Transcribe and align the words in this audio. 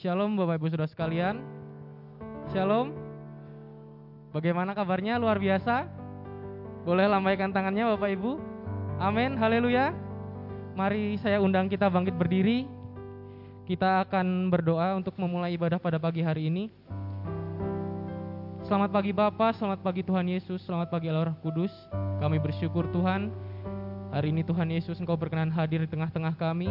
Shalom 0.00 0.32
Bapak 0.32 0.56
Ibu 0.56 0.72
Saudara 0.72 0.88
sekalian. 0.88 1.44
Shalom. 2.56 2.88
Bagaimana 4.32 4.72
kabarnya? 4.72 5.20
Luar 5.20 5.36
biasa. 5.36 5.84
Boleh 6.88 7.04
lambaikan 7.04 7.52
tangannya 7.52 7.84
Bapak 7.92 8.16
Ibu. 8.16 8.40
Amin. 8.96 9.36
Haleluya. 9.36 9.92
Mari 10.72 11.20
saya 11.20 11.36
undang 11.44 11.68
kita 11.68 11.92
bangkit 11.92 12.16
berdiri. 12.16 12.64
Kita 13.68 14.08
akan 14.08 14.48
berdoa 14.48 14.96
untuk 14.96 15.20
memulai 15.20 15.52
ibadah 15.60 15.76
pada 15.76 16.00
pagi 16.00 16.24
hari 16.24 16.48
ini. 16.48 16.72
Selamat 18.64 18.96
pagi 18.96 19.12
Bapak, 19.12 19.52
selamat 19.60 19.84
pagi 19.84 20.00
Tuhan 20.00 20.24
Yesus, 20.32 20.64
selamat 20.64 20.88
pagi 20.88 21.12
Allah 21.12 21.36
Kudus. 21.44 21.72
Kami 22.24 22.40
bersyukur 22.40 22.88
Tuhan, 22.88 23.28
hari 24.10 24.34
ini 24.34 24.42
Tuhan 24.42 24.68
Yesus 24.70 24.98
Engkau 24.98 25.14
berkenan 25.14 25.50
hadir 25.54 25.86
di 25.86 25.90
tengah-tengah 25.90 26.34
kami. 26.34 26.68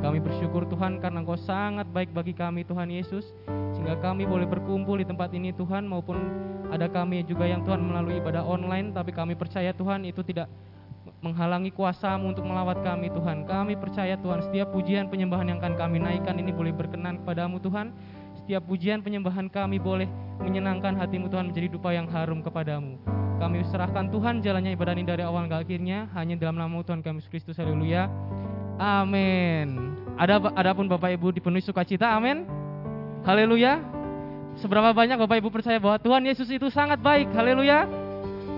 Kami 0.00 0.16
bersyukur 0.22 0.64
Tuhan 0.64 0.96
karena 0.96 1.20
Engkau 1.20 1.36
sangat 1.36 1.84
baik 1.92 2.14
bagi 2.16 2.32
kami 2.32 2.64
Tuhan 2.64 2.88
Yesus. 2.88 3.34
Sehingga 3.76 4.00
kami 4.00 4.24
boleh 4.24 4.48
berkumpul 4.48 4.98
di 4.98 5.06
tempat 5.06 5.30
ini 5.36 5.52
Tuhan 5.54 5.86
Maupun 5.86 6.16
ada 6.70 6.86
kami 6.88 7.26
juga 7.26 7.44
yang 7.44 7.66
Tuhan 7.66 7.82
melalui 7.84 8.22
ibadah 8.22 8.46
online. 8.46 8.96
Tapi 8.96 9.12
kami 9.12 9.36
percaya 9.36 9.74
Tuhan 9.76 10.08
itu 10.08 10.24
tidak 10.24 10.48
menghalangi 11.20 11.68
kuasamu 11.74 12.32
untuk 12.32 12.48
melawat 12.48 12.80
kami 12.80 13.12
Tuhan. 13.12 13.44
Kami 13.44 13.76
percaya 13.76 14.16
Tuhan 14.16 14.40
setiap 14.40 14.72
pujian 14.72 15.12
penyembahan 15.12 15.52
yang 15.52 15.58
akan 15.60 15.76
kami 15.76 16.00
naikkan 16.00 16.38
ini 16.40 16.54
boleh 16.54 16.72
berkenan 16.72 17.20
kepadamu 17.20 17.60
Tuhan. 17.60 17.92
Setiap 18.40 18.64
pujian 18.64 19.04
penyembahan 19.04 19.52
kami 19.52 19.76
boleh 19.76 20.08
menyenangkan 20.40 20.96
hatimu 20.96 21.28
Tuhan 21.28 21.52
menjadi 21.52 21.68
dupa 21.68 21.92
yang 21.92 22.08
harum 22.08 22.40
kepadamu 22.40 23.20
kami 23.40 23.64
serahkan 23.72 24.12
Tuhan 24.12 24.44
jalannya 24.44 24.76
ibadah 24.76 24.92
ini 24.92 25.08
dari 25.08 25.24
awal 25.24 25.48
hingga 25.48 25.64
akhirnya 25.64 26.12
hanya 26.12 26.36
dalam 26.36 26.60
nama 26.60 26.84
Tuhan 26.84 27.00
kami 27.00 27.24
Yesus 27.24 27.32
Kristus 27.32 27.56
haleluya 27.56 28.12
Amin. 28.80 29.92
Ada 30.16 30.40
adapun 30.56 30.88
Bapak 30.88 31.12
Ibu 31.12 31.36
dipenuhi 31.36 31.60
sukacita, 31.60 32.16
amin. 32.16 32.48
Haleluya. 33.28 33.76
Seberapa 34.56 34.96
banyak 34.96 35.20
Bapak 35.20 35.36
Ibu 35.36 35.52
percaya 35.52 35.76
bahwa 35.76 36.00
Tuhan 36.00 36.24
Yesus 36.24 36.48
itu 36.48 36.72
sangat 36.72 36.96
baik. 37.04 37.28
Haleluya. 37.36 37.84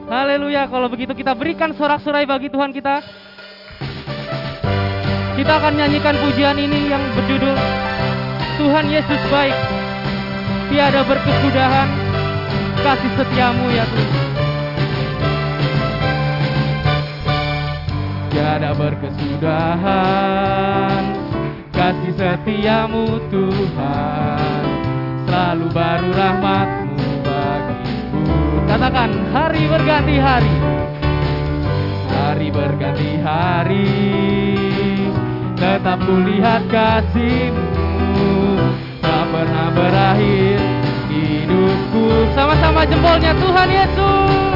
Haleluya. 0.07 0.71
Kalau 0.71 0.87
begitu 0.87 1.11
kita 1.19 1.35
berikan 1.35 1.75
sorak-sorai 1.75 2.23
bagi 2.23 2.47
Tuhan 2.55 2.71
kita. 2.71 3.03
Kita 5.35 5.53
akan 5.59 5.75
nyanyikan 5.75 6.15
pujian 6.23 6.55
ini 6.55 6.87
yang 6.87 7.03
berjudul 7.19 7.59
Tuhan 8.63 8.87
Yesus 8.95 9.23
baik. 9.27 9.59
Tiada 10.71 11.03
berkesudahan 11.03 11.89
kasih 12.79 13.13
setiamu 13.19 13.67
ya 13.75 13.83
Tuhan. 13.91 14.42
Tiada 18.43 18.75
berkesudahan. 18.75 21.03
Kasih 21.71 22.11
setiamu 22.19 23.23
Tuhan. 23.31 24.67
Selalu 25.31 25.71
baru 25.71 26.11
rahmatmu 26.11 27.23
bagiku. 27.23 28.27
Katakan 28.67 29.15
hari 29.31 29.63
berganti 29.71 30.19
hari. 30.19 30.59
Hari 32.11 32.51
berganti 32.51 33.23
hari. 33.23 33.95
Tetap 35.55 36.03
kulihat 36.03 36.67
kasihmu. 36.67 37.63
Tak 38.99 39.25
pernah 39.31 39.71
berakhir 39.71 40.59
hidupku. 41.07 42.27
Sama-sama 42.35 42.83
jempolnya 42.91 43.39
Tuhan 43.39 43.71
Yesus 43.71 44.52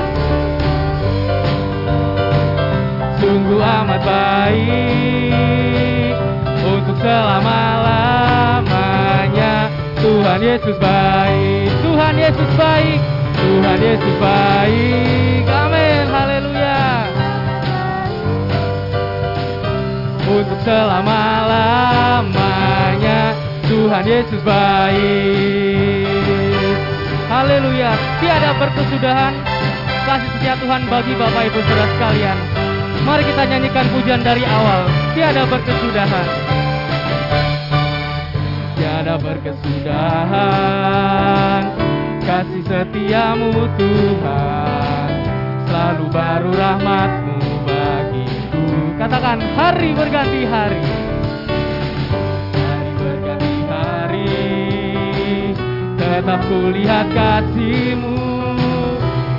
sungguh 3.47 3.63
amat 3.63 4.03
baik 4.03 6.19
untuk 6.67 6.99
selama-lamanya. 6.99 9.71
Tuhan 10.03 10.43
Yesus 10.43 10.75
baik, 10.83 11.71
Tuhan 11.79 12.19
Yesus 12.19 12.51
baik, 12.59 12.99
Tuhan 13.39 13.79
Yesus 13.79 14.19
baik. 14.19 15.47
Amin, 15.47 16.11
haleluya. 16.11 17.07
Untuk 20.27 20.59
selama-lamanya 20.67 23.31
Tuhan 23.71 24.11
Yesus 24.11 24.43
baik. 24.43 26.19
Haleluya. 27.31 27.95
Tiada 28.19 28.59
berkesudahan 28.59 29.39
kasih 30.03 30.35
setia 30.35 30.59
Tuhan 30.59 30.83
bagi 30.91 31.15
Bapak 31.15 31.47
Ibu 31.47 31.63
Saudara 31.63 31.87
sekalian. 31.95 32.66
Mari 33.07 33.23
kita 33.23 33.47
nyanyikan 33.47 33.87
pujian 33.95 34.19
dari 34.19 34.43
awal. 34.43 34.91
Tiada 35.15 35.47
berkesudahan. 35.47 36.27
Tiada 38.75 39.15
berkesudahan. 39.23 41.63
Kasih 42.27 42.67
setiamu 42.67 43.71
Tuhan. 43.79 45.23
Selalu 45.71 46.11
baru 46.11 46.51
rahmatmu 46.51 47.39
bagiku. 47.63 48.67
Katakan 48.99 49.39
hari 49.55 49.95
berganti 49.95 50.43
hari. 50.43 50.83
Hari 52.59 52.91
berganti 52.99 53.55
hari. 53.71 54.35
Tetap 55.95 56.43
kulihat 56.51 57.07
kasihmu. 57.15 58.19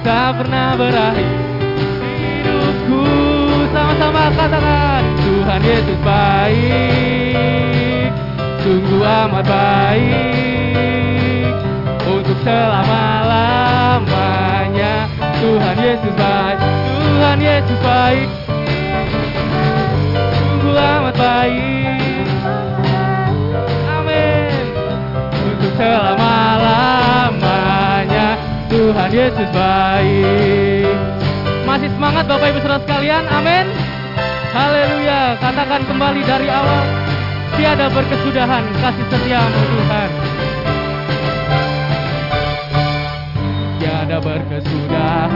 Tak 0.07 0.39
pernah 0.39 0.79
berakhir 0.79 1.46
sama-sama 3.97 4.29
katakan 4.37 5.01
Tuhan 5.25 5.61
Yesus 5.65 5.97
baik. 6.05 8.13
Sungguh 8.61 9.01
amat 9.01 9.49
baik. 9.49 11.49
Untuk 12.05 12.37
selama-lamanya 12.45 15.09
Tuhan 15.41 15.81
Yesus 15.81 16.13
baik. 16.13 16.61
Tuhan 16.61 17.41
Yesus 17.41 17.79
baik. 17.81 18.29
Sungguh 20.29 20.77
amat 20.77 21.17
baik. 21.17 21.97
Amin. 23.97 24.61
Untuk 25.41 25.73
selama-lamanya 25.73 28.37
Tuhan 28.69 29.09
Yesus 29.09 29.49
baik. 29.49 30.93
Masih 31.65 31.89
semangat 31.97 32.29
Bapak 32.29 32.53
Ibu 32.53 32.61
Saudara 32.61 32.77
sekalian? 32.85 33.25
Amin. 33.27 33.86
Haleluya. 34.57 35.37
Katakan 35.37 35.85
kembali 35.85 36.25
dari 36.25 36.49
awal. 36.49 36.81
Tiada 37.61 37.93
berkesudahan 37.93 38.65
kasih 38.81 39.05
setiamu 39.13 39.61
Tuhan. 39.69 40.09
Tiada 43.77 44.17
berkesudahan 44.17 45.29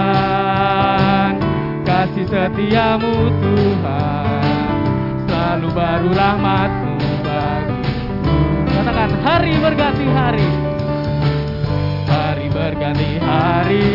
kasih 1.86 2.26
setiamu 2.34 3.30
Tuhan. 3.46 4.42
Selalu 5.30 5.70
baru 5.70 6.10
rahmatmu 6.18 6.98
bagiku. 7.22 8.34
Katakan 8.74 9.12
hari 9.22 9.54
berganti 9.62 10.06
hari. 10.10 10.50
Hari 12.10 12.50
berganti 12.50 13.22
hari 13.22 13.86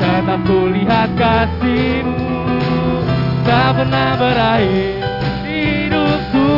tetap 0.00 0.40
kulihat 0.48 1.12
kasihmu 1.20 2.27
tak 3.48 3.80
pernah 3.80 4.12
berakhir. 4.20 5.00
Hidupku 5.48 6.48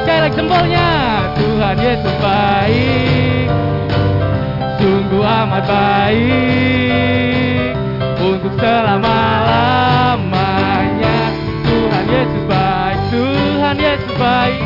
sekali 0.00 0.20
lagi 0.24 0.36
jempolnya 0.40 0.88
Tuhan 1.36 1.76
Yesus 1.76 2.16
baik. 2.24 3.52
Sungguh 4.80 5.20
amat 5.20 5.68
baik. 5.68 6.32
Untuk 8.24 8.56
selama 8.56 9.20
lamanya 9.44 11.28
Tuhan 11.68 12.04
Yesus 12.08 12.44
baik 12.48 13.00
Tuhan 13.12 13.76
Yesus 13.76 14.16
baik. 14.16 14.64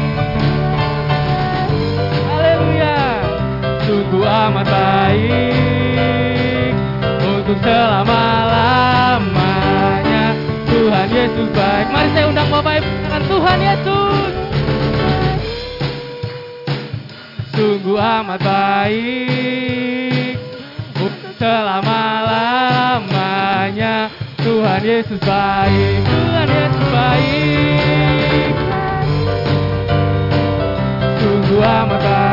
Haleluya. 2.30 3.02
Sungguh 3.82 4.22
amat 4.22 4.66
baik. 4.70 6.70
Untuk 7.18 7.58
selama-lamanya 7.66 9.37
Tuhan 10.88 11.12
Yesus 11.12 11.52
baik. 11.52 11.92
Mari 11.92 12.08
saya 12.16 12.32
undang 12.32 12.48
Bapak 12.48 12.80
Ibu 12.80 12.88
dengan 13.04 13.20
Tuhan 13.28 13.60
Yesus. 13.60 14.32
Sungguh 17.52 18.00
amat 18.00 18.40
baik. 18.40 20.40
Selama-lamanya. 21.36 24.08
Tuhan 24.40 24.80
Yesus 24.80 25.20
baik. 25.20 26.08
Tuhan 26.08 26.48
Yesus 26.48 26.84
baik. 26.88 28.56
Sungguh 31.20 31.60
amat 31.60 32.00
baik 32.00 32.27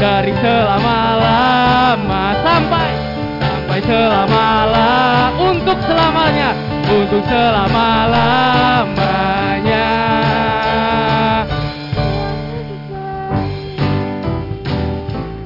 Dari 0.00 0.32
selama-lama 0.40 1.92
ah, 2.08 2.32
sampai 2.40 2.88
sampai 3.36 3.84
selama-lama 3.84 5.36
untuk 5.36 5.76
selamanya 5.84 6.56
untuk 6.88 7.20
selama-lamanya 7.28 9.92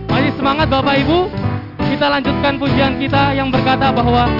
Masih 0.06 0.31
semangat 0.39 0.71
Bapak 0.71 1.03
Ibu 1.03 1.27
kita 1.95 2.11
lanjutkan 2.11 2.55
pujian 2.55 2.95
kita 3.03 3.35
yang 3.35 3.51
berkata 3.51 3.91
bahwa 3.91 4.31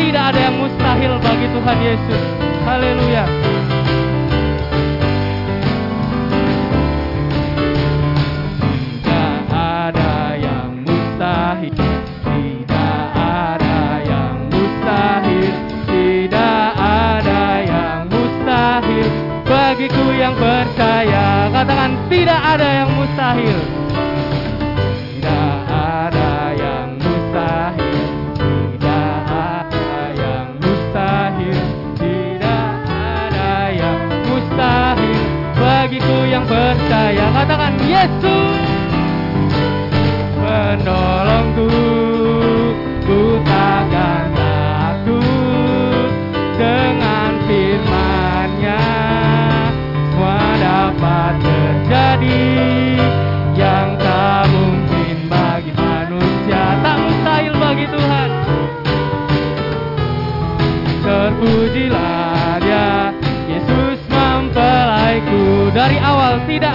tidak 0.00 0.32
ada 0.32 0.40
yang 0.40 0.56
mustahil 0.56 1.12
bagi 1.20 1.44
Tuhan 1.52 1.76
Yesus. 1.84 2.22
Haleluya. 2.64 3.49
mustahil. 11.60 11.76
Tidak 12.24 13.04
ada 13.20 14.00
yang 14.08 14.36
mustahil. 14.48 15.52
Tidak 15.84 16.68
ada 16.80 17.42
yang 17.68 18.00
mustahil. 18.08 19.08
Bagiku 19.44 20.04
yang 20.16 20.34
percaya 20.40 21.52
katakan 21.52 21.90
tidak 22.08 22.40
ada 22.40 22.68
yang 22.80 22.90
mustahil. 22.96 23.58
Tidak 25.20 25.56
ada 25.68 26.32
yang 26.56 26.88
mustahil. 26.96 27.98
Tidak 28.40 29.12
ada 29.28 30.00
yang 30.16 30.46
mustahil. 30.64 31.58
Tidak 32.00 32.68
ada 32.88 33.52
yang 33.68 33.98
mustahil. 34.32 35.20
Bagiku 35.60 36.16
yang 36.24 36.44
percaya 36.48 37.24
katakan 37.36 37.72
Yesus. 37.84 38.29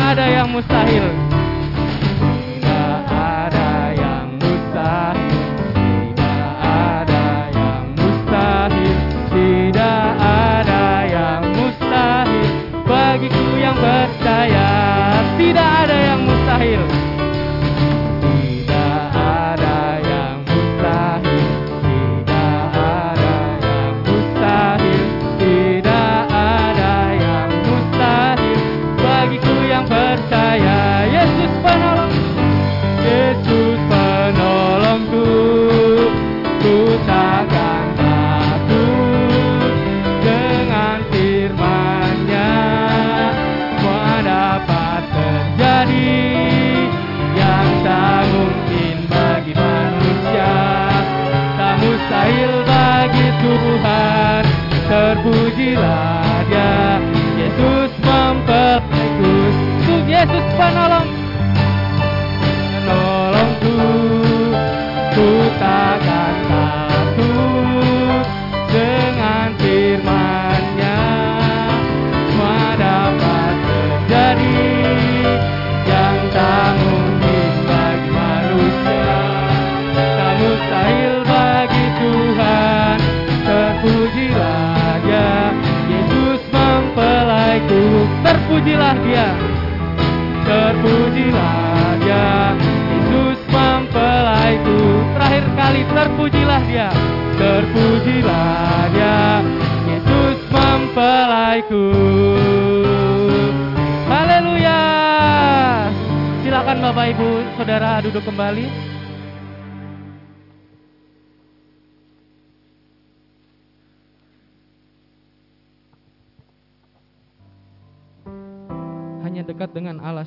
ada 0.06 0.26
yang 0.30 0.48
mustahil. 0.54 1.25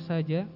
saja. 0.09 0.49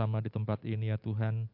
Bersama-sama 0.00 0.24
di 0.24 0.32
tempat 0.32 0.64
ini 0.64 0.88
ya 0.88 0.96
Tuhan. 0.96 1.44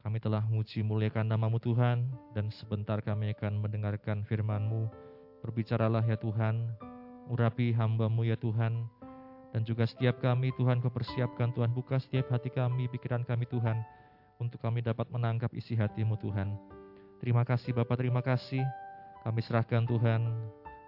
Kami 0.00 0.16
telah 0.16 0.40
muji 0.48 0.80
muliakan 0.80 1.28
namamu 1.28 1.60
Tuhan, 1.60 2.08
dan 2.32 2.48
sebentar 2.48 3.04
kami 3.04 3.36
akan 3.36 3.60
mendengarkan 3.60 4.24
firman-Mu. 4.24 4.88
Berbicaralah 5.44 6.00
ya 6.08 6.16
Tuhan, 6.16 6.72
urapi 7.28 7.76
hambamu 7.76 8.24
ya 8.24 8.32
Tuhan, 8.40 8.80
dan 9.52 9.60
juga 9.60 9.84
setiap 9.84 10.24
kami 10.24 10.56
Tuhan 10.56 10.80
kau 10.80 10.88
persiapkan 10.88 11.52
Tuhan, 11.52 11.68
buka 11.76 12.00
setiap 12.00 12.32
hati 12.32 12.48
kami, 12.48 12.88
pikiran 12.88 13.28
kami 13.28 13.44
Tuhan, 13.44 13.76
untuk 14.40 14.64
kami 14.64 14.80
dapat 14.80 15.12
menangkap 15.12 15.52
isi 15.52 15.76
hatimu 15.76 16.16
Tuhan. 16.24 16.56
Terima 17.20 17.44
kasih 17.44 17.76
Bapak, 17.76 18.00
terima 18.00 18.24
kasih. 18.24 18.64
Kami 19.20 19.44
serahkan 19.44 19.84
Tuhan 19.84 20.32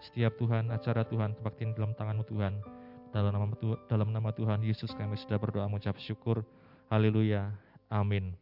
setiap 0.08 0.40
Tuhan, 0.40 0.72
acara 0.72 1.04
Tuhan, 1.04 1.36
kebaktian 1.36 1.76
dalam 1.76 1.92
tanganmu 1.92 2.24
Tuhan. 2.24 2.79
Dalam 3.10 3.34
nama, 3.34 3.46
dalam 3.90 4.08
nama 4.14 4.30
Tuhan 4.30 4.62
Yesus 4.62 4.94
kami 4.94 5.18
sudah 5.18 5.34
berdoa 5.34 5.66
mengucap 5.66 5.98
syukur. 5.98 6.46
Haleluya. 6.86 7.50
Amin. 7.90 8.38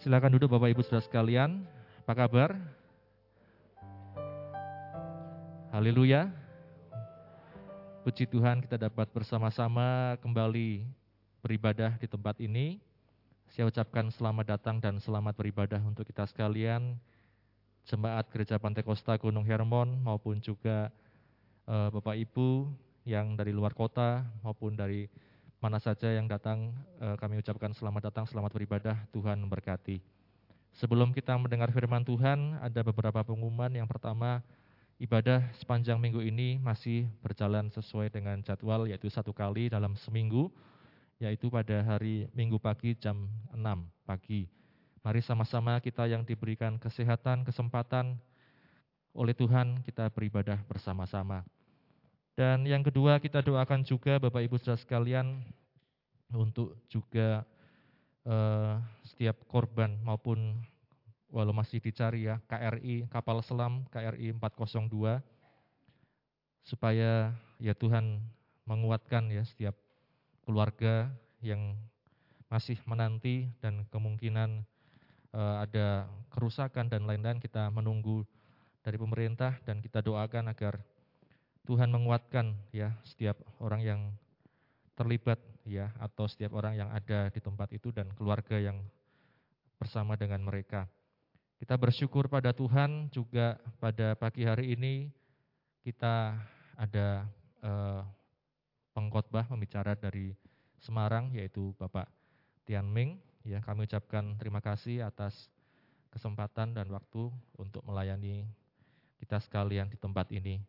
Silakan 0.00 0.32
duduk 0.32 0.48
Bapak 0.48 0.72
Ibu 0.72 0.80
Saudara 0.80 1.04
sekalian. 1.04 1.68
Apa 2.08 2.24
kabar? 2.24 2.56
Haleluya. 5.68 6.32
Puji 8.00 8.24
Tuhan 8.32 8.64
kita 8.64 8.80
dapat 8.80 9.12
bersama-sama 9.12 10.16
kembali 10.24 10.88
beribadah 11.44 12.00
di 12.00 12.08
tempat 12.08 12.40
ini. 12.40 12.80
Saya 13.52 13.68
ucapkan 13.68 14.08
selamat 14.08 14.56
datang 14.56 14.80
dan 14.80 14.96
selamat 15.04 15.36
beribadah 15.36 15.84
untuk 15.84 16.08
kita 16.08 16.24
sekalian 16.24 16.96
jemaat 17.84 18.24
Gereja 18.32 18.56
Pantai 18.56 18.80
Kosta 18.80 19.20
Gunung 19.20 19.44
Hermon 19.44 20.00
maupun 20.00 20.40
juga 20.40 20.88
uh, 21.68 21.92
Bapak 21.92 22.16
Ibu 22.16 22.72
yang 23.08 23.32
dari 23.32 23.56
luar 23.56 23.72
kota 23.72 24.20
maupun 24.44 24.76
dari 24.76 25.08
mana 25.64 25.80
saja 25.80 26.12
yang 26.12 26.28
datang 26.28 26.76
uh, 27.00 27.16
kami 27.16 27.40
ucapkan 27.40 27.72
selamat 27.72 28.12
datang, 28.12 28.28
selamat 28.28 28.52
beribadah, 28.52 29.00
Tuhan 29.08 29.40
memberkati. 29.40 30.04
Sebelum 30.76 31.16
kita 31.16 31.32
mendengar 31.40 31.72
firman 31.72 32.04
Tuhan, 32.04 32.60
ada 32.60 32.84
beberapa 32.84 33.24
pengumuman. 33.24 33.72
Yang 33.72 33.88
pertama, 33.96 34.44
ibadah 35.00 35.40
sepanjang 35.56 35.96
minggu 35.96 36.20
ini 36.20 36.60
masih 36.60 37.08
berjalan 37.24 37.72
sesuai 37.72 38.12
dengan 38.12 38.44
jadwal, 38.44 38.84
yaitu 38.84 39.08
satu 39.08 39.32
kali 39.32 39.72
dalam 39.72 39.96
seminggu, 39.96 40.52
yaitu 41.16 41.48
pada 41.48 41.82
hari 41.82 42.30
Minggu 42.36 42.62
pagi 42.62 42.94
jam 42.94 43.26
6 43.50 43.58
pagi 44.06 44.46
Mari 45.08 45.24
sama-sama 45.24 45.78
kita 45.78 46.04
yang 46.04 46.26
diberikan 46.26 46.76
kesehatan, 46.76 47.40
kesempatan 47.40 48.20
oleh 49.16 49.32
Tuhan, 49.32 49.80
kita 49.80 50.10
beribadah 50.12 50.60
bersama-sama. 50.68 51.48
Dan 52.38 52.62
yang 52.70 52.86
kedua 52.86 53.18
kita 53.18 53.42
doakan 53.42 53.82
juga 53.82 54.22
Bapak 54.22 54.46
Ibu 54.46 54.62
Saudara 54.62 54.78
sekalian 54.78 55.42
untuk 56.30 56.78
juga 56.86 57.42
uh, 58.22 58.78
setiap 59.02 59.42
korban 59.50 59.98
maupun 60.06 60.54
walau 61.34 61.50
masih 61.50 61.82
dicari 61.82 62.30
ya 62.30 62.38
KRI 62.46 63.10
kapal 63.10 63.42
selam 63.42 63.82
KRI 63.90 64.38
402 64.38 65.18
supaya 66.62 67.34
ya 67.58 67.74
Tuhan 67.74 68.22
menguatkan 68.70 69.34
ya 69.34 69.42
setiap 69.42 69.74
keluarga 70.46 71.10
yang 71.42 71.74
masih 72.46 72.78
menanti 72.86 73.50
dan 73.58 73.82
kemungkinan 73.90 74.62
uh, 75.34 75.66
ada 75.66 76.06
kerusakan 76.30 76.86
dan 76.86 77.02
lain-lain 77.02 77.42
kita 77.42 77.66
menunggu 77.74 78.22
dari 78.86 78.94
pemerintah 78.94 79.58
dan 79.66 79.82
kita 79.82 80.06
doakan 80.06 80.54
agar 80.54 80.78
Tuhan 81.68 81.92
menguatkan 81.92 82.56
ya 82.72 82.96
setiap 83.04 83.36
orang 83.60 83.84
yang 83.84 84.00
terlibat 84.96 85.36
ya 85.68 85.92
atau 86.00 86.24
setiap 86.24 86.56
orang 86.56 86.80
yang 86.80 86.88
ada 86.88 87.28
di 87.28 87.40
tempat 87.44 87.68
itu 87.76 87.92
dan 87.92 88.08
keluarga 88.16 88.56
yang 88.56 88.80
bersama 89.76 90.16
dengan 90.16 90.40
mereka. 90.40 90.88
Kita 91.60 91.76
bersyukur 91.76 92.32
pada 92.32 92.56
Tuhan 92.56 93.12
juga 93.12 93.60
pada 93.76 94.16
pagi 94.16 94.48
hari 94.48 94.72
ini 94.72 95.12
kita 95.84 96.40
ada 96.80 97.28
uh, 97.60 98.02
pengkhotbah 98.96 99.44
pembicara 99.44 99.92
dari 99.92 100.32
Semarang 100.80 101.36
yaitu 101.36 101.76
Bapak 101.76 102.08
Tian 102.64 102.88
Ming 102.88 103.20
Ya, 103.48 103.64
kami 103.64 103.88
ucapkan 103.88 104.36
terima 104.36 104.60
kasih 104.60 105.08
atas 105.08 105.48
kesempatan 106.12 106.76
dan 106.76 106.84
waktu 106.92 107.32
untuk 107.56 107.80
melayani 107.80 108.44
kita 109.24 109.40
sekalian 109.40 109.88
di 109.88 109.96
tempat 109.96 110.28
ini. 110.36 110.60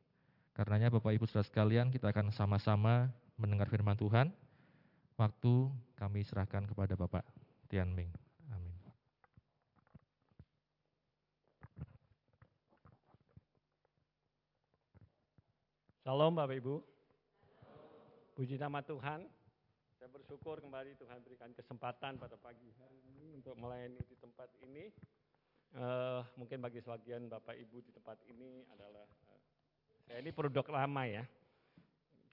Karenanya 0.59 0.91
Bapak 0.91 1.15
Ibu 1.15 1.23
Saudara 1.23 1.47
sekalian, 1.47 1.87
kita 1.87 2.11
akan 2.11 2.35
sama-sama 2.35 3.07
mendengar 3.39 3.71
firman 3.71 3.95
Tuhan. 3.95 4.27
Waktu 5.15 5.71
kami 5.95 6.19
serahkan 6.27 6.67
kepada 6.67 6.99
Bapak 6.99 7.23
Tian 7.71 7.95
Ming. 7.95 8.11
Amin. 8.51 8.75
Salam 16.03 16.35
Bapak 16.35 16.59
Ibu. 16.59 16.83
Puji 18.35 18.59
nama 18.59 18.83
Tuhan. 18.83 19.31
Saya 19.95 20.11
bersyukur 20.11 20.59
kembali 20.59 20.91
Tuhan 20.99 21.23
berikan 21.23 21.55
kesempatan 21.55 22.19
pada 22.19 22.35
pagi 22.35 22.67
hari 22.83 22.99
ini 23.15 23.39
untuk 23.39 23.55
melayani 23.55 24.03
di 24.03 24.15
tempat 24.19 24.51
ini. 24.67 24.91
Uh, 25.71 26.19
mungkin 26.35 26.59
bagi 26.59 26.83
sebagian 26.83 27.31
Bapak 27.31 27.55
Ibu 27.55 27.79
di 27.79 27.95
tempat 27.95 28.19
ini 28.27 28.67
adalah, 28.75 29.07
saya 30.09 30.25
ini 30.25 30.33
produk 30.33 30.65
lama 30.73 31.05
ya. 31.05 31.21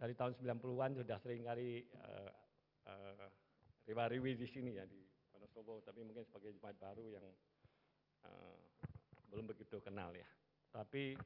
Dari 0.00 0.16
tahun 0.16 0.32
90-an 0.32 0.96
sudah 0.96 1.20
sering 1.20 1.44
kali 1.44 1.84
uh, 2.00 2.32
uh, 2.88 3.28
riwa-riwi 3.84 4.32
di 4.32 4.48
sini 4.48 4.80
ya, 4.80 4.88
di 4.88 4.96
Wonosobo. 5.36 5.84
Tapi 5.84 6.00
mungkin 6.00 6.24
sebagai 6.24 6.56
jemaat 6.56 6.80
baru 6.80 7.04
yang 7.12 7.26
uh, 8.24 8.56
belum 9.28 9.52
begitu 9.52 9.76
kenal 9.84 10.08
ya. 10.16 10.24
Tapi 10.72 11.20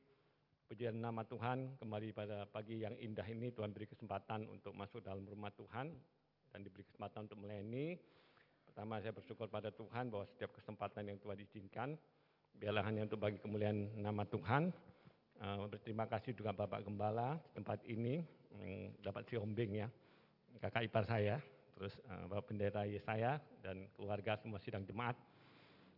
pujian 0.67 0.99
nama 0.99 1.23
Tuhan 1.23 1.79
kembali 1.79 2.11
pada 2.11 2.51
pagi 2.51 2.83
yang 2.83 2.99
indah 2.99 3.27
ini 3.31 3.55
Tuhan 3.55 3.71
beri 3.71 3.87
kesempatan 3.87 4.51
untuk 4.51 4.75
masuk 4.75 5.07
dalam 5.07 5.23
rumah 5.31 5.55
Tuhan 5.55 5.95
dan 6.51 6.59
diberi 6.67 6.83
kesempatan 6.83 7.31
untuk 7.31 7.47
melayani. 7.47 7.95
Pertama 8.67 8.99
saya 8.99 9.15
bersyukur 9.15 9.47
pada 9.47 9.71
Tuhan 9.71 10.11
bahwa 10.11 10.27
setiap 10.27 10.51
kesempatan 10.59 11.15
yang 11.15 11.19
Tuhan 11.23 11.39
izinkan, 11.47 11.95
biarlah 12.59 12.83
hanya 12.83 13.07
untuk 13.07 13.23
bagi 13.23 13.39
kemuliaan 13.39 14.03
nama 14.03 14.27
Tuhan. 14.27 14.90
Uh, 15.41 15.73
berterima 15.73 16.05
kasih 16.05 16.37
juga 16.37 16.53
Bapak 16.53 16.85
Gembala 16.85 17.41
tempat 17.57 17.81
ini, 17.89 18.21
dapat 19.01 19.25
si 19.25 19.41
Ombing 19.41 19.81
ya, 19.81 19.89
kakak 20.61 20.85
ipar 20.85 21.09
saya, 21.09 21.41
terus 21.73 21.97
uh, 22.13 22.29
Bapak 22.29 22.53
Bendera 22.53 22.85
saya 23.01 23.41
dan 23.65 23.89
keluarga 23.97 24.37
semua 24.37 24.61
sidang 24.61 24.85
jemaat. 24.85 25.17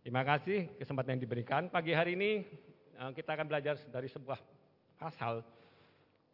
Terima 0.07 0.23
kasih 0.23 0.71
kesempatan 0.79 1.19
yang 1.19 1.23
diberikan. 1.27 1.67
Pagi 1.67 1.91
hari 1.91 2.15
ini 2.15 2.47
uh, 3.03 3.11
kita 3.11 3.35
akan 3.35 3.51
belajar 3.51 3.75
dari 3.91 4.07
sebuah 4.07 4.39
pasal 4.95 5.43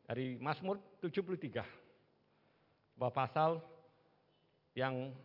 dari 0.05 0.37
Mazmur 0.37 0.77
73. 1.01 1.65
Sebuah 2.93 3.13
pasal 3.17 3.65
yang 4.77 5.17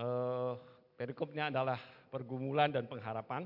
uh, 0.00 0.56
perikopnya 0.96 1.52
adalah 1.52 1.76
pergumulan 2.08 2.72
dan 2.72 2.88
pengharapan. 2.88 3.44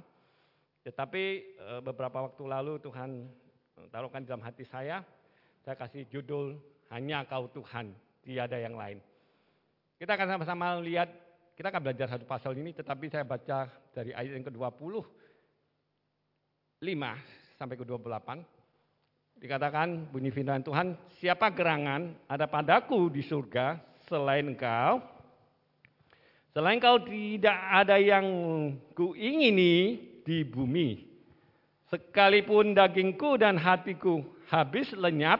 Tetapi 0.86 1.24
uh, 1.58 1.80
beberapa 1.82 2.22
waktu 2.22 2.46
lalu 2.46 2.78
Tuhan 2.78 3.26
eh, 3.74 3.86
taruhkan 3.90 4.22
dalam 4.22 4.38
hati 4.46 4.62
saya, 4.62 5.02
saya 5.66 5.74
kasih 5.74 6.06
judul 6.06 6.54
hanya 6.94 7.26
kau 7.26 7.50
Tuhan, 7.50 7.90
tiada 8.22 8.54
yang 8.54 8.78
lain. 8.78 9.02
Kita 9.98 10.14
akan 10.14 10.38
sama-sama 10.38 10.78
lihat, 10.78 11.10
kita 11.58 11.74
akan 11.74 11.90
belajar 11.90 12.06
satu 12.06 12.22
pasal 12.22 12.54
ini, 12.54 12.70
tetapi 12.70 13.10
saya 13.10 13.26
baca 13.26 13.66
dari 13.90 14.14
ayat 14.14 14.38
yang 14.38 14.46
ke-20, 14.46 14.94
5 16.78 17.58
sampai 17.58 17.74
ke-28. 17.82 18.28
Dikatakan 19.42 20.06
bunyi 20.14 20.30
firman 20.30 20.62
Tuhan, 20.62 20.94
siapa 21.18 21.50
gerangan 21.50 22.14
ada 22.30 22.46
padaku 22.46 23.10
di 23.10 23.26
surga 23.26 23.82
selain 24.06 24.54
engkau? 24.54 25.02
Selain 26.54 26.78
engkau 26.78 27.02
tidak 27.02 27.58
ada 27.74 27.98
yang 27.98 28.24
kuingini 28.94 30.14
di 30.26 30.42
bumi. 30.42 31.06
Sekalipun 31.86 32.74
dagingku 32.74 33.38
dan 33.38 33.54
hatiku 33.54 34.26
habis 34.50 34.90
lenyap, 34.98 35.38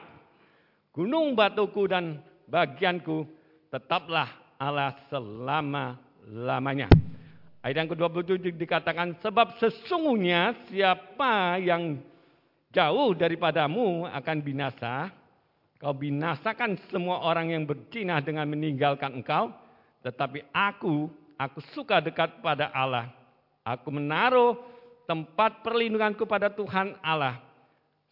gunung 0.94 1.34
batuku 1.34 1.90
dan 1.90 2.22
bagianku 2.46 3.26
tetaplah 3.66 4.30
Allah 4.54 4.94
selama-lamanya. 5.10 6.86
Ayat 7.66 7.82
yang 7.82 7.90
ke-27 7.90 8.54
dikatakan, 8.54 9.18
sebab 9.18 9.58
sesungguhnya 9.58 10.54
siapa 10.70 11.58
yang 11.58 11.98
jauh 12.70 13.10
daripadamu 13.18 14.06
akan 14.06 14.36
binasa. 14.38 15.10
Kau 15.76 15.92
binasakan 15.92 16.78
semua 16.88 17.26
orang 17.26 17.52
yang 17.52 17.66
bercinah 17.66 18.22
dengan 18.22 18.48
meninggalkan 18.48 19.18
engkau. 19.18 19.50
Tetapi 20.00 20.46
aku, 20.54 21.10
aku 21.36 21.58
suka 21.74 21.98
dekat 21.98 22.38
pada 22.38 22.70
Allah. 22.70 23.10
Aku 23.66 23.90
menaruh 23.90 24.56
tempat 25.06 25.62
perlindunganku 25.62 26.26
pada 26.26 26.50
Tuhan 26.50 26.98
Allah, 27.00 27.40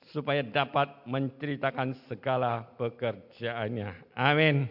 supaya 0.08 0.40
dapat 0.46 1.04
menceritakan 1.04 1.92
segala 2.06 2.64
pekerjaannya. 2.78 4.14
Amin. 4.14 4.70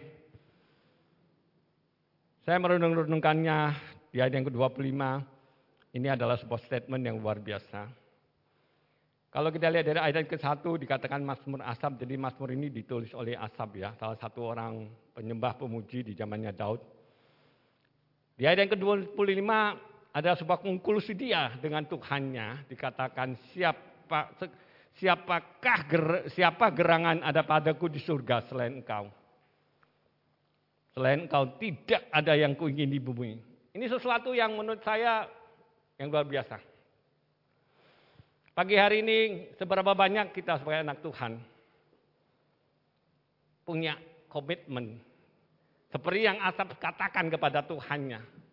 Saya 2.44 2.60
merenung-renungkannya 2.60 3.58
di 4.12 4.20
ayat 4.20 4.36
yang 4.36 4.48
ke-25. 4.48 4.92
Ini 5.94 6.08
adalah 6.12 6.36
sebuah 6.36 6.60
statement 6.60 7.02
yang 7.06 7.22
luar 7.22 7.40
biasa. 7.40 7.86
Kalau 9.34 9.50
kita 9.50 9.66
lihat 9.66 9.86
dari 9.90 9.98
ayat 9.98 10.30
ke-1 10.30 10.62
dikatakan 10.62 11.18
Mazmur 11.18 11.62
Asap, 11.66 12.06
jadi 12.06 12.14
Mazmur 12.14 12.54
ini 12.54 12.70
ditulis 12.70 13.10
oleh 13.18 13.34
Asap 13.34 13.82
ya, 13.82 13.90
salah 13.98 14.14
satu 14.14 14.46
orang 14.54 14.86
penyembah 15.10 15.58
pemuji 15.58 16.06
di 16.06 16.14
zamannya 16.14 16.54
Daud. 16.54 16.78
Di 18.38 18.46
ayat 18.46 18.66
yang 18.66 18.72
ke-25 18.78 19.50
ada 20.14 20.38
sebuah 20.38 20.62
konklusi 20.62 21.18
dia 21.18 21.50
dengan 21.58 21.82
Tuhannya, 21.90 22.70
dikatakan 22.70 23.34
siapa 23.50 24.30
siapakah 24.94 25.80
ger, 25.90 26.06
siapa 26.30 26.70
gerangan 26.70 27.18
ada 27.26 27.42
padaku 27.42 27.90
di 27.90 27.98
surga 27.98 28.46
selain 28.46 28.78
engkau. 28.78 29.10
Selain 30.94 31.26
engkau 31.26 31.58
tidak 31.58 32.06
ada 32.14 32.38
yang 32.38 32.54
kuingin 32.54 32.86
di 32.86 33.02
bumi. 33.02 33.34
Ini 33.74 33.90
sesuatu 33.90 34.30
yang 34.30 34.54
menurut 34.54 34.86
saya 34.86 35.26
yang 35.98 36.14
luar 36.14 36.22
biasa. 36.22 36.62
Pagi 38.54 38.78
hari 38.78 39.02
ini 39.02 39.50
seberapa 39.58 39.98
banyak 39.98 40.30
kita 40.30 40.62
sebagai 40.62 40.86
anak 40.86 41.02
Tuhan 41.02 41.42
punya 43.66 43.98
komitmen 44.30 44.94
seperti 45.90 46.22
yang 46.22 46.38
Asap 46.38 46.78
katakan 46.78 47.26
kepada 47.30 47.66
Tuhannya. 47.66 48.43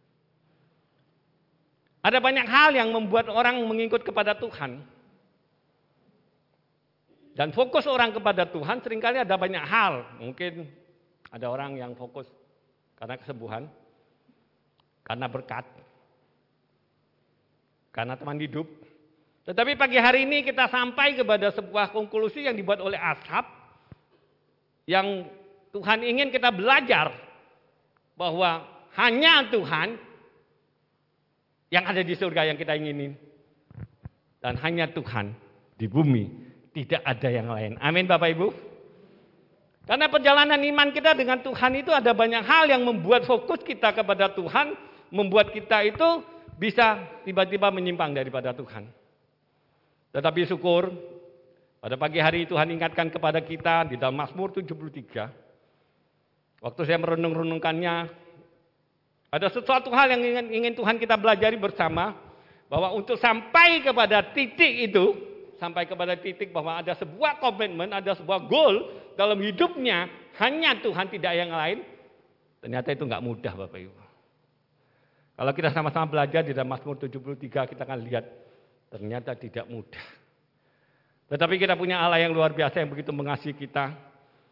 Ada 2.01 2.17
banyak 2.17 2.47
hal 2.49 2.73
yang 2.73 2.89
membuat 2.89 3.29
orang 3.29 3.61
mengikut 3.65 4.01
kepada 4.01 4.33
Tuhan. 4.33 4.81
Dan 7.37 7.53
fokus 7.55 7.87
orang 7.87 8.11
kepada 8.11 8.43
Tuhan 8.49 8.81
sering 8.81 8.99
kali 8.99 9.21
ada 9.21 9.37
banyak 9.37 9.61
hal. 9.61 10.03
Mungkin 10.19 10.65
ada 11.31 11.47
orang 11.47 11.77
yang 11.77 11.93
fokus 11.95 12.27
karena 12.97 13.15
kesembuhan, 13.21 13.69
karena 15.05 15.25
berkat, 15.31 15.63
karena 17.93 18.17
teman 18.19 18.37
hidup. 18.41 18.67
Tetapi 19.47 19.73
pagi 19.73 19.97
hari 19.97 20.27
ini 20.27 20.45
kita 20.45 20.69
sampai 20.69 21.17
kepada 21.17 21.49
sebuah 21.53 21.89
konklusi 21.95 22.45
yang 22.45 22.53
dibuat 22.53 22.77
oleh 22.77 22.99
Ashab 22.99 23.47
yang 24.85 25.25
Tuhan 25.71 26.03
ingin 26.03 26.29
kita 26.29 26.51
belajar 26.51 27.15
bahwa 28.19 28.67
hanya 28.99 29.47
Tuhan 29.49 29.95
yang 31.71 31.87
ada 31.87 32.03
di 32.03 32.13
surga 32.13 32.51
yang 32.51 32.59
kita 32.59 32.75
inginin 32.75 33.15
dan 34.43 34.59
hanya 34.59 34.91
Tuhan 34.91 35.31
di 35.79 35.87
bumi 35.87 36.27
tidak 36.75 37.01
ada 37.03 37.29
yang 37.31 37.47
lain. 37.47 37.79
Amin 37.79 38.05
Bapak 38.05 38.35
Ibu. 38.35 38.47
Karena 39.87 40.07
perjalanan 40.07 40.61
iman 40.61 40.89
kita 40.93 41.17
dengan 41.17 41.41
Tuhan 41.41 41.73
itu 41.79 41.89
ada 41.89 42.13
banyak 42.13 42.43
hal 42.45 42.69
yang 42.69 42.85
membuat 42.85 43.25
fokus 43.25 43.65
kita 43.65 43.91
kepada 43.91 44.29
Tuhan, 44.31 44.77
membuat 45.09 45.51
kita 45.51 45.83
itu 45.83 46.23
bisa 46.55 47.01
tiba-tiba 47.25 47.73
menyimpang 47.73 48.13
daripada 48.13 48.53
Tuhan. 48.53 48.85
Tetapi 50.13 50.45
syukur 50.45 50.93
pada 51.81 51.97
pagi 51.97 52.21
hari 52.21 52.45
Tuhan 52.45 52.69
ingatkan 52.77 53.09
kepada 53.09 53.41
kita 53.41 53.89
di 53.89 53.97
dalam 53.97 54.19
Mazmur 54.19 54.53
73. 54.53 56.61
Waktu 56.61 56.81
saya 56.85 57.01
merenung-renungkannya, 57.01 57.95
ada 59.31 59.47
sesuatu 59.47 59.87
hal 59.95 60.11
yang 60.11 60.21
ingin, 60.21 60.45
ingin 60.51 60.73
Tuhan 60.75 60.99
kita 60.99 61.15
belajari 61.15 61.55
bersama. 61.55 62.13
Bahwa 62.67 62.95
untuk 62.95 63.19
sampai 63.19 63.83
kepada 63.83 64.31
titik 64.31 64.91
itu, 64.91 65.15
sampai 65.59 65.83
kepada 65.87 66.15
titik 66.15 66.55
bahwa 66.55 66.79
ada 66.79 66.95
sebuah 66.95 67.39
komitmen, 67.43 67.91
ada 67.91 68.15
sebuah 68.15 68.47
goal 68.47 68.91
dalam 69.19 69.39
hidupnya, 69.43 70.07
hanya 70.39 70.79
Tuhan 70.79 71.11
tidak 71.11 71.35
yang 71.35 71.51
lain. 71.51 71.83
Ternyata 72.63 72.95
itu 72.95 73.03
nggak 73.03 73.23
mudah 73.23 73.53
Bapak 73.55 73.79
Ibu. 73.79 74.01
Kalau 75.35 75.51
kita 75.57 75.69
sama-sama 75.73 76.05
belajar 76.05 76.45
di 76.45 76.53
dalam 76.53 76.69
Mazmur 76.69 77.01
73 77.01 77.71
kita 77.75 77.81
akan 77.81 77.99
lihat 78.05 78.25
ternyata 78.91 79.33
tidak 79.33 79.65
mudah. 79.67 80.05
Tetapi 81.31 81.55
kita 81.55 81.79
punya 81.79 82.03
Allah 82.03 82.19
yang 82.19 82.35
luar 82.35 82.51
biasa 82.51 82.83
yang 82.83 82.91
begitu 82.91 83.15
mengasihi 83.15 83.55
kita. 83.55 84.10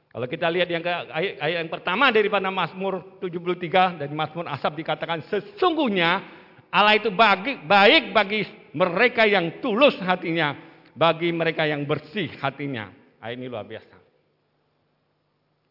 Kalau 0.09 0.25
kita 0.25 0.49
lihat 0.49 0.65
yang 0.73 0.81
ke, 0.81 0.89
ayat, 0.89 1.33
ayat 1.37 1.57
yang 1.61 1.71
pertama 1.71 2.09
daripada 2.09 2.49
Mazmur 2.49 3.21
73 3.21 4.01
dari 4.01 4.13
Mazmur 4.13 4.49
Asap 4.49 4.81
dikatakan 4.81 5.21
sesungguhnya 5.29 6.25
Allah 6.73 6.97
itu 6.97 7.13
bagi, 7.13 7.61
baik 7.61 8.13
bagi 8.13 8.41
mereka 8.73 9.25
yang 9.29 9.61
tulus 9.61 9.97
hatinya, 10.01 10.57
bagi 10.97 11.29
mereka 11.29 11.65
yang 11.65 11.85
bersih 11.85 12.29
hatinya. 12.41 12.89
Ayat 13.21 13.37
ini 13.37 13.45
luar 13.49 13.65
biasa. 13.65 13.97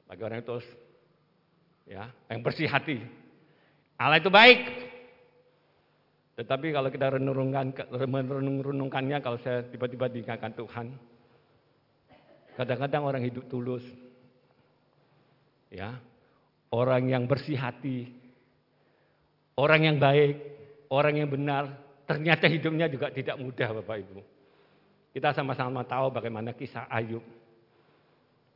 Bagi 0.06 0.22
orang 0.22 0.38
yang 0.42 0.46
tulus, 0.46 0.68
ya, 1.86 2.04
yang 2.30 2.40
bersih 2.42 2.70
hati. 2.70 2.98
Allah 3.98 4.22
itu 4.22 4.30
baik. 4.30 4.60
Tetapi 6.38 6.70
kalau 6.70 6.86
kita 6.90 7.18
renungkan, 7.18 7.74
renungkannya, 7.74 9.18
kalau 9.18 9.42
saya 9.42 9.66
tiba-tiba 9.66 10.06
diingatkan 10.06 10.54
Tuhan, 10.54 10.94
kadang-kadang 12.54 13.02
orang 13.02 13.22
hidup 13.26 13.50
tulus, 13.50 13.82
ya, 15.72 15.96
orang 16.72 17.08
yang 17.08 17.24
bersih 17.24 17.56
hati, 17.56 18.08
orang 19.56 19.80
yang 19.88 19.96
baik, 19.96 20.36
orang 20.92 21.14
yang 21.24 21.28
benar, 21.28 21.72
ternyata 22.08 22.48
hidupnya 22.48 22.88
juga 22.88 23.12
tidak 23.12 23.36
mudah, 23.40 23.68
Bapak 23.80 23.96
Ibu. 24.04 24.20
Kita 25.12 25.32
sama-sama 25.32 25.82
tahu 25.84 26.12
bagaimana 26.12 26.52
kisah 26.52 26.86
Ayub. 26.88 27.24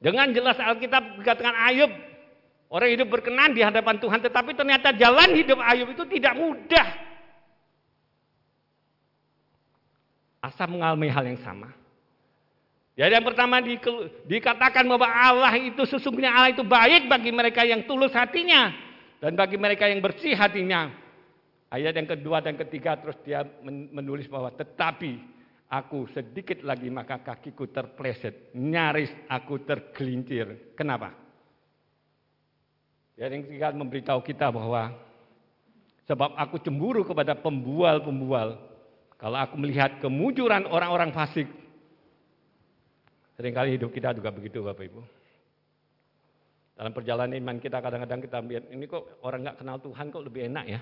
Dengan 0.03 0.35
jelas 0.35 0.59
Alkitab 0.59 1.23
dikatakan 1.23 1.55
Ayub 1.71 1.93
orang 2.73 2.91
hidup 2.91 3.09
berkenan 3.09 3.55
di 3.55 3.63
hadapan 3.63 3.97
Tuhan, 4.03 4.21
tetapi 4.21 4.51
ternyata 4.57 4.91
jalan 4.95 5.31
hidup 5.37 5.59
Ayub 5.63 5.89
itu 5.95 6.05
tidak 6.19 6.35
mudah. 6.37 6.89
Asa 10.43 10.67
mengalami 10.67 11.07
hal 11.07 11.23
yang 11.23 11.39
sama. 11.47 11.71
Jadi 12.93 13.13
yang 13.17 13.25
pertama 13.25 13.65
di, 13.65 13.81
dikatakan 14.29 14.85
bahwa 14.85 15.09
Allah 15.09 15.57
itu 15.57 15.81
sesungguhnya 15.89 16.29
Allah 16.29 16.53
itu 16.53 16.61
baik 16.61 17.09
bagi 17.09 17.33
mereka 17.33 17.65
yang 17.65 17.89
tulus 17.89 18.13
hatinya 18.13 18.69
dan 19.17 19.33
bagi 19.33 19.57
mereka 19.57 19.89
yang 19.89 20.05
bersih 20.05 20.37
hatinya. 20.37 20.93
Ayat 21.73 21.97
yang 21.97 22.05
kedua 22.05 22.45
dan 22.45 22.53
ketiga 22.61 23.01
terus 23.01 23.17
dia 23.25 23.49
menulis 23.65 24.29
bahwa 24.29 24.53
tetapi 24.53 25.25
aku 25.73 26.05
sedikit 26.13 26.61
lagi 26.61 26.93
maka 26.93 27.25
kakiku 27.25 27.65
terpleset, 27.73 28.53
nyaris 28.53 29.09
aku 29.25 29.65
tergelincir. 29.65 30.77
Kenapa? 30.77 31.17
Jadi 33.17 33.33
yang 33.33 33.45
ketiga 33.49 33.69
memberitahu 33.73 34.21
kita 34.21 34.53
bahwa 34.53 34.93
sebab 36.05 36.37
aku 36.37 36.61
cemburu 36.61 37.09
kepada 37.09 37.33
pembual-pembual 37.41 38.61
kalau 39.17 39.39
aku 39.39 39.55
melihat 39.57 39.97
kemujuran 40.03 40.69
orang-orang 40.69 41.15
fasik, 41.15 41.49
sering 43.37 43.55
kali 43.57 43.81
hidup 43.81 43.91
kita 43.93 44.13
juga 44.17 44.33
begitu 44.33 44.61
Bapak 44.65 44.85
Ibu. 44.87 45.01
Dalam 46.73 46.93
perjalanan 46.97 47.37
iman 47.37 47.57
kita 47.61 47.79
kadang-kadang 47.79 48.21
kita 48.25 48.39
lihat, 48.43 48.65
ini 48.73 48.89
kok 48.89 49.23
orang 49.23 49.45
nggak 49.47 49.57
kenal 49.61 49.77
Tuhan 49.79 50.11
kok 50.11 50.25
lebih 50.25 50.51
enak 50.51 50.67
ya. 50.67 50.81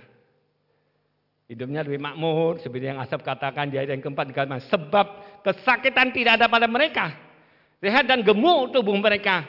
Hidupnya 1.50 1.82
lebih 1.82 1.98
makmur, 1.98 2.62
seperti 2.62 2.94
yang 2.94 3.02
Asap 3.02 3.26
katakan 3.26 3.74
di 3.74 3.76
ayat 3.76 3.98
yang 3.98 4.06
keempat 4.06 4.30
dikatakan, 4.30 4.62
sebab 4.70 5.06
kesakitan 5.42 6.14
tidak 6.14 6.38
ada 6.38 6.46
pada 6.46 6.70
mereka. 6.70 7.10
Sehat 7.82 8.06
dan 8.06 8.22
gemuk 8.22 8.70
tubuh 8.70 8.94
mereka. 8.94 9.42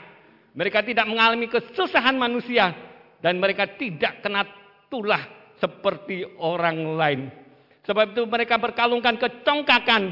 Mereka 0.58 0.82
tidak 0.82 1.06
mengalami 1.06 1.46
kesusahan 1.46 2.18
manusia. 2.18 2.74
Dan 3.22 3.38
mereka 3.38 3.70
tidak 3.78 4.18
kena 4.18 4.42
tulah 4.90 5.22
seperti 5.62 6.26
orang 6.42 6.98
lain. 6.98 7.20
Sebab 7.86 8.18
itu 8.18 8.26
mereka 8.26 8.58
berkalungkan 8.58 9.14
kecongkakan 9.14 10.02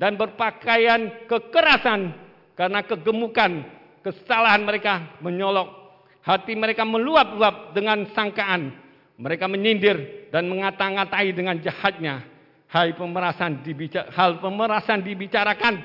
dan 0.00 0.16
berpakaian 0.16 1.28
kekerasan 1.28 2.23
karena 2.54 2.80
kegemukan 2.86 3.66
kesalahan 4.02 4.62
mereka 4.62 5.18
menyolok. 5.18 5.82
Hati 6.24 6.56
mereka 6.56 6.88
meluap-luap 6.88 7.76
dengan 7.76 8.08
sangkaan. 8.16 8.72
Mereka 9.20 9.44
menyindir 9.46 10.30
dan 10.32 10.48
mengata-ngatai 10.48 11.30
dengan 11.36 11.60
jahatnya. 11.60 12.24
Hai 12.66 12.96
pemerasan 12.96 13.62
hal 14.10 14.42
pemerasan 14.42 15.04
dibicarakan 15.04 15.84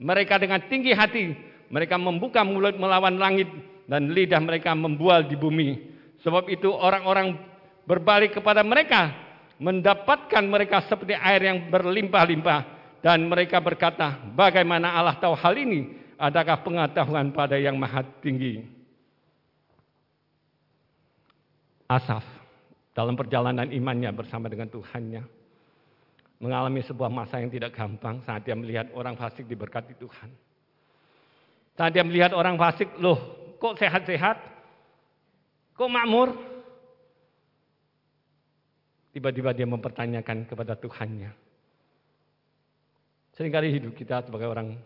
mereka 0.00 0.40
dengan 0.40 0.58
tinggi 0.66 0.96
hati. 0.96 1.36
Mereka 1.70 1.94
membuka 2.00 2.42
mulut 2.42 2.74
melawan 2.74 3.14
langit 3.14 3.46
dan 3.86 4.10
lidah 4.10 4.42
mereka 4.42 4.74
membual 4.74 5.22
di 5.28 5.38
bumi. 5.38 5.78
Sebab 6.24 6.50
itu 6.50 6.66
orang-orang 6.66 7.38
berbalik 7.86 8.40
kepada 8.40 8.66
mereka 8.66 9.14
mendapatkan 9.60 10.42
mereka 10.48 10.82
seperti 10.88 11.14
air 11.14 11.46
yang 11.46 11.68
berlimpah-limpah 11.68 12.79
dan 13.00 13.24
mereka 13.24 13.60
berkata, 13.64 14.20
bagaimana 14.36 14.92
Allah 14.92 15.16
tahu 15.16 15.32
hal 15.32 15.56
ini? 15.56 15.96
Adakah 16.20 16.60
pengetahuan 16.60 17.32
pada 17.32 17.56
yang 17.56 17.80
maha 17.80 18.04
tinggi? 18.20 18.60
Asaf 21.88 22.22
dalam 22.92 23.16
perjalanan 23.16 23.72
imannya 23.72 24.12
bersama 24.12 24.46
dengan 24.46 24.68
Tuhannya. 24.68 25.24
mengalami 26.40 26.80
sebuah 26.80 27.12
masa 27.12 27.36
yang 27.36 27.52
tidak 27.52 27.76
gampang 27.76 28.16
saat 28.24 28.40
dia 28.48 28.56
melihat 28.56 28.88
orang 28.96 29.12
fasik 29.12 29.44
diberkati 29.44 29.92
Tuhan. 30.00 30.32
Saat 31.76 31.92
dia 31.92 32.00
melihat 32.00 32.32
orang 32.32 32.56
fasik, 32.56 32.88
loh 32.96 33.20
kok 33.60 33.76
sehat-sehat? 33.76 34.40
Kok 35.76 35.90
makmur? 35.92 36.32
Tiba-tiba 39.12 39.52
dia 39.52 39.68
mempertanyakan 39.68 40.48
kepada 40.48 40.72
Tuhannya. 40.80 41.49
Seringkali 43.40 43.72
hidup 43.72 43.96
kita 43.96 44.20
sebagai 44.20 44.52
orang 44.52 44.76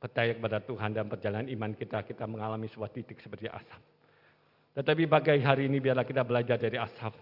percaya 0.00 0.32
kepada 0.32 0.56
Tuhan 0.64 0.96
dan 0.96 1.04
perjalanan 1.04 1.44
iman 1.52 1.76
kita, 1.76 2.00
kita 2.00 2.24
mengalami 2.24 2.64
sebuah 2.72 2.88
titik 2.96 3.20
seperti 3.20 3.44
asap. 3.44 3.76
Tetapi 4.72 5.04
bagai 5.04 5.36
hari 5.44 5.68
ini 5.68 5.84
biarlah 5.84 6.08
kita 6.08 6.24
belajar 6.24 6.56
dari 6.56 6.80
asap. 6.80 7.12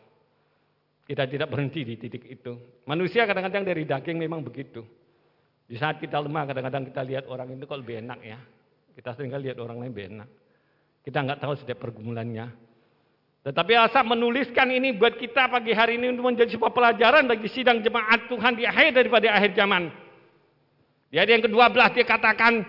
Kita 1.02 1.26
tidak 1.26 1.50
berhenti 1.50 1.82
di 1.82 1.98
titik 1.98 2.22
itu. 2.30 2.54
Manusia 2.86 3.26
kadang-kadang 3.26 3.66
dari 3.66 3.82
daging 3.82 4.22
memang 4.22 4.38
begitu. 4.46 4.86
Di 5.66 5.74
saat 5.74 5.98
kita 5.98 6.14
lemah 6.22 6.46
kadang-kadang 6.46 6.86
kita 6.94 7.02
lihat 7.02 7.24
orang 7.26 7.58
itu 7.58 7.66
kok 7.66 7.82
lebih 7.82 7.98
enak 7.98 8.20
ya. 8.22 8.38
Kita 8.94 9.18
sering 9.18 9.34
lihat 9.34 9.58
orang 9.58 9.82
lain 9.82 9.90
lebih 9.90 10.06
enak. 10.14 10.28
Kita 11.02 11.18
nggak 11.26 11.42
tahu 11.42 11.58
setiap 11.58 11.82
pergumulannya. 11.82 12.54
Tetapi 13.42 13.72
asap 13.82 14.14
menuliskan 14.14 14.70
ini 14.70 14.94
buat 14.94 15.18
kita 15.18 15.50
pagi 15.50 15.74
hari 15.74 15.98
ini 15.98 16.14
untuk 16.14 16.22
menjadi 16.22 16.54
sebuah 16.54 16.70
pelajaran 16.70 17.26
bagi 17.26 17.50
sidang 17.50 17.82
jemaat 17.82 18.30
Tuhan 18.30 18.54
di 18.54 18.62
akhir 18.62 18.94
daripada 18.94 19.26
akhir 19.34 19.58
zaman. 19.58 20.06
Di 21.08 21.16
ayat 21.16 21.40
yang 21.40 21.44
kedua 21.48 21.72
belas 21.72 21.96
dia 21.96 22.04
katakan, 22.04 22.60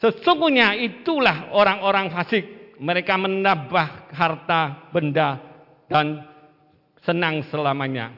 sesungguhnya 0.00 0.72
itulah 0.80 1.52
orang-orang 1.52 2.08
fasik. 2.08 2.44
Mereka 2.74 3.14
menambah 3.14 4.10
harta, 4.10 4.90
benda, 4.90 5.38
dan 5.86 6.26
senang 7.04 7.44
selamanya. 7.52 8.10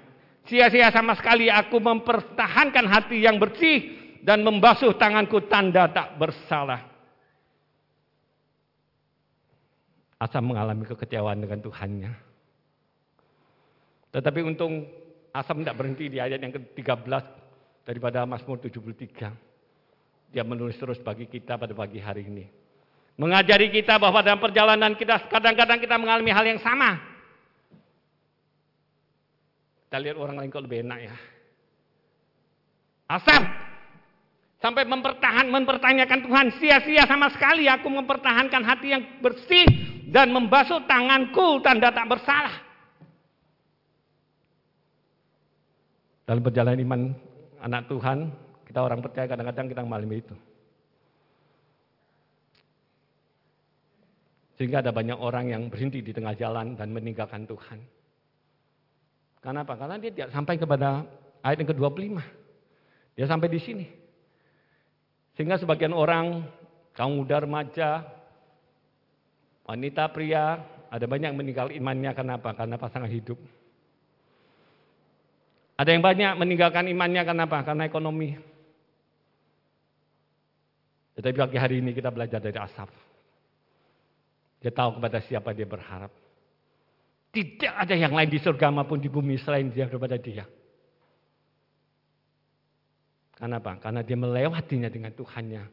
Sia-sia 0.47 0.89
sama 0.95 1.13
sekali 1.19 1.51
aku 1.51 1.77
mempertahankan 1.77 2.87
hati 2.87 3.21
yang 3.21 3.37
bersih 3.37 3.99
dan 4.23 4.47
membasuh 4.47 4.95
tanganku 4.95 5.45
tanda 5.51 5.91
tak 5.91 6.17
bersalah. 6.17 6.87
Asa 10.17 10.41
mengalami 10.41 10.89
kekecewaan 10.89 11.45
dengan 11.45 11.61
Tuhannya. 11.61 12.13
Tetapi 14.17 14.41
untung 14.41 14.89
Asam 15.37 15.61
tidak 15.61 15.77
berhenti 15.77 16.09
di 16.09 16.17
ayat 16.17 16.41
yang 16.41 16.49
ke-13 16.49 17.46
daripada 17.87 18.27
Mazmur 18.27 18.59
73. 18.59 20.35
Dia 20.35 20.43
menulis 20.43 20.75
terus 20.75 20.99
bagi 20.99 21.31
kita 21.31 21.55
pada 21.55 21.71
pagi 21.71 22.03
hari 22.03 22.27
ini. 22.27 22.45
Mengajari 23.17 23.73
kita 23.73 23.97
bahwa 23.97 24.21
dalam 24.21 24.43
perjalanan 24.43 24.93
kita 24.99 25.31
kadang-kadang 25.31 25.79
kita 25.81 25.97
mengalami 25.97 26.35
hal 26.35 26.45
yang 26.45 26.61
sama. 26.61 26.99
Kita 29.87 30.03
lihat 30.03 30.19
orang 30.19 30.37
lain 30.43 30.51
kok 30.51 30.67
lebih 30.67 30.83
enak 30.83 31.01
ya. 31.07 31.15
Asap. 33.07 33.43
Sampai 34.59 34.83
mempertahan, 34.83 35.47
mempertanyakan 35.47 36.27
Tuhan. 36.27 36.47
Sia-sia 36.59 37.07
sama 37.07 37.31
sekali 37.31 37.71
aku 37.71 37.87
mempertahankan 37.87 38.67
hati 38.67 38.93
yang 38.93 39.03
bersih. 39.23 39.65
Dan 40.11 40.35
membasuh 40.35 40.87
tanganku 40.87 41.63
tanda 41.63 41.95
tak 41.95 42.07
bersalah. 42.11 42.63
Dalam 46.27 46.43
perjalanan 46.43 46.83
iman 46.83 47.01
anak 47.67 47.91
Tuhan, 47.91 48.31
kita 48.71 48.79
orang 48.79 49.03
percaya 49.03 49.27
kadang-kadang 49.27 49.67
kita 49.67 49.83
mengalami 49.83 50.23
itu. 50.23 50.37
Sehingga 54.57 54.81
ada 54.81 54.95
banyak 54.95 55.19
orang 55.19 55.53
yang 55.53 55.63
berhenti 55.69 56.01
di 56.01 56.15
tengah 56.15 56.33
jalan 56.33 56.79
dan 56.79 56.89
meninggalkan 56.95 57.45
Tuhan. 57.45 57.83
Kenapa? 59.45 59.77
Karena 59.77 60.01
dia 60.01 60.11
tidak 60.15 60.33
sampai 60.33 60.57
kepada 60.57 61.05
ayat 61.45 61.61
yang 61.61 61.71
ke-25. 61.77 62.17
Dia 63.21 63.27
sampai 63.29 63.49
di 63.53 63.61
sini. 63.61 63.87
Sehingga 65.37 65.61
sebagian 65.61 65.93
orang, 65.93 66.49
kaum 66.97 67.21
muda 67.21 67.45
remaja, 67.45 68.01
wanita 69.69 70.09
pria, 70.09 70.65
ada 70.89 71.05
banyak 71.05 71.29
yang 71.29 71.39
meninggal 71.39 71.69
imannya 71.69 72.17
kenapa? 72.17 72.57
Karena 72.57 72.81
pasangan 72.81 73.13
hidup. 73.13 73.37
Ada 75.77 75.93
yang 75.93 76.01
banyak 76.01 76.33
meninggalkan 76.41 76.89
imannya 76.89 77.23
kenapa? 77.29 77.61
Karena 77.61 77.85
ekonomi. 77.85 78.33
Tetapi 81.17 81.37
pagi 81.37 81.59
hari 81.61 81.85
ini 81.85 81.93
kita 81.93 82.09
belajar 82.09 82.41
dari 82.41 82.57
Asaf. 82.57 82.89
Dia 84.61 84.73
tahu 84.73 85.01
kepada 85.01 85.21
siapa 85.21 85.53
dia 85.53 85.69
berharap. 85.69 86.13
Tidak 87.33 87.73
ada 87.77 87.93
yang 87.93 88.17
lain 88.17 88.33
di 88.33 88.41
surga 88.41 88.73
maupun 88.73 88.97
di 88.97 89.13
bumi 89.13 89.37
selain 89.37 89.69
dia 89.69 89.85
daripada 89.85 90.17
dia. 90.17 90.49
Kenapa? 93.37 93.77
Karena 93.77 94.01
dia 94.01 94.17
melewatinya 94.17 94.89
dengan 94.89 95.13
Tuhannya. 95.13 95.65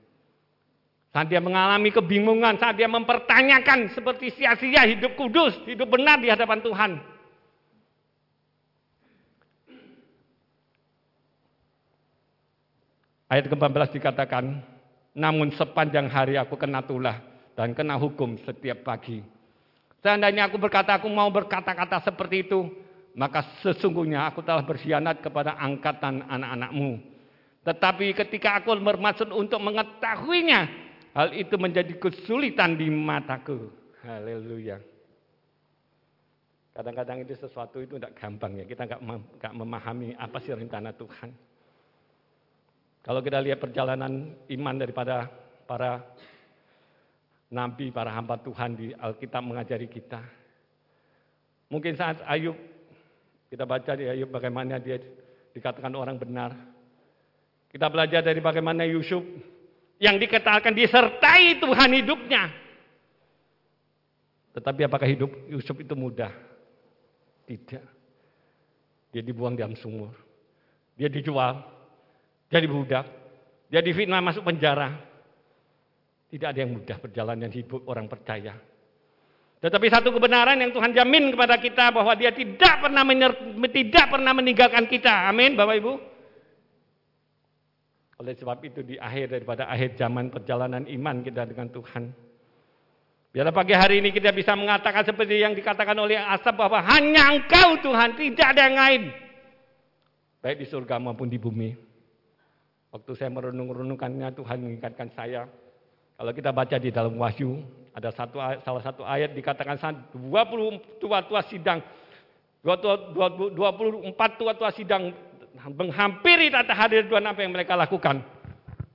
Saat 1.16 1.32
dia 1.32 1.40
mengalami 1.40 1.96
kebingungan, 1.96 2.60
saat 2.60 2.76
dia 2.76 2.92
mempertanyakan 2.92 3.96
seperti 3.96 4.36
sia-sia 4.36 4.84
hidup 4.84 5.16
kudus, 5.16 5.56
hidup 5.64 5.88
benar 5.88 6.20
di 6.20 6.28
hadapan 6.28 6.60
Tuhan. 6.60 6.92
Ayat 13.34 13.50
ke-14 13.50 13.98
dikatakan, 13.98 14.62
namun 15.18 15.50
sepanjang 15.58 16.06
hari 16.06 16.38
aku 16.38 16.54
kena 16.54 16.86
tulah 16.86 17.18
dan 17.58 17.74
kena 17.74 17.98
hukum 17.98 18.38
setiap 18.46 18.86
pagi. 18.86 19.26
Seandainya 20.06 20.46
aku 20.46 20.62
berkata 20.62 21.02
aku 21.02 21.10
mau 21.10 21.34
berkata-kata 21.34 22.06
seperti 22.06 22.46
itu, 22.46 22.70
maka 23.18 23.42
sesungguhnya 23.66 24.30
aku 24.30 24.46
telah 24.46 24.62
berkhianat 24.62 25.18
kepada 25.26 25.58
angkatan 25.58 26.22
anak-anakmu. 26.30 27.02
Tetapi 27.66 28.14
ketika 28.22 28.62
aku 28.62 28.78
bermaksud 28.78 29.34
untuk 29.34 29.58
mengetahuinya, 29.66 30.70
hal 31.18 31.34
itu 31.34 31.58
menjadi 31.58 31.98
kesulitan 31.98 32.78
di 32.78 32.86
mataku. 32.94 33.74
Haleluya. 34.06 34.78
Kadang-kadang 36.78 37.26
itu 37.26 37.34
sesuatu 37.34 37.82
itu 37.82 37.98
tidak 37.98 38.14
gampang 38.14 38.62
ya. 38.62 38.66
Kita 38.70 38.86
nggak 38.86 39.58
memahami 39.58 40.14
apa 40.22 40.38
sih 40.38 40.54
rencana 40.54 40.94
Tuhan. 40.94 41.53
Kalau 43.04 43.20
kita 43.20 43.44
lihat 43.44 43.60
perjalanan 43.60 44.32
iman 44.48 44.76
daripada 44.80 45.28
para 45.68 46.00
nabi, 47.52 47.92
para 47.92 48.16
hamba 48.16 48.40
Tuhan 48.40 48.80
di 48.80 48.96
Alkitab 48.96 49.44
mengajari 49.44 49.92
kita. 49.92 50.24
Mungkin 51.68 52.00
saat 52.00 52.24
Ayub, 52.24 52.56
kita 53.52 53.68
baca 53.68 53.92
di 54.00 54.08
Ayub 54.08 54.32
bagaimana 54.32 54.80
dia 54.80 54.98
dikatakan 55.52 55.94
orang 55.94 56.16
benar. 56.16 56.56
Kita 57.70 57.90
belajar 57.90 58.24
dari 58.24 58.40
bagaimana 58.40 58.86
Yusuf 58.86 59.26
yang 59.98 60.16
dikatakan 60.22 60.72
disertai 60.72 61.58
Tuhan 61.60 61.90
hidupnya. 62.00 62.44
Tetapi 64.54 64.86
apakah 64.86 65.10
hidup 65.10 65.34
Yusuf 65.50 65.74
itu 65.82 65.98
mudah? 65.98 66.30
Tidak. 67.50 67.86
Dia 69.10 69.22
dibuang 69.26 69.58
dalam 69.58 69.74
sumur. 69.74 70.14
Dia 70.94 71.10
dijual. 71.10 71.73
Jadi 72.54 72.68
budak. 72.70 73.06
Dia 73.74 73.82
difitnah 73.82 74.22
masuk 74.22 74.46
penjara. 74.46 74.94
Tidak 76.30 76.46
ada 76.46 76.60
yang 76.62 76.78
mudah 76.78 76.98
perjalanan 77.02 77.50
hidup 77.50 77.82
orang 77.90 78.06
percaya. 78.06 78.54
Tetapi 79.58 79.88
satu 79.90 80.14
kebenaran 80.14 80.62
yang 80.62 80.70
Tuhan 80.70 80.94
jamin 80.94 81.34
kepada 81.34 81.58
kita 81.58 81.90
bahwa 81.90 82.14
Dia 82.14 82.30
tidak 82.30 82.86
pernah 82.86 83.02
tidak 83.74 84.06
pernah 84.06 84.34
meninggalkan 84.38 84.86
kita. 84.86 85.34
Amin, 85.34 85.58
Bapak 85.58 85.82
Ibu. 85.82 85.94
Oleh 88.22 88.34
sebab 88.38 88.62
itu 88.62 88.86
di 88.86 89.02
akhir 89.02 89.34
daripada 89.34 89.66
akhir 89.66 89.98
zaman 89.98 90.30
perjalanan 90.30 90.86
iman 90.86 91.26
kita 91.26 91.50
dengan 91.50 91.74
Tuhan. 91.74 92.14
Biarlah 93.34 93.56
pagi 93.56 93.74
hari 93.74 93.98
ini 93.98 94.14
kita 94.14 94.30
bisa 94.30 94.54
mengatakan 94.54 95.02
seperti 95.02 95.42
yang 95.42 95.58
dikatakan 95.58 95.98
oleh 95.98 96.22
Asap 96.22 96.54
bahwa 96.54 96.86
hanya 96.86 97.34
Engkau 97.34 97.82
Tuhan, 97.82 98.14
tidak 98.14 98.48
ada 98.54 98.62
yang 98.70 98.78
lain. 98.78 99.04
Baik 100.38 100.62
di 100.62 100.68
surga 100.70 101.02
maupun 101.02 101.26
di 101.26 101.42
bumi. 101.42 101.93
Waktu 102.94 103.12
saya 103.18 103.34
merenung-renungkannya 103.34 104.38
Tuhan 104.38 104.58
mengingatkan 104.62 105.10
saya 105.18 105.50
kalau 106.14 106.30
kita 106.30 106.54
baca 106.54 106.78
di 106.78 106.94
dalam 106.94 107.18
Wahyu, 107.18 107.58
ada 107.92 108.14
satu 108.14 108.38
salah 108.62 108.84
satu 108.86 109.02
ayat 109.02 109.34
dikatakan 109.34 109.82
20 110.14 111.02
tua-tua 111.02 111.42
sidang 111.50 111.82
24 112.64 114.40
tua-tua 114.40 114.70
sidang 114.72 115.12
menghampiri 115.74 116.48
tata 116.54 116.74
hadir 116.78 117.10
Tuhan 117.10 117.26
apa 117.28 117.40
yang 117.44 117.52
mereka 117.52 117.76
lakukan? 117.76 118.24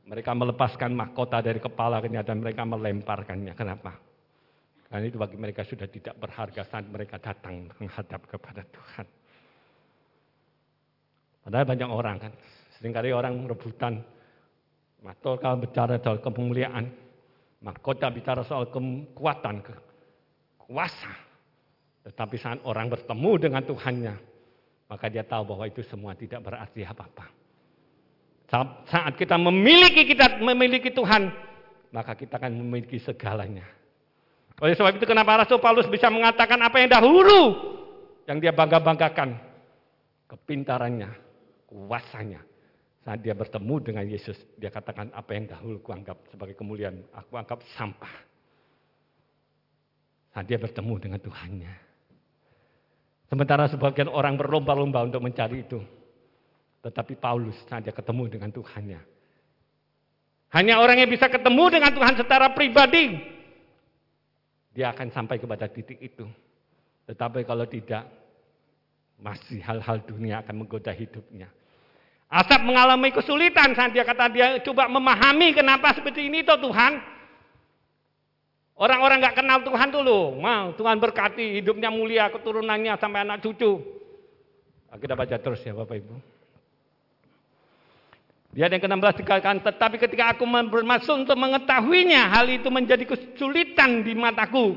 Mereka 0.08 0.30
melepaskan 0.32 0.96
mahkota 0.96 1.44
dari 1.44 1.60
kepalanya 1.60 2.24
dan 2.24 2.40
mereka 2.40 2.64
melemparkannya. 2.64 3.52
Kenapa? 3.52 3.92
Karena 4.88 5.04
itu 5.04 5.20
bagi 5.20 5.36
mereka 5.36 5.68
sudah 5.68 5.84
tidak 5.84 6.16
berharga 6.16 6.64
saat 6.64 6.88
mereka 6.88 7.20
datang 7.20 7.68
menghadap 7.76 8.24
kepada 8.24 8.64
Tuhan. 8.64 9.06
Padahal 11.44 11.66
banyak 11.68 11.88
orang 11.92 12.16
kan, 12.24 12.32
sering 12.78 12.94
kali 12.94 13.10
orang 13.10 13.44
rebutan. 13.44 13.98
Matol 15.02 15.38
kalau 15.38 15.62
bicara 15.62 15.98
soal 16.02 16.18
kemuliaan, 16.18 16.90
Mahkota 17.58 18.06
bicara 18.14 18.46
soal 18.46 18.70
kekuatan, 18.70 19.66
kuasa. 20.62 21.10
Tetapi 22.06 22.36
saat 22.38 22.62
orang 22.62 22.86
bertemu 22.86 23.30
dengan 23.34 23.62
Tuhannya, 23.66 24.14
maka 24.86 25.10
dia 25.10 25.26
tahu 25.26 25.42
bahwa 25.54 25.66
itu 25.66 25.82
semua 25.82 26.14
tidak 26.14 26.38
berarti 26.46 26.86
apa-apa. 26.86 27.26
Saat 28.86 29.18
kita 29.18 29.34
memiliki 29.34 30.06
kita 30.06 30.38
memiliki 30.38 30.94
Tuhan, 30.94 31.34
maka 31.90 32.14
kita 32.14 32.38
akan 32.38 32.62
memiliki 32.62 33.02
segalanya. 33.02 33.66
Oleh 34.62 34.78
sebab 34.78 34.94
itu 34.94 35.04
kenapa 35.04 35.42
Rasul 35.42 35.58
Paulus 35.58 35.90
bisa 35.90 36.08
mengatakan 36.08 36.62
apa 36.62 36.78
yang 36.78 36.90
dahulu 36.94 37.40
yang 38.30 38.38
dia 38.38 38.54
bangga-banggakan, 38.54 39.34
kepintarannya, 40.30 41.10
kuasanya. 41.66 42.40
Saat 43.06 43.24
dia 43.24 43.32
bertemu 43.32 43.74
dengan 43.80 44.04
Yesus, 44.04 44.36
dia 44.58 44.68
katakan 44.68 45.08
apa 45.14 45.30
yang 45.32 45.48
dahulu 45.48 45.80
kuanggap 45.80 46.18
sebagai 46.28 46.58
kemuliaan, 46.58 47.02
aku 47.14 47.38
anggap 47.38 47.62
sampah. 47.78 48.14
Saat 50.34 50.44
dia 50.44 50.58
bertemu 50.60 50.94
dengan 51.00 51.20
Tuhannya. 51.22 51.74
Sementara 53.28 53.68
sebagian 53.68 54.08
orang 54.08 54.40
berlomba-lomba 54.40 55.04
untuk 55.04 55.20
mencari 55.20 55.64
itu. 55.64 55.80
Tetapi 56.80 57.18
Paulus 57.20 57.56
saat 57.68 57.84
dia 57.84 57.92
ketemu 57.92 58.28
dengan 58.30 58.50
Tuhannya. 58.52 59.00
Hanya 60.48 60.80
orang 60.80 61.04
yang 61.04 61.10
bisa 61.12 61.28
ketemu 61.28 61.68
dengan 61.68 61.92
Tuhan 61.92 62.14
secara 62.16 62.56
pribadi. 62.56 63.20
Dia 64.72 64.96
akan 64.96 65.12
sampai 65.12 65.36
kepada 65.36 65.68
titik 65.68 66.00
itu. 66.00 66.24
Tetapi 67.04 67.44
kalau 67.44 67.68
tidak, 67.68 68.08
masih 69.18 69.60
hal-hal 69.60 70.00
dunia 70.06 70.40
akan 70.40 70.64
menggoda 70.64 70.94
hidupnya. 70.94 71.50
Asap 72.28 72.60
mengalami 72.60 73.08
kesulitan 73.08 73.72
saat 73.72 73.96
dia 73.96 74.04
kata 74.04 74.28
dia 74.28 74.60
coba 74.60 74.84
memahami 74.84 75.56
kenapa 75.56 75.96
seperti 75.96 76.28
ini 76.28 76.44
toh 76.44 76.60
Tuhan. 76.60 77.00
Orang-orang 78.78 79.18
nggak 79.24 79.36
kenal 79.42 79.58
Tuhan 79.64 79.88
dulu, 79.90 80.38
mau 80.38 80.70
Tuhan 80.76 81.00
berkati 81.02 81.58
hidupnya 81.58 81.90
mulia, 81.90 82.30
keturunannya 82.30 82.94
sampai 83.00 83.26
anak 83.26 83.42
cucu. 83.42 83.80
Kita 84.92 85.18
baca 85.18 85.36
terus 85.40 85.64
ya 85.66 85.74
Bapak 85.74 85.98
Ibu. 85.98 86.14
Dia 88.54 88.70
yang 88.70 88.80
ke-16 88.80 89.24
dikatakan, 89.24 89.56
tetapi 89.60 89.96
ketika 89.98 90.32
aku 90.36 90.46
bermaksud 90.46 91.26
untuk 91.26 91.36
mengetahuinya, 91.36 92.32
hal 92.32 92.48
itu 92.48 92.70
menjadi 92.70 93.04
kesulitan 93.04 94.06
di 94.06 94.14
mataku. 94.14 94.76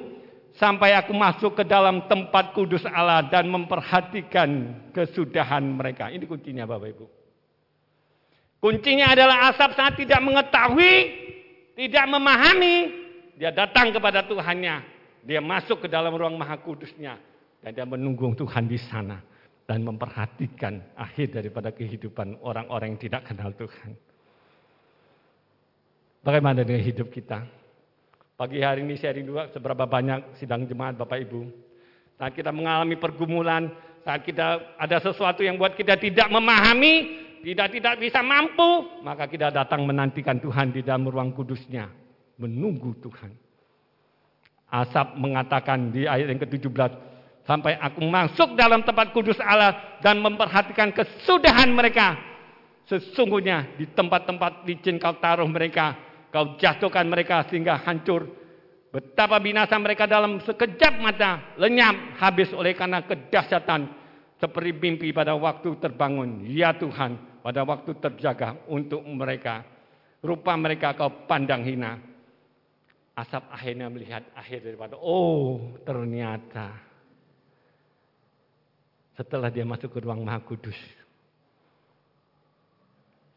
Sampai 0.58 0.92
aku 0.98 1.16
masuk 1.16 1.56
ke 1.56 1.64
dalam 1.64 2.04
tempat 2.12 2.52
kudus 2.52 2.84
Allah 2.84 3.24
dan 3.32 3.48
memperhatikan 3.48 4.76
kesudahan 4.92 5.64
mereka. 5.64 6.12
Ini 6.12 6.28
kuncinya 6.28 6.68
Bapak 6.68 6.90
Ibu. 6.92 7.21
Kuncinya 8.62 9.18
adalah 9.18 9.50
asap 9.50 9.74
saat 9.74 9.98
tidak 9.98 10.22
mengetahui, 10.22 10.94
tidak 11.74 12.06
memahami, 12.06 12.76
dia 13.34 13.50
datang 13.50 13.90
kepada 13.90 14.22
Tuhannya. 14.22 14.86
Dia 15.26 15.42
masuk 15.42 15.86
ke 15.86 15.88
dalam 15.90 16.14
ruang 16.14 16.38
maha 16.38 16.62
kudusnya. 16.62 17.18
Dan 17.58 17.74
dia 17.74 17.90
menunggu 17.90 18.38
Tuhan 18.38 18.70
di 18.70 18.78
sana. 18.78 19.18
Dan 19.66 19.82
memperhatikan 19.82 20.78
akhir 20.94 21.42
daripada 21.42 21.74
kehidupan 21.74 22.38
orang-orang 22.46 22.94
yang 22.94 23.02
tidak 23.02 23.26
kenal 23.26 23.50
Tuhan. 23.58 23.98
Bagaimana 26.22 26.62
dengan 26.62 26.86
hidup 26.86 27.10
kita? 27.10 27.42
Pagi 28.38 28.62
hari 28.62 28.86
ini 28.86 28.94
sharing 28.94 29.26
dua 29.26 29.50
seberapa 29.50 29.90
banyak 29.90 30.38
sidang 30.38 30.70
jemaat 30.70 30.94
Bapak 31.02 31.18
Ibu. 31.26 31.50
Saat 32.22 32.38
kita 32.38 32.54
mengalami 32.54 32.94
pergumulan, 32.94 33.74
saat 34.06 34.22
kita 34.22 34.78
ada 34.78 34.98
sesuatu 35.02 35.42
yang 35.42 35.58
buat 35.58 35.74
kita 35.74 35.98
tidak 35.98 36.30
memahami, 36.30 37.22
tidak 37.42 37.68
tidak 37.74 37.94
bisa 37.98 38.22
mampu, 38.22 39.02
maka 39.02 39.26
kita 39.26 39.50
datang 39.50 39.84
menantikan 39.84 40.38
Tuhan 40.38 40.74
di 40.74 40.86
dalam 40.86 41.10
ruang 41.10 41.34
kudusnya 41.34 41.90
menunggu 42.42 42.98
Tuhan. 42.98 43.32
Asap 44.72 45.20
mengatakan 45.20 45.94
di 45.94 46.08
ayat 46.08 46.32
yang 46.32 46.42
ke-17, 46.42 46.92
sampai 47.44 47.76
aku 47.78 48.02
masuk 48.08 48.56
dalam 48.58 48.82
tempat 48.82 49.12
kudus 49.12 49.38
Allah 49.44 50.00
dan 50.00 50.18
memperhatikan 50.24 50.90
kesudahan 50.96 51.70
mereka. 51.70 52.18
Sesungguhnya 52.88 53.78
di 53.78 53.86
tempat-tempat 53.92 54.66
licin 54.66 54.98
kau 54.98 55.20
taruh 55.20 55.46
mereka, 55.46 56.00
kau 56.34 56.56
jatuhkan 56.58 57.06
mereka 57.06 57.46
sehingga 57.52 57.78
hancur. 57.84 58.26
Betapa 58.92 59.40
binasa 59.40 59.80
mereka 59.80 60.04
dalam 60.04 60.44
sekejap 60.44 61.00
mata, 61.00 61.56
lenyap, 61.56 62.20
habis 62.20 62.52
oleh 62.52 62.76
karena 62.76 63.00
kedahsyatan. 63.04 63.88
Seperti 64.36 64.74
mimpi 64.74 65.14
pada 65.14 65.38
waktu 65.38 65.78
terbangun. 65.80 66.44
Ya 66.50 66.74
Tuhan, 66.76 67.31
pada 67.42 67.66
waktu 67.66 67.98
terjaga 67.98 68.58
untuk 68.70 69.02
mereka. 69.06 69.66
Rupa 70.22 70.54
mereka 70.54 70.94
kau 70.94 71.26
pandang 71.26 71.66
hina. 71.66 71.98
Asap 73.18 73.44
akhirnya 73.52 73.92
melihat 73.92 74.24
akhir 74.38 74.64
daripada, 74.64 74.96
oh 74.96 75.76
ternyata 75.84 76.72
setelah 79.20 79.52
dia 79.52 79.68
masuk 79.68 79.92
ke 79.92 80.00
ruang 80.00 80.24
maha 80.24 80.40
kudus. 80.40 80.78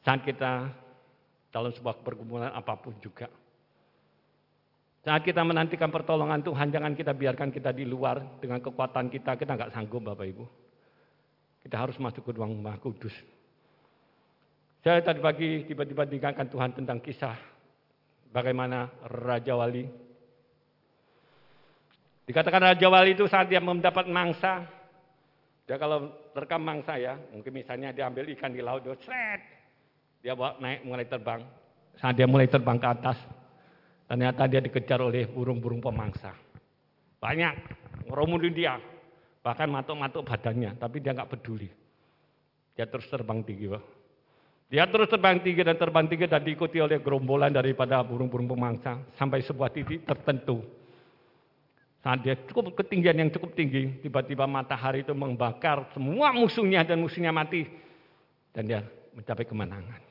Saat 0.06 0.22
kita 0.22 0.70
dalam 1.50 1.72
sebuah 1.74 2.04
pergumulan 2.06 2.54
apa 2.54 2.78
pun 2.78 2.94
juga. 3.02 3.26
Saat 5.04 5.20
kita 5.26 5.44
menantikan 5.44 5.92
pertolongan 5.92 6.40
Tuhan, 6.40 6.72
jangan 6.72 6.96
kita 6.96 7.12
biarkan 7.12 7.52
kita 7.52 7.76
di 7.76 7.84
luar 7.84 8.40
dengan 8.40 8.62
kekuatan 8.62 9.12
kita, 9.12 9.36
kita 9.36 9.52
nggak 9.52 9.72
sanggup 9.74 10.00
Bapak 10.00 10.24
Ibu. 10.24 10.44
Kita 11.66 11.76
harus 11.76 11.96
masuk 12.00 12.24
ke 12.24 12.30
ruang 12.32 12.56
maha 12.56 12.80
kudus. 12.80 13.12
Saya 14.84 15.00
tadi 15.00 15.16
pagi 15.16 15.64
tiba-tiba 15.64 16.04
diingatkan 16.04 16.44
Tuhan 16.52 16.76
tentang 16.76 17.00
kisah 17.00 17.32
bagaimana 18.28 18.92
Raja 19.08 19.56
Wali. 19.56 19.88
Dikatakan 22.28 22.68
Raja 22.68 22.92
Wali 22.92 23.16
itu 23.16 23.24
saat 23.24 23.48
dia 23.48 23.64
mendapat 23.64 24.04
mangsa, 24.12 24.60
dia 25.64 25.80
kalau 25.80 26.12
rekam 26.36 26.60
mangsa 26.60 27.00
ya, 27.00 27.16
mungkin 27.32 27.56
misalnya 27.56 27.96
dia 27.96 28.12
ambil 28.12 28.28
ikan 28.36 28.52
di 28.52 28.60
laut, 28.60 28.84
dia 28.84 28.92
seret, 29.00 29.40
dia 30.20 30.36
bawa 30.36 30.60
naik 30.60 30.84
mulai 30.84 31.08
terbang. 31.08 31.40
Saat 31.96 32.20
dia 32.20 32.28
mulai 32.28 32.44
terbang 32.44 32.76
ke 32.76 32.84
atas, 32.84 33.16
ternyata 34.04 34.44
dia 34.44 34.60
dikejar 34.60 35.00
oleh 35.00 35.24
burung-burung 35.24 35.80
pemangsa. 35.80 36.36
Banyak, 37.24 37.56
ngeromulin 38.12 38.52
dia, 38.52 38.76
bahkan 39.40 39.64
matuk-matuk 39.64 40.28
badannya, 40.28 40.76
tapi 40.76 41.00
dia 41.00 41.16
nggak 41.16 41.40
peduli. 41.40 41.72
Dia 42.76 42.84
terus 42.84 43.08
terbang 43.08 43.40
tinggi. 43.40 43.72
Dia 44.74 44.90
terus 44.90 45.06
terbang 45.06 45.38
tinggi 45.38 45.62
dan 45.62 45.78
terbang 45.78 46.10
tinggi 46.10 46.26
dan 46.26 46.42
diikuti 46.42 46.82
oleh 46.82 46.98
gerombolan 46.98 47.54
daripada 47.54 48.02
burung-burung 48.02 48.50
pemangsa 48.50 49.06
sampai 49.14 49.38
sebuah 49.46 49.70
titik 49.70 50.02
tertentu. 50.02 50.66
Saat 52.02 52.26
dia 52.26 52.34
cukup 52.50 52.74
ketinggian 52.82 53.22
yang 53.22 53.30
cukup 53.30 53.54
tinggi, 53.54 54.02
tiba-tiba 54.02 54.50
matahari 54.50 55.06
itu 55.06 55.14
membakar 55.14 55.86
semua 55.94 56.34
musuhnya 56.34 56.82
dan 56.82 56.98
musuhnya 56.98 57.30
mati. 57.30 57.70
Dan 58.50 58.66
dia 58.66 58.82
mencapai 59.14 59.46
kemenangan. 59.46 60.02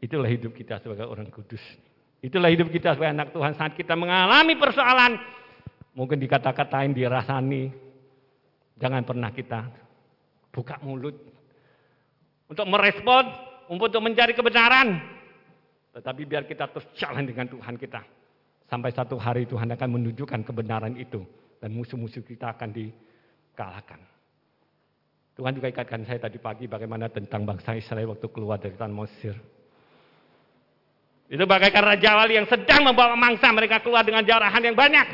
Itulah 0.00 0.32
hidup 0.32 0.56
kita 0.56 0.80
sebagai 0.80 1.04
orang 1.04 1.28
kudus. 1.28 1.60
Itulah 2.24 2.48
hidup 2.48 2.72
kita 2.72 2.96
sebagai 2.96 3.20
anak 3.20 3.36
Tuhan 3.36 3.52
saat 3.52 3.76
kita 3.76 3.92
mengalami 4.00 4.56
persoalan. 4.56 5.12
Mungkin 5.92 6.16
dikata-katain, 6.24 6.96
dirasani. 6.96 7.68
Jangan 8.80 9.04
pernah 9.04 9.28
kita 9.28 9.68
buka 10.56 10.80
mulut 10.80 11.35
untuk 12.46 12.66
merespon, 12.66 13.26
untuk 13.70 14.00
mencari 14.02 14.32
kebenaran. 14.34 14.98
Tetapi 15.96 16.22
biar 16.28 16.44
kita 16.44 16.68
terus 16.70 16.86
jalan 16.94 17.24
dengan 17.24 17.48
Tuhan 17.48 17.74
kita. 17.80 18.04
Sampai 18.66 18.90
satu 18.90 19.16
hari 19.16 19.46
Tuhan 19.46 19.70
akan 19.72 19.88
menunjukkan 19.96 20.42
kebenaran 20.44 20.94
itu. 20.98 21.22
Dan 21.56 21.72
musuh-musuh 21.72 22.20
kita 22.20 22.52
akan 22.52 22.68
dikalahkan. 22.74 24.00
Tuhan 25.36 25.52
juga 25.52 25.68
ikatkan 25.68 26.04
saya 26.04 26.20
tadi 26.20 26.40
pagi 26.40 26.64
bagaimana 26.64 27.12
tentang 27.12 27.44
bangsa 27.44 27.76
Israel 27.76 28.16
waktu 28.16 28.26
keluar 28.32 28.56
dari 28.56 28.76
tanah 28.76 28.96
Mesir. 28.96 29.36
Itu 31.26 31.42
bagaikan 31.42 31.82
Raja 31.82 32.22
Wali 32.22 32.38
yang 32.38 32.46
sedang 32.46 32.86
membawa 32.86 33.18
mangsa 33.18 33.50
mereka 33.50 33.82
keluar 33.82 34.06
dengan 34.06 34.22
jarahan 34.22 34.62
yang 34.62 34.76
banyak. 34.78 35.06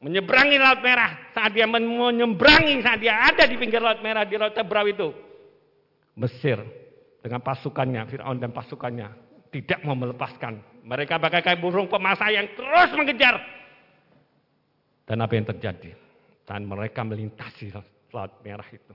Menyeberangi 0.00 0.56
Laut 0.56 0.80
Merah. 0.80 1.32
Saat 1.34 1.52
dia 1.52 1.68
menyeberangi, 1.68 2.80
saat 2.80 2.98
dia 3.02 3.14
ada 3.28 3.44
di 3.44 3.58
pinggir 3.60 3.82
Laut 3.82 4.00
Merah, 4.00 4.24
di 4.24 4.38
Laut 4.38 4.54
Tebrau 4.56 4.86
itu. 4.88 5.25
Mesir 6.16 6.56
dengan 7.20 7.44
pasukannya, 7.44 8.08
Fir'aun 8.08 8.40
dan 8.40 8.50
pasukannya 8.56 9.08
tidak 9.52 9.80
mau 9.84 9.96
melepaskan. 9.96 10.84
Mereka 10.86 11.18
bagaikan 11.18 11.58
burung 11.58 11.90
pemasa 11.90 12.30
yang 12.30 12.46
terus 12.56 12.90
mengejar. 12.94 13.36
Dan 15.06 15.22
apa 15.22 15.32
yang 15.34 15.46
terjadi? 15.46 15.90
Dan 16.46 16.66
mereka 16.66 17.02
melintasi 17.02 17.74
Laut 18.14 18.32
Merah 18.42 18.66
itu. 18.70 18.94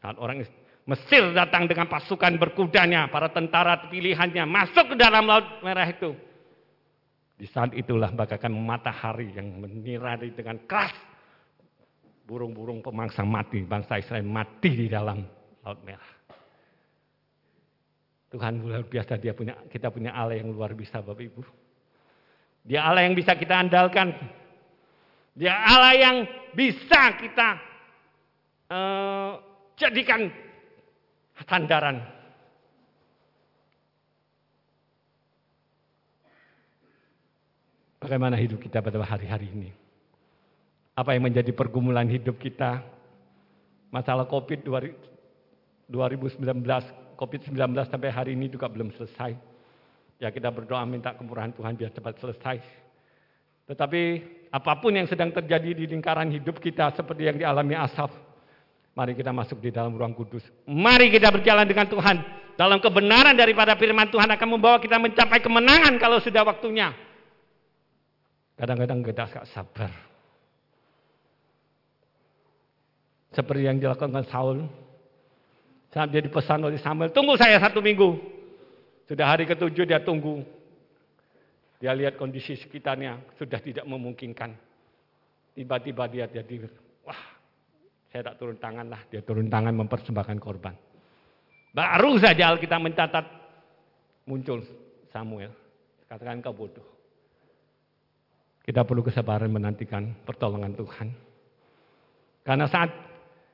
Saat 0.00 0.16
orang 0.18 0.42
Mesir 0.82 1.30
datang 1.30 1.70
dengan 1.70 1.86
pasukan 1.86 2.34
berkudanya, 2.42 3.06
para 3.06 3.30
tentara 3.30 3.86
pilihannya 3.86 4.42
masuk 4.50 4.94
ke 4.94 4.96
dalam 4.98 5.30
Laut 5.30 5.62
Merah 5.62 5.86
itu. 5.86 6.10
Di 7.38 7.46
saat 7.46 7.70
itulah 7.74 8.10
bagaikan 8.10 8.50
matahari 8.50 9.30
yang 9.30 9.62
menirari 9.62 10.34
dengan 10.34 10.58
keras. 10.66 10.94
Burung-burung 12.26 12.82
pemangsa 12.82 13.22
mati, 13.22 13.62
bangsa 13.62 13.98
Israel 13.98 14.26
mati 14.26 14.70
di 14.74 14.86
dalam 14.90 15.22
Laut 15.62 15.78
Merah. 15.86 16.21
Tuhan 18.32 18.64
luar 18.64 18.80
biasa 18.88 19.20
dia 19.20 19.36
punya 19.36 19.52
kita 19.68 19.92
punya 19.92 20.16
Allah 20.16 20.40
yang 20.40 20.48
luar 20.56 20.72
biasa 20.72 21.04
Bapak 21.04 21.20
Ibu. 21.20 21.44
Dia 22.64 22.88
Allah 22.88 23.04
yang 23.04 23.12
bisa 23.12 23.36
kita 23.36 23.60
andalkan. 23.60 24.16
Dia 25.36 25.52
Allah 25.52 25.92
yang 25.92 26.16
bisa 26.56 27.12
kita 27.20 27.48
uh, 28.72 29.36
jadikan 29.76 30.32
sandaran. 31.44 32.00
Bagaimana 38.00 38.40
hidup 38.40 38.64
kita 38.64 38.80
pada 38.80 38.98
hari-hari 39.04 39.52
ini? 39.52 39.70
Apa 40.96 41.12
yang 41.14 41.28
menjadi 41.28 41.52
pergumulan 41.52 42.08
hidup 42.08 42.40
kita? 42.40 42.80
Masalah 43.92 44.24
COVID 44.24 44.64
2019, 44.64 45.92
COVID-19 47.22 47.54
sampai 47.86 48.10
hari 48.10 48.34
ini 48.34 48.50
juga 48.50 48.66
belum 48.66 48.90
selesai. 48.98 49.38
Ya 50.18 50.34
kita 50.34 50.50
berdoa 50.50 50.82
minta 50.82 51.14
kemurahan 51.14 51.54
Tuhan 51.54 51.78
biar 51.78 51.94
cepat 51.94 52.18
selesai. 52.18 52.58
Tetapi 53.70 54.02
apa 54.50 54.72
pun 54.82 54.90
yang 54.90 55.06
sedang 55.06 55.30
terjadi 55.30 55.70
di 55.70 55.86
lingkaran 55.86 56.34
hidup 56.34 56.58
kita 56.58 56.90
seperti 56.98 57.30
yang 57.30 57.38
dialami 57.38 57.78
Asaf, 57.78 58.10
mari 58.98 59.14
kita 59.14 59.30
masuk 59.30 59.62
di 59.62 59.70
dalam 59.70 59.94
ruang 59.94 60.18
kudus. 60.18 60.42
Mari 60.66 61.14
kita 61.14 61.30
berjalan 61.30 61.62
dengan 61.62 61.86
Tuhan. 61.86 62.16
Dalam 62.58 62.82
kebenaran 62.82 63.38
daripada 63.38 63.78
firman 63.78 64.10
Tuhan 64.10 64.28
akan 64.34 64.48
membawa 64.50 64.82
kita 64.82 64.98
mencapai 64.98 65.38
kemenangan 65.38 65.94
kalau 66.02 66.18
sudah 66.18 66.42
waktunya. 66.42 66.90
Kadang-kadang 68.58 69.00
kita 69.06 69.24
gak 69.30 69.46
sabar. 69.48 69.90
Seperti 73.32 73.62
yang 73.64 73.80
dilakukan 73.80 74.26
Saul. 74.28 74.81
Saat 75.92 76.08
dia 76.08 76.24
dipesan 76.24 76.64
oleh 76.64 76.80
Samuel, 76.80 77.12
tunggu 77.12 77.36
saya 77.36 77.60
satu 77.60 77.84
minggu. 77.84 78.16
Sudah 79.04 79.28
hari 79.28 79.44
ketujuh 79.44 79.84
dia 79.84 80.00
tunggu. 80.00 80.40
Dia 81.76 81.92
lihat 81.92 82.16
kondisi 82.16 82.56
sekitarnya 82.56 83.20
sudah 83.36 83.60
tidak 83.60 83.84
memungkinkan. 83.84 84.56
Tiba-tiba 85.52 86.08
dia 86.08 86.24
jadi, 86.32 86.64
wah 87.04 87.22
saya 88.08 88.32
tak 88.32 88.40
turun 88.40 88.56
tangan 88.56 88.88
lah. 88.88 89.04
Dia 89.12 89.20
turun 89.20 89.52
tangan 89.52 89.76
mempersembahkan 89.84 90.38
korban. 90.40 90.72
Baru 91.76 92.16
saja 92.16 92.48
Alkitab 92.56 92.80
mencatat 92.80 93.26
muncul 94.24 94.64
Samuel. 95.12 95.52
Katakan 96.08 96.40
kau 96.40 96.56
bodoh. 96.56 96.88
Kita 98.64 98.86
perlu 98.86 99.04
kesabaran 99.04 99.52
menantikan 99.52 100.12
pertolongan 100.24 100.72
Tuhan. 100.72 101.08
Karena 102.46 102.64
saat 102.70 103.11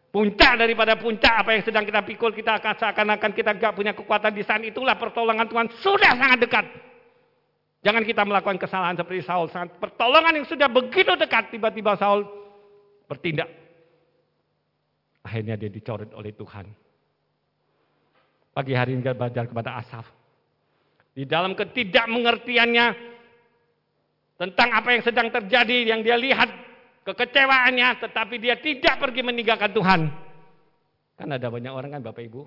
puncak 0.08 0.56
daripada 0.56 0.96
puncak 0.96 1.44
apa 1.44 1.50
yang 1.56 1.62
sedang 1.64 1.84
kita 1.84 2.00
pikul, 2.04 2.32
kita 2.32 2.56
akan 2.56 2.74
seakan-akan 2.80 3.30
kita 3.36 3.52
gak 3.56 3.76
punya 3.76 3.92
kekuatan 3.92 4.32
di 4.32 4.42
saat 4.42 4.64
itulah 4.64 4.96
pertolongan 4.96 5.46
Tuhan 5.46 5.68
sudah 5.84 6.12
sangat 6.16 6.38
dekat. 6.42 6.66
Jangan 7.84 8.02
kita 8.02 8.26
melakukan 8.26 8.58
kesalahan 8.58 8.98
seperti 8.98 9.22
Saul. 9.22 9.46
Sangat 9.54 9.78
pertolongan 9.78 10.42
yang 10.42 10.46
sudah 10.48 10.66
begitu 10.66 11.14
dekat, 11.14 11.54
tiba-tiba 11.54 11.94
Saul 11.94 12.26
bertindak. 13.06 13.48
Akhirnya 15.22 15.54
dia 15.54 15.70
dicoret 15.70 16.10
oleh 16.16 16.34
Tuhan. 16.34 16.66
Pagi 18.50 18.74
hari 18.74 18.98
ini 18.98 19.06
belajar 19.06 19.46
kepada 19.46 19.78
Asaf. 19.78 20.06
Di 21.14 21.22
dalam 21.22 21.54
ketidakmengertiannya, 21.54 22.86
tentang 24.38 24.68
apa 24.70 24.88
yang 24.94 25.02
sedang 25.02 25.28
terjadi, 25.30 25.94
yang 25.94 26.00
dia 26.02 26.14
lihat 26.14 26.46
kekecewaannya, 27.08 27.88
tetapi 28.04 28.36
dia 28.36 28.60
tidak 28.60 29.00
pergi 29.00 29.24
meninggalkan 29.24 29.72
Tuhan. 29.72 30.00
Kan 31.16 31.28
ada 31.32 31.48
banyak 31.48 31.72
orang 31.72 31.96
kan 31.96 32.02
Bapak 32.04 32.20
Ibu. 32.28 32.42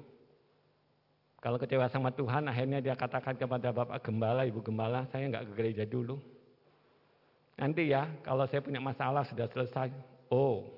Kalau 1.41 1.57
kecewa 1.57 1.89
sama 1.89 2.13
Tuhan, 2.13 2.45
akhirnya 2.45 2.77
dia 2.85 2.93
katakan 2.93 3.33
kepada 3.33 3.73
Bapak 3.73 4.05
Gembala, 4.05 4.45
Ibu 4.45 4.61
Gembala, 4.61 5.09
saya 5.09 5.25
nggak 5.25 5.49
ke 5.49 5.53
gereja 5.57 5.83
dulu. 5.89 6.21
Nanti 7.57 7.89
ya, 7.89 8.05
kalau 8.21 8.45
saya 8.45 8.61
punya 8.61 8.77
masalah 8.77 9.25
sudah 9.25 9.49
selesai. 9.49 9.89
Oh, 10.29 10.69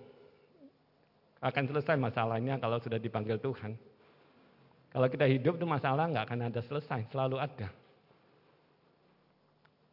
akan 1.44 1.64
selesai 1.68 2.00
masalahnya 2.00 2.56
kalau 2.64 2.80
sudah 2.80 2.96
dipanggil 2.96 3.36
Tuhan. 3.44 3.76
Kalau 4.96 5.08
kita 5.12 5.28
hidup 5.28 5.60
tuh 5.60 5.68
masalah 5.68 6.08
nggak 6.08 6.32
akan 6.32 6.40
ada 6.48 6.62
selesai, 6.64 7.12
selalu 7.12 7.44
ada. 7.44 7.68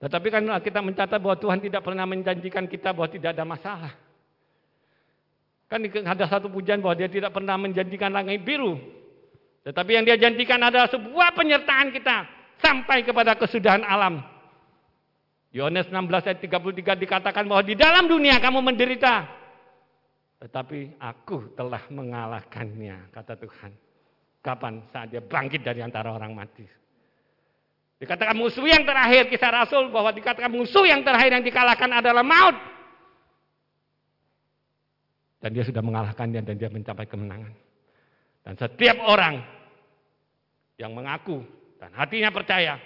Tetapi 0.01 0.29
kan 0.33 0.43
kita 0.65 0.81
mencatat 0.81 1.21
bahwa 1.21 1.37
Tuhan 1.37 1.61
tidak 1.61 1.85
pernah 1.85 2.09
menjanjikan 2.09 2.65
kita 2.65 2.97
bahwa 2.97 3.09
tidak 3.13 3.37
ada 3.37 3.45
masalah. 3.45 3.93
Kan 5.69 5.85
ada 5.87 6.25
satu 6.27 6.49
pujian 6.49 6.81
bahwa 6.81 6.97
dia 6.97 7.07
tidak 7.07 7.31
pernah 7.37 7.61
menjanjikan 7.61 8.11
langit 8.11 8.41
biru. 8.43 8.81
Tetapi 9.61 9.91
yang 9.93 10.05
dia 10.09 10.17
janjikan 10.17 10.57
adalah 10.57 10.89
sebuah 10.89 11.37
penyertaan 11.37 11.93
kita 11.93 12.17
sampai 12.65 13.05
kepada 13.05 13.37
kesudahan 13.37 13.85
alam. 13.85 14.25
Yohanes 15.53 15.93
16 15.93 16.01
ayat 16.27 16.41
33 16.41 17.03
dikatakan 17.05 17.45
bahwa 17.45 17.61
di 17.61 17.77
dalam 17.77 18.09
dunia 18.09 18.41
kamu 18.41 18.65
menderita. 18.65 19.29
Tetapi 20.41 20.97
aku 20.97 21.53
telah 21.53 21.85
mengalahkannya, 21.93 23.13
kata 23.13 23.37
Tuhan. 23.37 23.73
Kapan? 24.41 24.81
Saat 24.89 25.13
dia 25.13 25.21
bangkit 25.21 25.61
dari 25.61 25.85
antara 25.85 26.17
orang 26.17 26.33
mati. 26.33 26.80
Dikatakan 28.01 28.33
musuh 28.33 28.65
yang 28.65 28.81
terakhir 28.89 29.29
kisah 29.29 29.53
Rasul 29.53 29.93
bahwa 29.93 30.09
dikatakan 30.17 30.49
musuh 30.49 30.89
yang 30.89 31.05
terakhir 31.05 31.37
yang 31.37 31.45
dikalahkan 31.45 32.01
adalah 32.01 32.25
maut. 32.25 32.57
Dan 35.41 35.53
dia 35.53 35.65
sudah 35.69 35.85
mengalahkannya 35.85 36.41
dan 36.41 36.57
dia 36.57 36.73
mencapai 36.73 37.05
kemenangan. 37.05 37.53
Dan 38.41 38.57
setiap 38.57 39.05
orang 39.05 39.45
yang 40.81 40.97
mengaku 40.97 41.45
dan 41.77 41.93
hatinya 41.93 42.33
percaya, 42.33 42.81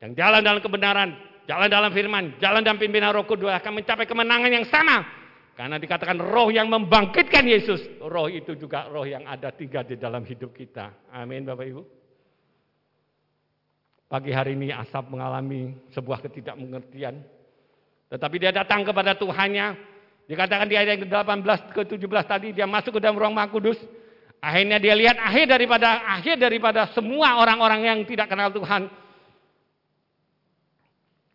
yang 0.00 0.16
jalan 0.16 0.40
dalam 0.40 0.60
kebenaran, 0.64 1.12
jalan 1.44 1.68
dalam 1.68 1.92
firman, 1.92 2.24
jalan 2.40 2.64
dalam 2.64 2.80
pimpinan 2.80 3.12
Roh 3.12 3.28
Kudus 3.28 3.52
akan 3.52 3.84
mencapai 3.84 4.08
kemenangan 4.08 4.48
yang 4.48 4.64
sama. 4.72 5.04
Karena 5.52 5.76
dikatakan 5.76 6.16
roh 6.16 6.48
yang 6.48 6.72
membangkitkan 6.72 7.44
Yesus, 7.44 7.84
roh 8.00 8.32
itu 8.32 8.56
juga 8.56 8.88
roh 8.88 9.04
yang 9.04 9.28
ada 9.28 9.52
tiga 9.52 9.84
di 9.84 10.00
dalam 10.00 10.24
hidup 10.24 10.56
kita. 10.56 11.12
Amin 11.12 11.44
Bapak 11.44 11.68
Ibu. 11.68 11.99
Pagi 14.10 14.34
hari 14.34 14.58
ini 14.58 14.74
Asap 14.74 15.14
mengalami 15.14 15.70
sebuah 15.94 16.18
ketidakmengertian. 16.26 17.22
Tetapi 18.10 18.36
dia 18.42 18.50
datang 18.50 18.82
kepada 18.82 19.14
Tuhannya. 19.14 19.78
Dikatakan 20.26 20.66
di 20.66 20.74
ayat 20.74 21.06
18 21.06 21.46
ke 21.70 21.86
17 21.94 22.10
tadi 22.26 22.50
dia 22.50 22.66
masuk 22.66 22.98
ke 22.98 23.00
dalam 23.06 23.14
ruang 23.14 23.30
Maha 23.30 23.46
Kudus. 23.46 23.78
Akhirnya 24.42 24.82
dia 24.82 24.98
lihat 24.98 25.14
akhir 25.14 25.46
daripada 25.46 26.02
akhir 26.10 26.42
daripada 26.42 26.90
semua 26.90 27.38
orang-orang 27.38 27.86
yang 27.86 27.98
tidak 28.02 28.26
kenal 28.26 28.50
Tuhan. 28.50 28.90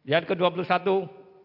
Di 0.04 0.12
ayat 0.12 0.28
ke-21 0.28 0.84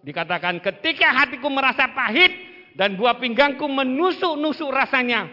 dikatakan 0.03 0.59
ketika 0.59 1.15
hatiku 1.15 1.47
merasa 1.47 1.87
pahit 1.95 2.35
dan 2.75 2.99
buah 2.99 3.23
pinggangku 3.23 3.71
menusuk-nusuk 3.71 4.67
rasanya, 4.67 5.31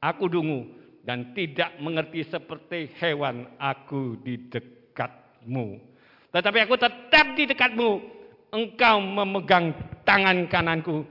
aku 0.00 0.24
dungu 0.24 0.72
dan 1.04 1.36
tidak 1.36 1.76
mengerti 1.84 2.24
seperti 2.24 2.96
hewan 2.96 3.44
aku 3.60 4.16
didek 4.24 4.77
dekatmu. 5.38 5.78
Tetapi 6.34 6.58
aku 6.66 6.74
tetap 6.76 7.26
di 7.38 7.44
dekatmu. 7.46 7.90
Engkau 8.48 8.96
memegang 9.00 9.76
tangan 10.08 10.48
kananku. 10.48 11.04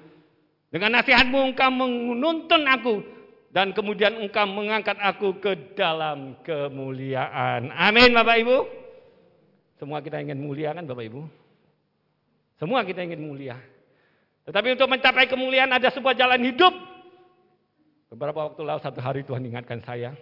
Dengan 0.74 1.00
nasihatmu 1.00 1.54
engkau 1.54 1.70
menuntun 1.72 2.64
aku. 2.68 2.96
Dan 3.54 3.72
kemudian 3.74 4.20
engkau 4.22 4.46
mengangkat 4.46 4.98
aku 5.00 5.40
ke 5.40 5.74
dalam 5.74 6.38
kemuliaan. 6.44 7.72
Amin 7.74 8.14
Bapak 8.14 8.38
Ibu. 8.44 8.58
Semua 9.78 10.02
kita 10.02 10.22
ingin 10.22 10.42
mulia 10.42 10.74
kan 10.74 10.86
Bapak 10.86 11.06
Ibu? 11.06 11.22
Semua 12.58 12.82
kita 12.82 13.06
ingin 13.06 13.22
mulia. 13.22 13.58
Tetapi 14.50 14.74
untuk 14.74 14.90
mencapai 14.90 15.30
kemuliaan 15.30 15.70
ada 15.70 15.94
sebuah 15.94 16.18
jalan 16.18 16.42
hidup. 16.42 16.74
Beberapa 18.10 18.50
waktu 18.50 18.62
lalu 18.66 18.82
satu 18.82 19.00
hari 19.04 19.22
Tuhan 19.22 19.46
ingatkan 19.46 19.78
saya. 19.86 20.18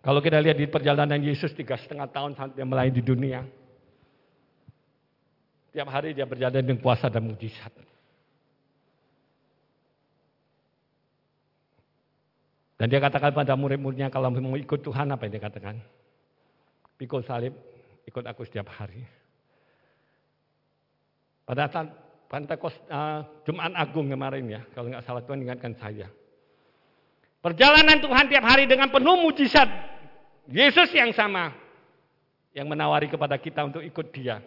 Kalau 0.00 0.24
kita 0.24 0.40
lihat 0.40 0.56
di 0.56 0.64
perjalanan 0.64 1.20
Yesus 1.20 1.52
tiga 1.52 1.76
setengah 1.76 2.08
tahun 2.08 2.32
saat 2.32 2.56
dia 2.56 2.64
melayani 2.64 2.96
di 2.96 3.04
dunia. 3.04 3.40
Tiap 5.70 5.88
hari 5.92 6.16
dia 6.16 6.24
berjalan 6.24 6.64
dengan 6.64 6.80
puasa 6.80 7.12
dan 7.12 7.28
mujizat. 7.28 7.70
Dan 12.80 12.88
dia 12.88 12.96
katakan 12.96 13.36
pada 13.36 13.52
murid-muridnya 13.60 14.08
kalau 14.08 14.32
mau 14.32 14.56
ikut 14.56 14.80
Tuhan 14.80 15.12
apa 15.12 15.28
yang 15.28 15.32
dia 15.36 15.44
katakan? 15.44 15.76
Pikul 16.96 17.20
salib, 17.20 17.52
ikut 18.08 18.24
aku 18.24 18.48
setiap 18.48 18.72
hari. 18.72 19.04
Pada 21.44 21.68
saat 21.68 21.92
Pentekos 22.30 22.70
uh, 22.86 23.26
Jumat 23.42 23.74
Agung 23.74 24.06
kemarin 24.06 24.46
ya, 24.46 24.62
kalau 24.70 24.86
nggak 24.86 25.02
salah 25.02 25.18
Tuhan 25.26 25.42
ingatkan 25.42 25.74
saya. 25.74 26.06
Perjalanan 27.42 27.98
Tuhan 27.98 28.30
tiap 28.30 28.46
hari 28.46 28.70
dengan 28.70 28.86
penuh 28.86 29.18
mujizat, 29.18 29.66
Yesus 30.50 30.90
yang 30.90 31.14
sama 31.14 31.54
yang 32.50 32.66
menawari 32.66 33.06
kepada 33.06 33.38
kita 33.38 33.70
untuk 33.70 33.86
ikut 33.86 34.06
dia 34.10 34.42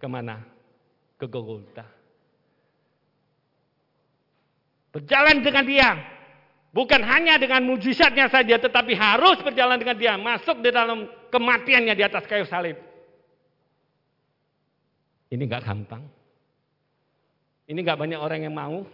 ke 0.00 0.06
mana? 0.08 0.40
Ke 1.20 1.28
Golgota. 1.28 1.84
Berjalan 4.96 5.44
dengan 5.44 5.64
dia. 5.68 5.90
Bukan 6.72 7.00
hanya 7.04 7.40
dengan 7.40 7.64
mujizatnya 7.64 8.28
saja, 8.28 8.60
tetapi 8.60 8.92
harus 8.96 9.40
berjalan 9.40 9.80
dengan 9.80 9.96
dia. 9.96 10.16
Masuk 10.16 10.60
di 10.60 10.68
dalam 10.72 11.08
kematiannya 11.32 11.92
di 11.96 12.04
atas 12.04 12.24
kayu 12.28 12.44
salib. 12.48 12.76
Ini 15.32 15.40
nggak 15.40 15.64
gampang. 15.64 16.04
Ini 17.68 17.78
nggak 17.80 17.98
banyak 18.00 18.20
orang 18.20 18.40
yang 18.44 18.52
mau. 18.56 18.84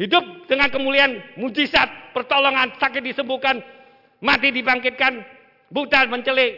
Hidup 0.00 0.48
dengan 0.48 0.72
kemuliaan, 0.72 1.36
mujizat, 1.36 2.16
pertolongan, 2.16 2.72
sakit 2.80 3.04
disembuhkan, 3.04 3.60
mati 4.22 4.54
dibangkitkan, 4.54 5.20
buta 5.68 6.06
mencelik, 6.06 6.52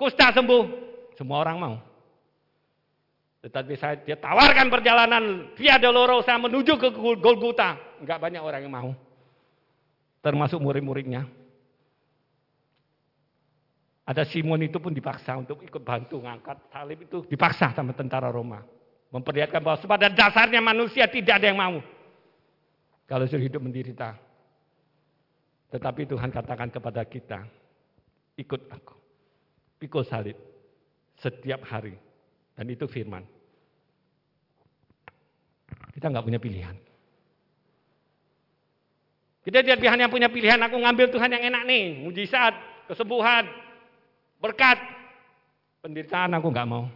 kusta 0.00 0.32
sembuh. 0.32 0.64
Semua 1.14 1.44
orang 1.44 1.56
mau. 1.60 1.76
Tetapi 3.46 3.78
saya 3.78 3.94
dia 4.02 4.18
tawarkan 4.18 4.66
perjalanan 4.66 5.54
via 5.54 5.78
Dolorosa 5.78 6.34
menuju 6.34 6.74
ke 6.80 6.88
Golgota. 7.22 7.78
Enggak 8.02 8.18
banyak 8.18 8.42
orang 8.42 8.60
yang 8.66 8.74
mau. 8.74 8.90
Termasuk 10.18 10.58
murid-muridnya. 10.58 11.22
Ada 14.06 14.26
Simon 14.26 14.66
itu 14.66 14.82
pun 14.82 14.90
dipaksa 14.90 15.38
untuk 15.38 15.62
ikut 15.62 15.82
bantu 15.82 16.22
ngangkat 16.22 16.58
salib 16.70 17.06
itu 17.06 17.22
dipaksa 17.30 17.70
sama 17.74 17.94
tentara 17.94 18.34
Roma. 18.34 18.62
Memperlihatkan 19.14 19.62
bahwa 19.62 19.78
pada 19.78 20.10
dasarnya 20.10 20.58
manusia 20.58 21.06
tidak 21.06 21.38
ada 21.38 21.46
yang 21.46 21.58
mau. 21.58 21.78
Kalau 23.06 23.30
sudah 23.30 23.46
hidup 23.46 23.62
menderita. 23.62 24.25
Tetapi 25.70 26.06
Tuhan 26.06 26.30
katakan 26.30 26.70
kepada 26.70 27.02
kita, 27.02 27.42
ikut 28.38 28.62
aku. 28.70 28.94
Pikul 29.82 30.06
salib. 30.06 30.38
Setiap 31.18 31.64
hari. 31.66 31.96
Dan 32.56 32.70
itu 32.70 32.86
firman. 32.86 33.24
Kita 35.96 36.12
nggak 36.12 36.26
punya 36.28 36.40
pilihan. 36.40 36.76
Kita 39.46 39.62
tidak 39.62 39.78
hanya 39.78 40.10
punya 40.10 40.26
pilihan, 40.26 40.58
aku 40.58 40.74
ngambil 40.74 41.06
Tuhan 41.06 41.30
yang 41.30 41.54
enak 41.54 41.62
nih. 41.70 42.02
Mujizat, 42.02 42.54
kesembuhan, 42.90 43.46
berkat. 44.42 44.74
Penderitaan 45.80 46.34
aku 46.34 46.50
nggak 46.50 46.66
mau. 46.66 46.90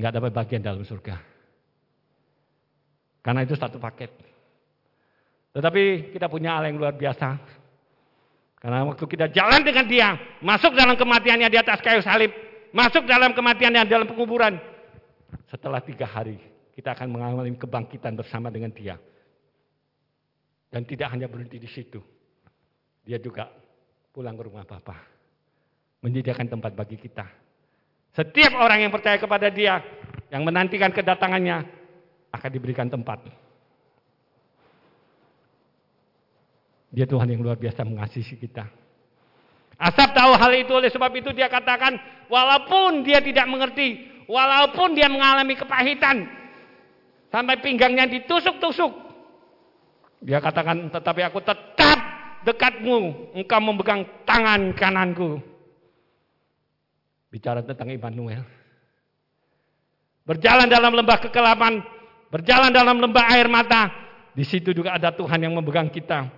Nggak 0.00 0.12
dapat 0.16 0.30
bagian 0.32 0.64
dalam 0.64 0.80
surga. 0.80 1.20
Karena 3.20 3.44
itu 3.44 3.52
satu 3.52 3.76
paket. 3.76 4.08
Tetapi 5.52 6.12
kita 6.12 6.28
punya 6.28 6.58
Allah 6.58 6.68
yang 6.68 6.80
luar 6.80 6.94
biasa. 6.94 7.38
Karena 8.58 8.82
waktu 8.84 9.04
kita 9.06 9.30
jalan 9.30 9.62
dengan 9.62 9.86
dia, 9.86 10.08
masuk 10.42 10.74
dalam 10.74 10.98
kematiannya 10.98 11.46
di 11.46 11.58
atas 11.58 11.78
kayu 11.78 12.02
salib, 12.02 12.34
masuk 12.74 13.06
dalam 13.06 13.30
kematiannya 13.32 13.86
dalam 13.86 14.06
penguburan. 14.10 14.58
Setelah 15.46 15.78
tiga 15.80 16.04
hari, 16.10 16.36
kita 16.74 16.92
akan 16.92 17.08
mengalami 17.08 17.54
kebangkitan 17.54 18.18
bersama 18.18 18.50
dengan 18.50 18.74
dia. 18.74 18.98
Dan 20.68 20.84
tidak 20.84 21.08
hanya 21.14 21.30
berhenti 21.30 21.56
di 21.56 21.70
situ. 21.70 22.02
Dia 23.06 23.16
juga 23.16 23.48
pulang 24.12 24.36
ke 24.36 24.42
rumah 24.44 24.68
Bapa. 24.68 25.00
Menyediakan 26.04 26.52
tempat 26.52 26.76
bagi 26.76 27.00
kita. 27.00 27.24
Setiap 28.12 28.58
orang 28.58 28.84
yang 28.84 28.92
percaya 28.92 29.16
kepada 29.16 29.48
dia, 29.48 29.80
yang 30.28 30.44
menantikan 30.44 30.92
kedatangannya, 30.92 31.64
akan 32.34 32.50
diberikan 32.52 32.90
tempat. 32.92 33.47
Dia 36.88 37.04
Tuhan 37.04 37.28
yang 37.28 37.44
luar 37.44 37.60
biasa 37.60 37.84
mengasihi 37.84 38.40
kita. 38.40 38.64
Asap 39.78 40.10
tahu 40.10 40.32
hal 40.34 40.52
itu 40.58 40.72
oleh 40.74 40.90
sebab 40.90 41.12
itu 41.14 41.30
dia 41.30 41.46
katakan 41.46 41.94
walaupun 42.26 43.06
dia 43.06 43.22
tidak 43.22 43.46
mengerti, 43.46 44.10
walaupun 44.26 44.96
dia 44.98 45.06
mengalami 45.06 45.54
kepahitan 45.54 46.26
sampai 47.30 47.62
pinggangnya 47.62 48.10
ditusuk-tusuk. 48.10 48.90
Dia 50.18 50.42
katakan 50.42 50.90
tetapi 50.90 51.22
aku 51.22 51.38
tetap 51.46 51.98
dekatmu, 52.42 53.30
engkau 53.38 53.60
memegang 53.62 54.02
tangan 54.26 54.74
kananku. 54.74 55.38
Bicara 57.30 57.62
tentang 57.62 57.92
Immanuel. 57.92 58.42
Berjalan 60.26 60.66
dalam 60.66 60.92
lembah 60.92 61.22
kekelaman, 61.22 61.80
berjalan 62.32 62.72
dalam 62.74 62.98
lembah 62.98 63.24
air 63.30 63.46
mata. 63.46 63.92
Di 64.34 64.42
situ 64.42 64.74
juga 64.74 64.96
ada 64.98 65.14
Tuhan 65.14 65.38
yang 65.38 65.54
memegang 65.54 65.92
kita. 65.92 66.28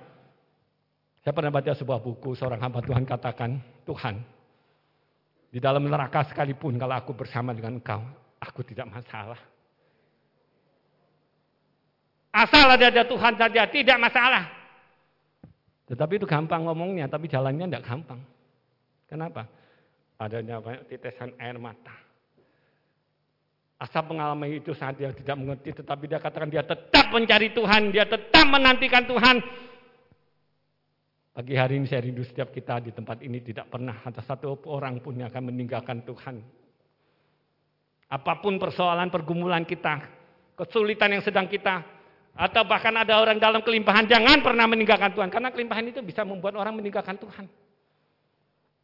Saya 1.20 1.36
pernah 1.36 1.52
baca 1.52 1.72
sebuah 1.76 2.00
buku, 2.00 2.32
seorang 2.32 2.60
hamba 2.64 2.80
Tuhan 2.80 3.04
katakan, 3.04 3.60
Tuhan, 3.84 4.16
di 5.52 5.60
dalam 5.60 5.84
neraka 5.84 6.24
sekalipun 6.24 6.80
kalau 6.80 6.96
aku 6.96 7.12
bersama 7.12 7.52
dengan 7.52 7.76
engkau, 7.76 8.00
aku 8.40 8.64
tidak 8.64 8.88
masalah. 8.88 9.36
Asal 12.32 12.72
ada, 12.72 12.86
ada 12.88 13.04
Tuhan 13.04 13.34
saja, 13.36 13.62
tidak 13.68 13.98
masalah. 14.00 14.48
Tetapi 15.90 16.22
itu 16.22 16.26
gampang 16.30 16.64
ngomongnya, 16.64 17.10
tapi 17.10 17.26
jalannya 17.26 17.66
tidak 17.66 17.84
gampang. 17.84 18.22
Kenapa? 19.10 19.44
Adanya 20.16 20.62
banyak 20.62 20.86
tetesan 20.86 21.34
air 21.36 21.58
mata. 21.58 21.92
Asal 23.80 24.06
pengalaman 24.06 24.46
itu 24.54 24.70
saat 24.72 24.96
dia 24.96 25.10
tidak 25.10 25.36
mengerti, 25.36 25.74
tetapi 25.74 26.04
dia 26.06 26.22
katakan 26.22 26.48
dia 26.48 26.62
tetap 26.62 27.10
mencari 27.10 27.50
Tuhan, 27.50 27.90
dia 27.90 28.06
tetap 28.06 28.46
menantikan 28.46 29.02
Tuhan, 29.08 29.42
Pagi 31.30 31.54
hari 31.54 31.78
ini 31.78 31.86
saya 31.86 32.02
rindu 32.02 32.26
setiap 32.26 32.50
kita 32.50 32.82
di 32.82 32.90
tempat 32.90 33.22
ini 33.22 33.38
tidak 33.38 33.70
pernah 33.70 34.02
ada 34.02 34.18
satu 34.18 34.66
orang 34.66 34.98
pun 34.98 35.14
yang 35.14 35.30
akan 35.30 35.54
meninggalkan 35.54 36.02
Tuhan. 36.02 36.42
Apa 38.10 38.42
pun 38.42 38.58
persoalan 38.58 39.06
pergumulan 39.14 39.62
kita, 39.62 40.02
kesulitan 40.58 41.14
yang 41.14 41.22
sedang 41.22 41.46
kita, 41.46 41.86
atau 42.34 42.66
bahkan 42.66 42.90
ada 42.98 43.22
orang 43.22 43.38
dalam 43.38 43.62
kelimpahan, 43.62 44.10
jangan 44.10 44.42
pernah 44.42 44.66
meninggalkan 44.66 45.14
Tuhan. 45.14 45.30
Karena 45.30 45.54
kelimpahan 45.54 45.86
itu 45.86 46.02
bisa 46.02 46.26
membuat 46.26 46.58
orang 46.58 46.74
meninggalkan 46.74 47.14
Tuhan. 47.14 47.46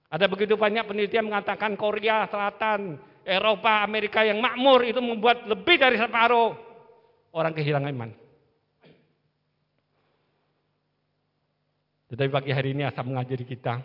Ada 0.07 0.30
begitu 0.30 0.55
banyak 0.55 0.86
penelitian 0.86 1.26
mengatakan 1.26 1.74
Korea 1.74 2.30
Selatan, 2.30 2.94
Eropa, 3.26 3.82
Amerika 3.82 4.22
yang 4.22 4.38
makmur 4.38 4.86
itu 4.86 5.03
membuat 5.03 5.51
lebih 5.51 5.82
dari 5.82 5.99
separuh 5.99 6.55
orang 7.34 7.51
kehilangan 7.51 7.90
iman. 7.90 8.11
Tetapi 12.07 12.28
pagi 12.30 12.50
hari 12.54 12.74
ini 12.74 12.86
asal 12.86 13.02
mengajari 13.07 13.42
kita. 13.42 13.82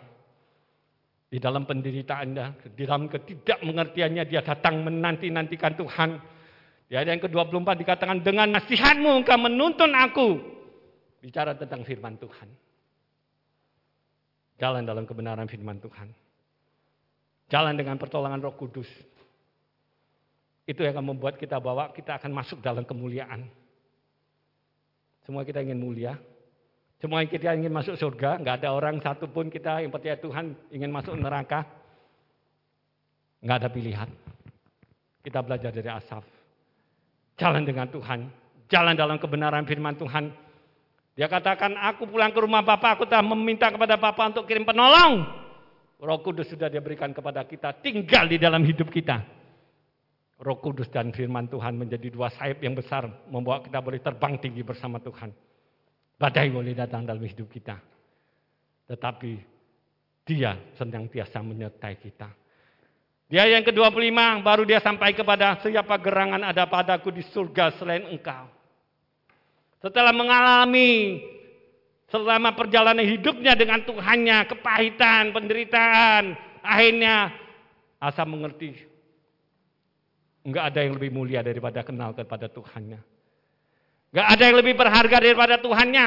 Di 1.32 1.40
dalam 1.40 1.64
penderitaannya, 1.64 2.76
di 2.76 2.84
dalam 2.84 3.08
ketidakmengertiannya 3.08 4.24
dia 4.28 4.44
datang 4.44 4.84
menanti-nantikan 4.84 5.72
Tuhan. 5.74 6.10
Di 6.86 6.94
ayat 7.00 7.08
yang 7.08 7.24
ke-24 7.24 7.68
dikatakan 7.82 8.20
dengan 8.20 8.52
nasihatmu 8.52 9.24
engkau 9.24 9.40
menuntun 9.40 9.96
aku. 9.96 10.28
Bicara 11.24 11.56
tentang 11.56 11.88
firman 11.88 12.20
Tuhan. 12.20 12.48
Jalan 14.60 14.84
dalam 14.84 15.08
kebenaran 15.08 15.48
firman 15.48 15.80
Tuhan. 15.80 16.12
Jalan 17.48 17.74
dengan 17.80 17.96
pertolongan 17.96 18.44
roh 18.44 18.54
kudus. 18.54 18.86
Itu 20.68 20.84
yang 20.84 20.94
akan 20.94 21.16
membuat 21.16 21.40
kita 21.40 21.58
bawa 21.58 21.90
kita 21.96 22.20
akan 22.20 22.30
masuk 22.30 22.62
dalam 22.62 22.86
kemuliaan. 22.86 23.48
Semua 25.24 25.48
kita 25.48 25.62
ingin 25.62 25.78
mulia, 25.78 26.18
semua 27.02 27.26
kita 27.26 27.50
ingin 27.58 27.74
masuk 27.74 27.98
surga, 27.98 28.38
nggak 28.38 28.62
ada 28.62 28.78
orang 28.78 29.02
satu 29.02 29.26
pun 29.26 29.50
kita 29.50 29.82
yang 29.82 29.90
percaya 29.90 30.14
Tuhan 30.22 30.54
ingin 30.70 30.86
masuk 30.86 31.18
neraka. 31.18 31.66
Nggak 33.42 33.58
ada 33.58 33.68
pilihan. 33.74 34.06
Kita 35.18 35.42
belajar 35.42 35.74
dari 35.74 35.90
Asaf. 35.90 36.22
Jalan 37.34 37.66
dengan 37.66 37.90
Tuhan. 37.90 38.30
Jalan 38.70 38.94
dalam 38.94 39.18
kebenaran 39.18 39.66
firman 39.66 39.98
Tuhan. 39.98 40.30
Dia 41.18 41.26
katakan, 41.26 41.74
aku 41.74 42.06
pulang 42.06 42.30
ke 42.30 42.38
rumah 42.38 42.62
Bapak, 42.62 43.02
aku 43.02 43.04
telah 43.10 43.26
meminta 43.34 43.66
kepada 43.74 43.98
Bapak 43.98 44.38
untuk 44.38 44.46
kirim 44.46 44.62
penolong. 44.62 45.26
Roh 45.98 46.22
Kudus 46.22 46.54
sudah 46.54 46.70
dia 46.70 46.78
berikan 46.78 47.10
kepada 47.10 47.42
kita, 47.42 47.82
tinggal 47.82 48.30
di 48.30 48.38
dalam 48.38 48.62
hidup 48.62 48.86
kita. 48.94 49.26
Roh 50.38 50.58
Kudus 50.62 50.86
dan 50.86 51.10
firman 51.10 51.50
Tuhan 51.50 51.74
menjadi 51.74 52.14
dua 52.14 52.30
sayap 52.30 52.62
yang 52.62 52.78
besar, 52.78 53.10
membawa 53.26 53.58
kita 53.58 53.82
boleh 53.82 53.98
terbang 53.98 54.38
tinggi 54.38 54.62
bersama 54.62 55.02
Tuhan. 55.02 55.51
Badai 56.22 56.54
boleh 56.54 56.78
datang 56.78 57.02
dalam 57.02 57.26
hidup 57.26 57.50
kita. 57.50 57.74
Tetapi 58.86 59.32
dia 60.22 60.54
senantiasa 60.78 61.42
menyertai 61.42 61.98
kita. 61.98 62.30
Dia 63.26 63.50
yang 63.50 63.66
ke-25 63.66 64.44
baru 64.46 64.62
dia 64.62 64.78
sampai 64.78 65.18
kepada 65.18 65.58
siapa 65.58 65.98
gerangan 65.98 66.46
ada 66.46 66.62
padaku 66.70 67.10
di 67.10 67.26
surga 67.26 67.74
selain 67.74 68.06
engkau. 68.06 68.46
Setelah 69.82 70.14
mengalami 70.14 71.18
selama 72.06 72.54
perjalanan 72.54 73.02
hidupnya 73.02 73.58
dengan 73.58 73.82
Tuhannya, 73.82 74.46
kepahitan, 74.46 75.34
penderitaan, 75.34 76.38
akhirnya 76.62 77.34
Asa 77.98 78.22
mengerti 78.22 78.78
enggak 80.46 80.70
ada 80.70 80.86
yang 80.86 80.94
lebih 80.94 81.10
mulia 81.10 81.42
daripada 81.42 81.82
kenal 81.82 82.14
kepada 82.14 82.46
Tuhannya. 82.46 83.11
Gak 84.12 84.26
ada 84.28 84.42
yang 84.44 84.56
lebih 84.60 84.76
berharga 84.76 85.16
daripada 85.24 85.56
Tuhannya. 85.56 86.06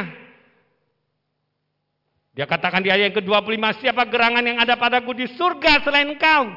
Dia 2.37 2.45
katakan 2.45 2.85
di 2.85 2.93
ayat 2.93 3.09
yang 3.09 3.17
ke-25, 3.17 3.81
siapa 3.81 4.05
gerangan 4.05 4.45
yang 4.45 4.59
ada 4.61 4.77
padaku 4.77 5.17
di 5.17 5.25
surga 5.33 5.81
selain 5.81 6.13
engkau. 6.13 6.53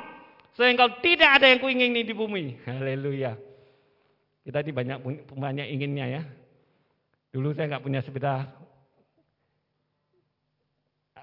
Selain 0.59 0.75
engkau 0.75 1.01
tidak 1.01 1.39
ada 1.41 1.47
yang 1.49 1.63
kuingini 1.63 2.05
di 2.05 2.13
bumi. 2.13 2.59
Haleluya. 2.69 3.39
Kita 4.45 4.61
ini 4.61 4.73
banyak 4.75 4.99
banyak 5.33 5.67
inginnya 5.71 6.07
ya. 6.21 6.23
Dulu 7.33 7.55
saya 7.55 7.69
nggak 7.71 7.85
punya 7.85 8.01
sepeda, 8.01 8.49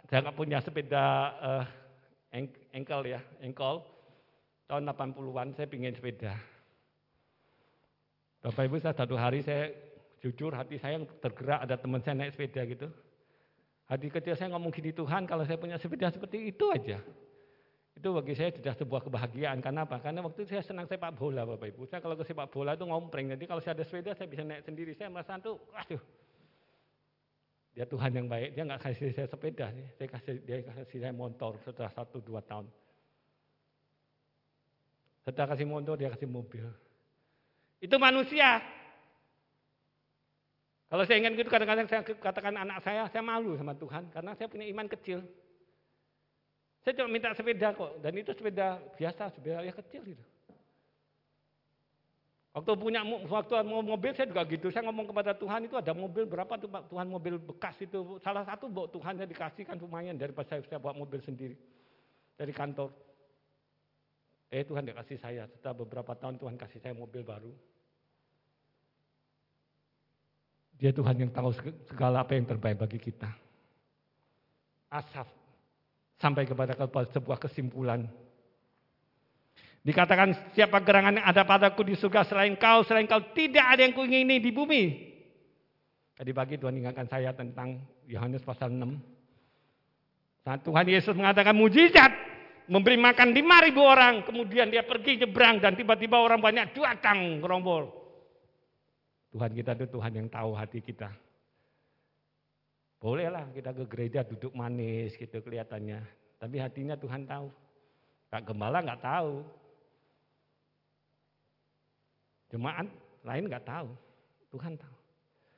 saya 0.06 0.20
nggak 0.22 0.38
punya 0.38 0.62
sepeda 0.62 1.06
uh, 1.42 1.66
engkel 2.72 3.02
ya, 3.10 3.22
engkol. 3.42 3.82
Tahun 4.70 4.86
80-an 4.86 5.58
saya 5.58 5.68
pingin 5.70 5.94
sepeda. 5.98 6.38
Bapak 8.46 8.70
Ibu 8.70 8.78
saya 8.78 8.94
satu 8.94 9.18
hari 9.18 9.42
saya 9.42 9.74
Jujur 10.26 10.58
hati 10.58 10.82
saya 10.82 10.98
tergerak 11.22 11.70
ada 11.70 11.78
teman 11.78 12.02
saya 12.02 12.18
naik 12.18 12.34
sepeda 12.34 12.66
gitu. 12.66 12.90
Hati 13.86 14.10
kecil 14.10 14.34
saya 14.34 14.50
ngomong 14.58 14.74
gini 14.74 14.90
Tuhan 14.90 15.30
kalau 15.30 15.46
saya 15.46 15.62
punya 15.62 15.78
sepeda 15.78 16.10
seperti 16.10 16.50
itu 16.50 16.66
aja. 16.74 16.98
Itu 17.94 18.10
bagi 18.10 18.34
saya 18.34 18.50
sudah 18.50 18.74
sebuah 18.74 19.06
kebahagiaan. 19.06 19.62
Karena 19.62 19.86
apa? 19.86 20.02
Karena 20.02 20.26
waktu 20.26 20.42
itu 20.42 20.58
saya 20.58 20.66
senang 20.66 20.90
sepak 20.90 21.14
bola 21.14 21.46
Bapak 21.46 21.70
Ibu. 21.70 21.86
Saya 21.86 22.02
kalau 22.02 22.18
ke 22.18 22.26
sepak 22.26 22.50
bola 22.50 22.74
itu 22.74 22.90
ngompreng. 22.90 23.38
Jadi 23.38 23.46
kalau 23.46 23.62
saya 23.62 23.78
ada 23.78 23.86
sepeda 23.86 24.18
saya 24.18 24.26
bisa 24.26 24.42
naik 24.42 24.66
sendiri. 24.66 24.98
Saya 24.98 25.14
merasa 25.14 25.38
tuh, 25.38 25.62
aduh. 25.78 26.02
Dia 27.78 27.86
Tuhan 27.86 28.12
yang 28.18 28.26
baik. 28.26 28.58
Dia 28.58 28.66
nggak 28.66 28.82
kasih 28.82 29.14
saya 29.14 29.28
sepeda. 29.30 29.70
Saya 30.02 30.08
kasih, 30.10 30.42
dia 30.42 30.66
kasih 30.66 31.00
saya 31.06 31.14
motor 31.14 31.62
setelah 31.62 31.94
satu 31.94 32.18
dua 32.18 32.42
tahun. 32.42 32.66
Setelah 35.22 35.54
kasih 35.54 35.70
motor 35.70 35.96
dia 36.02 36.10
kasih 36.10 36.26
mobil. 36.26 36.66
Itu 37.78 38.02
manusia. 38.02 38.60
Kalau 40.86 41.04
saya 41.04 41.18
ingin 41.18 41.34
gitu 41.34 41.50
kadang-kadang 41.50 41.90
saya 41.90 42.02
katakan 42.06 42.54
anak 42.62 42.78
saya, 42.86 43.10
saya 43.10 43.26
malu 43.26 43.58
sama 43.58 43.74
Tuhan 43.74 44.06
karena 44.14 44.32
saya 44.38 44.48
punya 44.48 44.70
iman 44.70 44.86
kecil. 44.86 45.26
Saya 46.86 46.94
cuma 47.02 47.10
minta 47.10 47.34
sepeda 47.34 47.74
kok, 47.74 47.98
dan 47.98 48.14
itu 48.14 48.30
sepeda 48.38 48.78
biasa, 48.94 49.34
sepeda 49.34 49.66
ya 49.66 49.74
kecil 49.74 50.06
gitu. 50.06 50.24
Waktu 52.56 52.72
punya 52.80 53.04
waktu 53.28 53.68
mau 53.68 53.84
mobil 53.84 54.16
saya 54.16 54.32
juga 54.32 54.48
gitu. 54.48 54.72
Saya 54.72 54.88
ngomong 54.88 55.12
kepada 55.12 55.36
Tuhan 55.36 55.68
itu 55.68 55.76
ada 55.76 55.92
mobil 55.92 56.24
berapa 56.24 56.56
tuh 56.56 56.72
Pak 56.72 56.88
Tuhan 56.88 57.12
mobil 57.12 57.36
bekas 57.36 57.76
itu. 57.84 58.16
Salah 58.24 58.48
satu 58.48 58.72
bawa 58.72 58.88
Tuhan 58.88 59.20
saya 59.20 59.28
dikasihkan 59.28 59.76
lumayan 59.76 60.16
daripada 60.16 60.48
saya, 60.56 60.64
saya 60.64 60.80
bawa 60.80 60.96
mobil 60.96 61.20
sendiri 61.20 61.60
dari 62.40 62.56
kantor. 62.56 62.96
Eh 64.48 64.64
Tuhan 64.64 64.88
tidak 64.88 65.04
kasih 65.04 65.20
saya. 65.20 65.44
Setelah 65.52 65.76
beberapa 65.84 66.16
tahun 66.16 66.40
Tuhan 66.40 66.56
kasih 66.56 66.80
saya 66.80 66.96
mobil 66.96 67.28
baru. 67.28 67.52
Dia 70.76 70.92
Tuhan 70.92 71.16
yang 71.16 71.32
tahu 71.32 71.56
segala 71.88 72.28
apa 72.28 72.36
yang 72.36 72.44
terbaik 72.44 72.80
bagi 72.80 73.00
kita. 73.00 73.32
Asaf 74.92 75.28
sampai 76.20 76.48
kepada 76.48 76.76
sebuah 77.12 77.38
kesimpulan. 77.40 78.08
Dikatakan 79.86 80.56
siapa 80.58 80.82
gerangan 80.82 81.22
yang 81.22 81.28
ada 81.30 81.46
padaku 81.46 81.86
di 81.86 81.94
surga 81.94 82.26
selain 82.26 82.58
kau, 82.58 82.82
selain 82.82 83.06
kau 83.06 83.22
tidak 83.38 83.66
ada 83.78 83.86
yang 83.86 83.94
kuingini 83.94 84.42
di 84.42 84.50
bumi. 84.50 85.14
Tadi 86.16 86.32
pagi 86.34 86.58
Tuhan 86.58 86.80
ingatkan 86.82 87.06
saya 87.06 87.36
tentang 87.38 87.78
Yohanes 88.10 88.42
pasal 88.42 88.74
6. 88.74 88.82
Saat 90.42 90.66
Tuhan 90.66 90.88
Yesus 90.90 91.14
mengatakan 91.14 91.54
mujizat, 91.54 92.10
memberi 92.66 92.98
makan 92.98 93.30
5 93.36 93.66
ribu 93.70 93.82
orang, 93.86 94.26
kemudian 94.26 94.74
dia 94.74 94.82
pergi 94.82 95.22
nyebrang 95.22 95.62
dan 95.62 95.78
tiba-tiba 95.78 96.18
orang 96.18 96.42
banyak 96.42 96.74
datang 96.74 97.38
gerombol. 97.44 98.05
Tuhan 99.36 99.52
kita 99.52 99.76
itu 99.76 99.86
Tuhan 99.92 100.12
yang 100.16 100.28
tahu 100.32 100.56
hati 100.56 100.80
kita. 100.80 101.12
Bolehlah 103.04 103.52
kita 103.52 103.76
ke 103.76 103.84
gereja 103.84 104.24
duduk 104.24 104.56
manis 104.56 105.12
gitu 105.20 105.44
kelihatannya. 105.44 106.00
Tapi 106.40 106.56
hatinya 106.56 106.96
Tuhan 106.96 107.28
tahu. 107.28 107.52
Kak 108.32 108.48
Gembala 108.48 108.80
nggak 108.80 109.04
tahu. 109.04 109.44
Jemaat 112.48 112.88
lain 113.28 113.44
nggak 113.52 113.68
tahu. 113.68 113.92
Tuhan 114.56 114.80
tahu. 114.80 114.96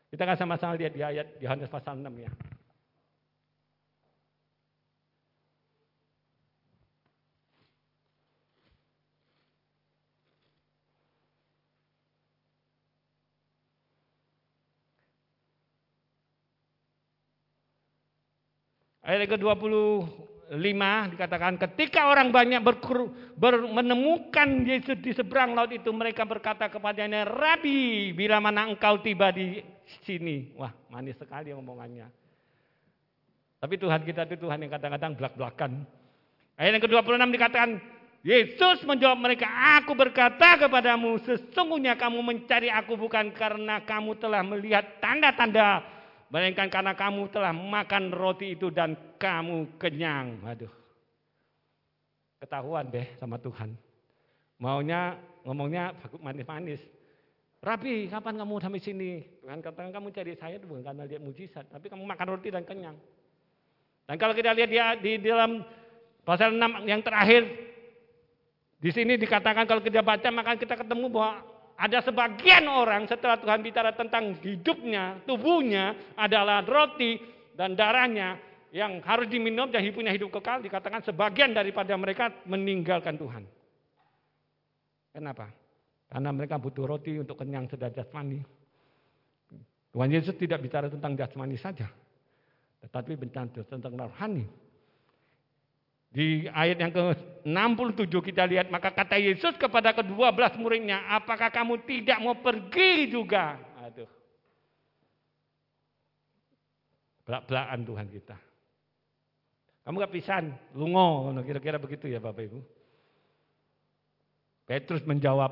Kita 0.09 0.25
akan 0.25 0.37
sama-sama 0.41 0.73
lihat 0.73 0.97
di 0.97 1.01
ayat 1.05 1.27
Yohanes 1.37 1.69
pasal 1.69 2.01
6 2.01 2.09
ya. 2.17 2.33
Ayat 19.07 19.39
ke-25 19.39 20.59
dikatakan 21.15 21.55
ketika 21.55 22.11
orang 22.11 22.27
banyak 22.27 22.59
berkur, 22.59 23.07
ber, 23.39 23.63
menemukan 23.63 24.67
Yesus 24.67 24.99
di 24.99 25.15
seberang 25.15 25.55
laut 25.55 25.71
itu 25.71 25.87
mereka 25.95 26.27
berkata 26.27 26.67
kepadanya, 26.67 27.23
"Rabi, 27.23 28.11
bila 28.11 28.43
mana 28.43 28.67
engkau 28.67 28.99
tiba 28.99 29.31
di 29.31 29.63
sini?" 30.03 30.51
Wah, 30.59 30.75
manis 30.91 31.15
sekali 31.15 31.55
omongannya. 31.55 32.11
Tapi 33.63 33.79
Tuhan 33.79 34.03
kita 34.03 34.27
itu 34.27 34.43
Tuhan 34.43 34.59
yang 34.67 34.75
kadang-kadang 34.75 35.15
belak-belakan. 35.15 35.71
Ayat 36.59 36.75
yang 36.75 36.83
ke-26 36.83 37.31
dikatakan, 37.31 37.71
Yesus 38.27 38.83
menjawab 38.83 39.23
mereka, 39.23 39.47
Aku 39.79 39.95
berkata 39.95 40.59
kepadamu, 40.59 41.15
sesungguhnya 41.23 41.95
kamu 41.95 42.19
mencari 42.19 42.67
aku 42.67 42.99
bukan 42.99 43.31
karena 43.31 43.79
kamu 43.87 44.19
telah 44.19 44.43
melihat 44.43 44.99
tanda-tanda 44.99 45.95
Melainkan 46.27 46.67
karena 46.67 46.91
kamu 46.91 47.31
telah 47.31 47.55
makan 47.55 48.11
roti 48.11 48.59
itu 48.59 48.67
dan 48.67 49.15
kamu 49.15 49.79
kenyang. 49.79 50.43
Waduh. 50.43 50.71
Ketahuan 52.43 52.91
deh 52.91 53.07
sama 53.17 53.39
Tuhan. 53.39 53.73
Maunya 54.59 55.15
ngomongnya 55.47 55.95
manis-manis. 56.19 56.83
Rabi, 57.57 58.05
kapan 58.11 58.37
kamu 58.37 58.53
sampai 58.61 58.81
sini? 58.83 59.11
Tuhan 59.41 59.63
katakan 59.63 59.89
kamu 59.89 60.13
cari 60.13 60.33
saya 60.37 60.61
bukan 60.61 60.85
karena 60.85 61.09
lihat 61.09 61.21
mujizat, 61.25 61.65
tapi 61.71 61.89
kamu 61.89 62.05
makan 62.05 62.27
roti 62.37 62.53
dan 62.53 62.61
kenyang. 62.61 62.93
Dan 64.05 64.15
kalau 64.21 64.37
kita 64.37 64.53
lihat 64.53 64.69
dia 64.69 64.85
di 64.93 65.17
dalam 65.17 65.65
pasal 66.21 66.53
6 66.53 66.85
yang 66.85 67.01
terakhir, 67.01 67.49
di 68.77 68.93
sini 68.93 69.17
dikatakan 69.17 69.65
kalau 69.65 69.81
kita 69.81 70.05
baca 70.05 70.29
maka 70.29 70.53
kita 70.53 70.77
ketemu 70.77 71.09
bahwa 71.09 71.41
ada 71.77 72.01
sebagian 72.01 72.65
orang 72.65 73.05
setelah 73.05 73.37
Tuhan 73.37 73.61
bicara 73.61 73.93
tentang 73.93 74.33
hidupnya, 74.41 75.21
tubuhnya 75.29 75.93
adalah 76.17 76.65
roti 76.65 77.21
dan 77.53 77.77
darahnya 77.77 78.41
yang 78.73 78.97
harus 79.05 79.29
diminum 79.29 79.69
dan 79.69 79.85
punya 79.93 80.09
hidup 80.09 80.33
kekal 80.33 80.59
dikatakan 80.65 81.05
sebagian 81.05 81.53
daripada 81.53 81.93
mereka 81.93 82.33
meninggalkan 82.49 83.15
Tuhan. 83.21 83.45
Kenapa? 85.13 85.53
Karena 86.09 86.29
mereka 86.33 86.57
butuh 86.57 86.85
roti 86.89 87.13
untuk 87.21 87.37
kenyang 87.37 87.69
sedar 87.69 87.93
jasmani. 87.93 88.41
Tuhan 89.93 90.09
Yesus 90.09 90.33
tidak 90.37 90.65
bicara 90.65 90.89
tentang 90.89 91.13
jasmani 91.13 91.57
saja, 91.61 91.85
tetapi 92.81 93.13
bicara 93.21 93.49
tentang 93.53 93.93
rohani. 93.93 94.45
Di 96.07 96.47
ayat 96.47 96.77
yang 96.79 96.91
ke-67 96.95 98.13
kita 98.31 98.47
lihat, 98.47 98.71
maka 98.71 98.95
kata 98.95 99.19
Yesus 99.19 99.59
kepada 99.59 99.91
kedua 99.91 100.31
belas 100.31 100.55
muridnya, 100.55 101.03
apakah 101.11 101.51
kamu 101.51 101.83
tidak 101.83 102.17
mau 102.23 102.35
pergi 102.39 103.11
juga? 103.11 103.59
Aduh. 103.83 104.07
Belak-belakan 107.27 107.79
Tuhan 107.83 108.07
kita. 108.07 108.37
Kamu 109.83 110.03
gak 110.03 110.15
pisan, 110.15 110.51
lungo, 110.75 111.31
kira-kira 111.43 111.79
begitu 111.79 112.11
ya 112.11 112.19
Bapak 112.19 112.43
Ibu. 112.43 112.59
Petrus 114.67 114.99
menjawab, 115.07 115.51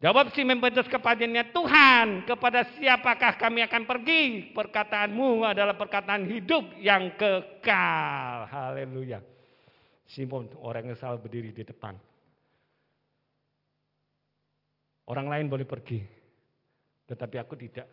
jawab 0.00 0.32
Simon 0.32 0.56
Petrus 0.56 0.88
kepadanya, 0.88 1.44
Tuhan, 1.52 2.24
kepada 2.24 2.64
siapakah 2.76 3.36
kami 3.36 3.60
akan 3.68 3.84
pergi? 3.84 4.52
Perkataanmu 4.56 5.44
adalah 5.44 5.76
perkataan 5.76 6.24
hidup 6.28 6.80
yang 6.80 7.12
kekal. 7.20 8.48
Haleluya. 8.48 9.20
Simon 10.08 10.48
orang 10.64 10.88
yang 10.88 10.96
salah 10.96 11.20
berdiri 11.20 11.52
di 11.52 11.60
depan. 11.60 11.92
Orang 15.08 15.28
lain 15.28 15.52
boleh 15.52 15.68
pergi, 15.68 16.00
tetapi 17.04 17.36
aku 17.36 17.54
tidak. 17.60 17.88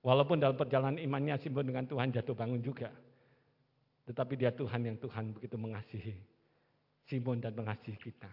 Walaupun 0.00 0.40
dalam 0.40 0.56
perjalanan 0.56 0.96
imannya 0.96 1.36
Simon 1.36 1.68
dengan 1.68 1.84
Tuhan 1.84 2.08
jatuh 2.12 2.32
bangun 2.32 2.64
juga. 2.64 2.88
Tetapi 4.08 4.40
dia 4.40 4.48
Tuhan 4.56 4.88
yang 4.88 4.96
Tuhan 4.96 5.36
begitu 5.36 5.60
mengasihi. 5.60 6.16
Simon 7.04 7.44
dan 7.44 7.52
mengasihi 7.52 7.96
kita. 8.00 8.28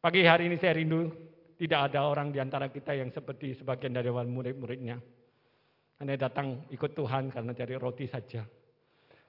Pagi 0.00 0.24
hari 0.24 0.48
ini 0.48 0.56
saya 0.56 0.76
rindu 0.76 1.12
tidak 1.60 1.92
ada 1.92 2.08
orang 2.08 2.32
di 2.32 2.40
antara 2.40 2.72
kita 2.72 2.96
yang 2.96 3.12
seperti 3.12 3.52
sebagian 3.56 3.92
dari 3.92 4.08
murid-muridnya. 4.08 4.96
Hanya 6.00 6.16
datang 6.16 6.64
ikut 6.72 6.96
Tuhan 6.96 7.28
karena 7.28 7.52
cari 7.52 7.74
roti 7.76 8.08
saja. 8.08 8.42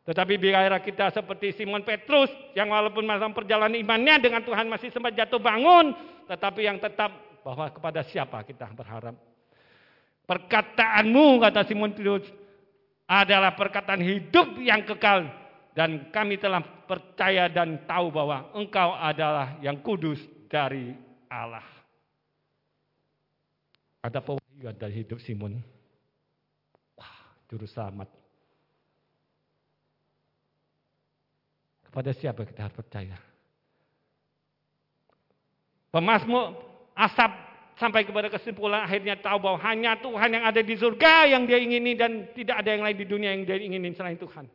Tetapi 0.04 0.36
biarlah 0.36 0.84
kita 0.84 1.16
seperti 1.16 1.56
Simon 1.56 1.88
Petrus 1.88 2.28
yang 2.52 2.68
walaupun 2.76 3.08
masa 3.08 3.32
perjalanan 3.32 3.80
imannya 3.80 4.20
dengan 4.20 4.44
Tuhan 4.44 4.68
masih 4.68 4.92
sempat 4.92 5.16
jatuh 5.16 5.40
bangun, 5.40 5.96
tetapi 6.28 6.68
yang 6.68 6.76
tetap 6.76 7.40
bahwa 7.40 7.72
kepada 7.72 8.04
siapa 8.04 8.44
kita 8.44 8.68
berharap. 8.76 9.16
Perkataanmu 10.28 11.40
kata 11.40 11.64
Simon 11.68 11.96
Petrus 11.96 12.28
adalah 13.08 13.56
perkataan 13.56 14.04
hidup 14.04 14.60
yang 14.60 14.84
kekal 14.84 15.28
dan 15.72 16.12
kami 16.12 16.36
telah 16.36 16.60
percaya 16.84 17.48
dan 17.48 17.88
tahu 17.88 18.12
bahwa 18.12 18.52
engkau 18.56 18.96
adalah 19.00 19.56
yang 19.64 19.80
kudus 19.80 20.20
dari 20.52 20.92
Allah. 21.32 21.64
Ada 24.04 24.20
pewahyu 24.20 24.68
dari 24.76 24.94
hidup 25.00 25.20
Simon. 25.24 25.64
Wah, 27.00 27.40
juru 27.48 27.64
selamat. 27.64 28.23
Pada 31.94 32.10
siapa 32.10 32.42
kita 32.42 32.66
harus 32.66 32.74
percaya? 32.74 33.18
Pemasmur 35.94 36.74
Asap 36.94 37.32
sampai 37.74 38.06
kepada 38.06 38.30
kesimpulan 38.30 38.86
akhirnya 38.86 39.18
tahu 39.18 39.42
bahwa 39.42 39.58
hanya 39.66 39.98
Tuhan 39.98 40.30
yang 40.30 40.46
ada 40.46 40.62
di 40.62 40.78
surga 40.78 41.26
yang 41.26 41.50
dia 41.50 41.58
ingini 41.58 41.98
dan 41.98 42.30
tidak 42.38 42.62
ada 42.62 42.70
yang 42.70 42.86
lain 42.86 42.98
di 43.02 43.06
dunia 43.10 43.34
yang 43.34 43.50
dia 43.50 43.58
inginin 43.58 43.98
selain 43.98 44.18
Tuhan. 44.18 44.46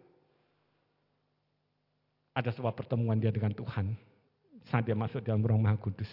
Ada 2.39 2.55
sebuah 2.55 2.71
pertemuan 2.79 3.19
dia 3.19 3.35
dengan 3.35 3.51
Tuhan 3.51 3.91
saat 4.71 4.87
dia 4.87 4.95
masuk 4.95 5.19
dalam 5.27 5.43
ruang 5.43 5.59
Maha 5.59 5.75
Kudus. 5.75 6.11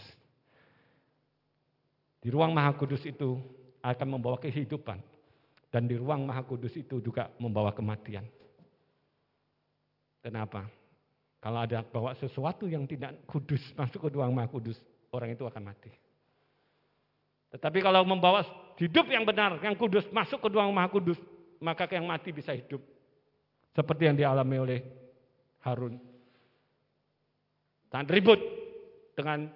Di 2.26 2.34
ruang 2.34 2.50
Maha 2.50 2.74
Kudus 2.74 3.06
itu 3.06 3.38
akan 3.86 4.18
membawa 4.18 4.42
kehidupan 4.42 4.98
dan 5.70 5.86
di 5.86 5.94
ruang 5.94 6.26
Maha 6.26 6.42
Kudus 6.42 6.74
itu 6.74 6.98
juga 7.06 7.30
membawa 7.38 7.70
kematian. 7.70 8.26
Kenapa? 10.26 10.66
Kalau 11.46 11.60
ada 11.62 11.86
bawa 11.86 12.18
sesuatu 12.18 12.66
yang 12.66 12.90
tidak 12.90 13.22
kudus 13.30 13.62
masuk 13.78 14.02
ke 14.02 14.18
ruang 14.18 14.34
Maha 14.34 14.50
Kudus, 14.50 14.82
orang 15.14 15.38
itu 15.38 15.46
akan 15.46 15.62
mati. 15.62 15.94
Tetapi 17.56 17.80
kalau 17.86 18.04
membawa 18.04 18.44
hidup 18.76 19.08
yang 19.08 19.24
benar, 19.24 19.56
yang 19.64 19.80
kudus 19.80 20.04
masuk 20.12 20.44
ke 20.44 20.48
ruang 20.52 20.76
maha 20.76 20.92
kudus, 20.92 21.16
maka 21.64 21.88
yang 21.88 22.04
mati 22.04 22.36
bisa 22.36 22.52
hidup. 22.52 22.84
Seperti 23.72 24.12
yang 24.12 24.20
dialami 24.20 24.56
oleh 24.60 24.80
Harun. 25.64 25.96
Dan 27.88 28.04
ribut 28.12 28.40
dengan 29.16 29.48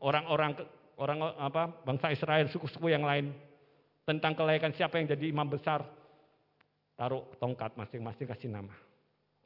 orang-orang 0.00 0.64
orang 0.96 1.18
apa 1.36 1.68
bangsa 1.84 2.08
Israel, 2.08 2.48
suku-suku 2.48 2.88
yang 2.88 3.04
lain 3.04 3.36
tentang 4.08 4.32
kelayakan 4.32 4.72
siapa 4.72 4.96
yang 4.96 5.12
jadi 5.12 5.28
imam 5.28 5.44
besar. 5.44 5.84
Taruh 6.96 7.36
tongkat 7.36 7.76
masing-masing 7.76 8.24
kasih 8.24 8.48
nama. 8.48 8.72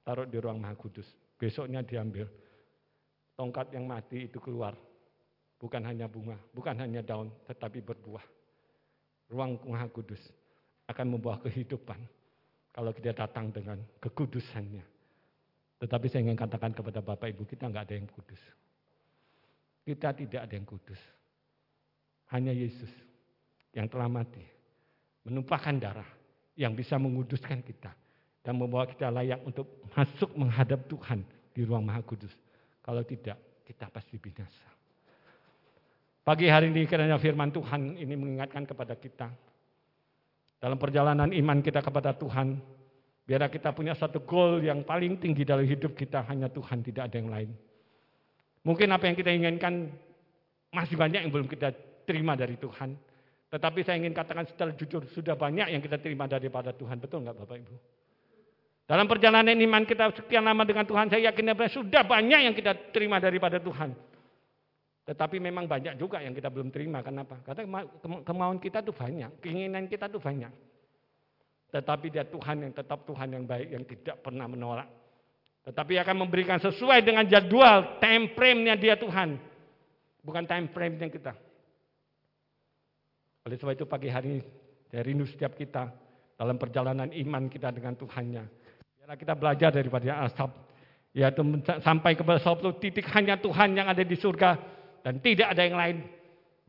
Taruh 0.06 0.30
di 0.30 0.38
ruang 0.38 0.62
maha 0.62 0.78
kudus. 0.78 1.10
Besoknya 1.40 1.80
diambil. 1.80 2.28
Tongkat 3.40 3.72
yang 3.72 3.88
mati 3.88 4.28
itu 4.28 4.36
keluar 4.36 4.76
Bukan 5.60 5.84
hanya 5.84 6.08
bunga, 6.08 6.40
bukan 6.56 6.72
hanya 6.80 7.04
daun, 7.04 7.28
tetapi 7.44 7.84
berbuah. 7.84 8.24
Ruang 9.28 9.60
Maha 9.68 9.92
Kudus 9.92 10.32
akan 10.88 11.06
membawa 11.14 11.36
kehidupan 11.44 12.00
kalau 12.72 12.96
kita 12.96 13.12
datang 13.12 13.52
dengan 13.52 13.76
kekudusannya. 14.00 14.80
Tetapi 15.84 16.06
saya 16.08 16.24
ingin 16.24 16.40
katakan 16.40 16.72
kepada 16.72 17.04
Bapak 17.04 17.28
Ibu, 17.36 17.44
kita 17.44 17.68
nggak 17.68 17.84
ada 17.92 17.94
yang 17.94 18.08
kudus. 18.08 18.40
Kita 19.84 20.16
tidak 20.16 20.40
ada 20.48 20.54
yang 20.56 20.64
kudus. 20.64 21.00
Hanya 22.32 22.56
Yesus 22.56 22.90
yang 23.76 23.84
telah 23.84 24.08
mati, 24.08 24.42
menumpahkan 25.28 25.76
darah 25.76 26.08
yang 26.56 26.72
bisa 26.72 26.96
menguduskan 26.96 27.60
kita 27.60 27.92
dan 28.40 28.56
membawa 28.56 28.88
kita 28.88 29.12
layak 29.12 29.40
untuk 29.44 29.68
masuk 29.92 30.32
menghadap 30.36 30.80
Tuhan 30.88 31.20
di 31.52 31.60
ruang 31.64 31.84
Maha 31.84 32.00
Kudus. 32.00 32.32
Kalau 32.80 33.04
tidak, 33.04 33.36
kita 33.68 33.86
pasti 33.92 34.16
binasa. 34.16 34.68
Pagi 36.24 36.48
hari 36.48 36.72
ini 36.72 36.84
kiranya 36.88 37.16
firman 37.20 37.52
Tuhan 37.52 37.96
ini 37.96 38.14
mengingatkan 38.16 38.64
kepada 38.64 38.96
kita. 38.96 39.28
Dalam 40.60 40.76
perjalanan 40.76 41.32
iman 41.32 41.58
kita 41.64 41.80
kepada 41.80 42.12
Tuhan, 42.12 42.60
biar 43.24 43.48
kita 43.48 43.72
punya 43.72 43.96
satu 43.96 44.20
goal 44.24 44.60
yang 44.60 44.84
paling 44.84 45.16
tinggi 45.16 45.44
dalam 45.44 45.64
hidup 45.64 45.96
kita, 45.96 46.24
hanya 46.28 46.52
Tuhan, 46.52 46.84
tidak 46.84 47.08
ada 47.08 47.16
yang 47.16 47.32
lain. 47.32 47.50
Mungkin 48.60 48.92
apa 48.92 49.08
yang 49.08 49.16
kita 49.16 49.32
inginkan 49.32 49.88
masih 50.68 51.00
banyak 51.00 51.24
yang 51.24 51.32
belum 51.32 51.48
kita 51.48 51.72
terima 52.04 52.36
dari 52.36 52.60
Tuhan. 52.60 52.92
Tetapi 53.50 53.80
saya 53.82 53.96
ingin 53.98 54.12
katakan 54.12 54.44
secara 54.44 54.76
jujur, 54.76 55.08
sudah 55.10 55.34
banyak 55.34 55.72
yang 55.72 55.80
kita 55.80 55.96
terima 55.96 56.28
daripada 56.28 56.70
Tuhan. 56.76 57.00
Betul 57.00 57.24
nggak 57.24 57.36
Bapak 57.40 57.56
Ibu? 57.56 57.74
Dalam 58.90 59.06
perjalanan 59.06 59.54
iman 59.54 59.86
kita 59.86 60.10
sekian 60.18 60.42
lama 60.42 60.66
dengan 60.66 60.82
Tuhan, 60.82 61.06
saya 61.06 61.30
yakin 61.30 61.54
sudah 61.70 62.02
banyak 62.02 62.50
yang 62.50 62.54
kita 62.58 62.90
terima 62.90 63.22
daripada 63.22 63.62
Tuhan. 63.62 63.94
Tetapi 65.06 65.38
memang 65.38 65.70
banyak 65.70 65.94
juga 65.94 66.18
yang 66.18 66.34
kita 66.34 66.50
belum 66.50 66.74
terima. 66.74 66.98
Kenapa? 66.98 67.38
Karena 67.46 67.86
kemauan 68.26 68.58
kita 68.58 68.82
tuh 68.82 68.90
banyak, 68.90 69.38
keinginan 69.38 69.86
kita 69.86 70.10
tuh 70.10 70.18
banyak. 70.18 70.50
Tetapi 71.70 72.06
dia 72.10 72.26
Tuhan 72.26 72.66
yang 72.66 72.74
tetap 72.74 73.06
Tuhan 73.06 73.30
yang 73.30 73.46
baik, 73.46 73.68
yang 73.70 73.86
tidak 73.86 74.26
pernah 74.26 74.50
menolak. 74.50 74.90
Tetapi 75.70 75.94
akan 76.02 76.26
memberikan 76.26 76.58
sesuai 76.58 77.06
dengan 77.06 77.30
jadwal, 77.30 78.02
time 78.02 78.34
frame-nya 78.34 78.74
dia 78.74 78.98
Tuhan. 78.98 79.38
Bukan 80.26 80.50
time 80.50 80.66
frame-nya 80.74 81.06
kita. 81.06 81.38
Oleh 83.46 83.54
sebab 83.54 83.78
itu 83.78 83.86
pagi 83.86 84.10
hari 84.10 84.42
dari 84.90 85.14
rindu 85.14 85.30
setiap 85.30 85.54
kita 85.54 85.94
dalam 86.34 86.58
perjalanan 86.58 87.14
iman 87.14 87.46
kita 87.46 87.70
dengan 87.70 87.94
Tuhannya. 87.94 88.59
Kita 89.10 89.34
belajar 89.34 89.74
daripada 89.74 90.22
asap. 90.26 90.50
Yaitu 91.10 91.42
sampai 91.82 92.14
kepada 92.14 92.38
suatu 92.38 92.70
titik 92.78 93.02
hanya 93.10 93.34
Tuhan 93.34 93.74
yang 93.74 93.90
ada 93.90 94.06
di 94.06 94.14
surga 94.14 94.54
dan 95.02 95.18
tidak 95.18 95.50
ada 95.50 95.62
yang 95.66 95.74
lain 95.74 95.96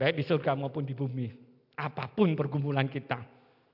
baik 0.02 0.18
di 0.18 0.24
surga 0.26 0.58
maupun 0.58 0.82
di 0.82 0.98
bumi. 0.98 1.30
Apa 1.78 2.10
pun 2.10 2.34
pergumulan 2.34 2.90
kita. 2.90 3.22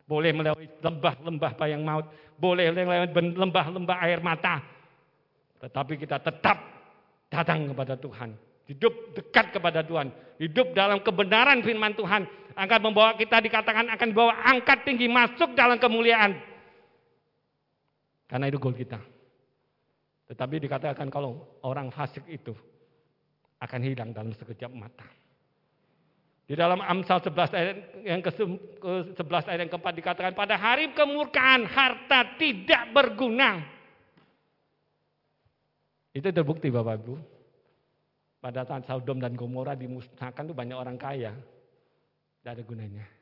Boleh 0.04 0.36
melewati 0.36 0.68
lembah-lembah 0.84 1.52
bayang 1.56 1.84
maut, 1.84 2.12
boleh 2.36 2.72
melewati 2.76 3.16
lembah-lembah 3.16 3.98
air 4.04 4.20
mata. 4.20 4.60
Tetapi 5.64 5.94
kita 5.96 6.20
tetap 6.20 6.58
datang 7.32 7.72
kepada 7.72 7.96
Tuhan. 7.96 8.36
Hidup 8.68 9.16
dekat 9.16 9.56
kepada 9.56 9.80
Tuhan. 9.88 10.12
Hidup 10.36 10.76
dalam 10.76 11.00
kebenaran 11.00 11.64
firman 11.64 11.96
Tuhan. 11.96 12.28
Akan 12.60 12.80
membawa 12.84 13.16
kita 13.16 13.40
dikatakan 13.40 13.88
akan 13.96 14.10
bawa 14.12 14.36
angkat 14.44 14.84
tinggi 14.84 15.08
masuk 15.08 15.56
dalam 15.56 15.80
kemuliaan. 15.80 16.36
Karena 18.28 18.52
itu 18.52 18.60
goal 18.60 18.76
kita. 18.76 19.00
Tetapi 20.28 20.60
dikatakan 20.60 21.08
kalau 21.08 21.60
orang 21.64 21.88
fasik 21.88 22.28
itu 22.28 22.52
akan 23.64 23.80
hilang 23.80 24.12
dalam 24.12 24.36
sekejap 24.36 24.70
mata. 24.76 25.08
Di 26.48 26.56
dalam 26.56 26.80
Amsal 26.80 27.20
11 27.20 27.60
ayat 27.60 27.78
yang 28.08 28.22
ke-11 28.24 29.44
ayat 29.52 29.60
yang 29.68 29.72
keempat 29.72 29.94
dikatakan 30.00 30.32
pada 30.36 30.56
hari 30.56 30.92
kemurkaan 30.96 31.68
harta 31.68 32.40
tidak 32.40 32.88
berguna. 32.96 33.68
Itu 36.16 36.32
terbukti 36.32 36.72
Bapak 36.72 37.04
Ibu. 37.04 37.16
Pada 38.40 38.64
saat 38.64 38.88
Sodom 38.88 39.20
dan 39.20 39.36
Gomora 39.36 39.76
dimusnahkan 39.76 40.48
itu 40.48 40.56
banyak 40.56 40.78
orang 40.78 40.96
kaya. 40.96 41.36
Tidak 42.40 42.52
ada 42.56 42.64
gunanya. 42.64 43.17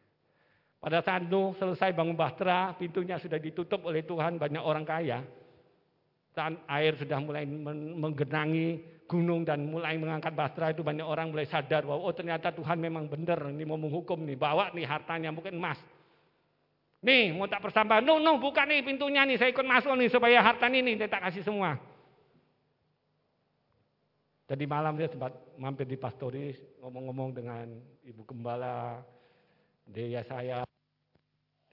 Pada 0.86 1.02
saat 1.02 1.26
Nuh 1.26 1.58
selesai 1.58 1.98
bangun 1.98 2.14
bahtera, 2.14 2.78
pintunya 2.78 3.18
sudah 3.18 3.42
ditutup 3.42 3.90
oleh 3.90 4.06
Tuhan, 4.06 4.38
banyak 4.38 4.62
orang 4.62 4.86
kaya. 4.86 5.26
Saat 6.30 6.62
air 6.70 6.94
sudah 6.94 7.18
mulai 7.26 7.42
menggenangi, 7.98 8.86
gunung 9.10 9.42
dan 9.42 9.66
mulai 9.66 9.98
mengangkat 9.98 10.30
Basra 10.38 10.70
itu 10.70 10.86
banyak 10.86 11.02
orang 11.02 11.34
mulai 11.34 11.50
sadar 11.50 11.90
bahwa 11.90 12.06
oh 12.06 12.14
ternyata 12.14 12.54
Tuhan 12.54 12.78
memang 12.78 13.10
benar 13.10 13.42
ini 13.50 13.66
mau 13.66 13.82
menghukum 13.82 14.30
nih 14.30 14.38
bawa 14.38 14.70
nih 14.78 14.86
hartanya 14.86 15.34
mungkin 15.34 15.58
emas. 15.58 15.82
Nih 17.02 17.34
mau 17.34 17.50
tak 17.50 17.66
persampahan 17.66 18.06
no 18.06 18.22
no 18.22 18.38
buka 18.38 18.62
nih 18.70 18.86
pintunya 18.86 19.26
nih 19.26 19.42
saya 19.42 19.50
ikut 19.50 19.66
masuk 19.66 19.94
nih 19.98 20.10
supaya 20.14 20.38
harta 20.42 20.70
ini 20.70 20.94
nih 20.94 21.10
tak 21.10 21.22
kasih 21.30 21.42
semua. 21.42 21.82
Jadi 24.46 24.70
malam 24.70 24.94
dia 24.94 25.10
sempat 25.10 25.34
mampir 25.58 25.90
di 25.90 25.98
pastori 25.98 26.54
ngomong-ngomong 26.78 27.30
dengan 27.34 27.66
ibu 28.06 28.22
gembala 28.22 29.02
Dea 29.90 30.22
saya 30.26 30.66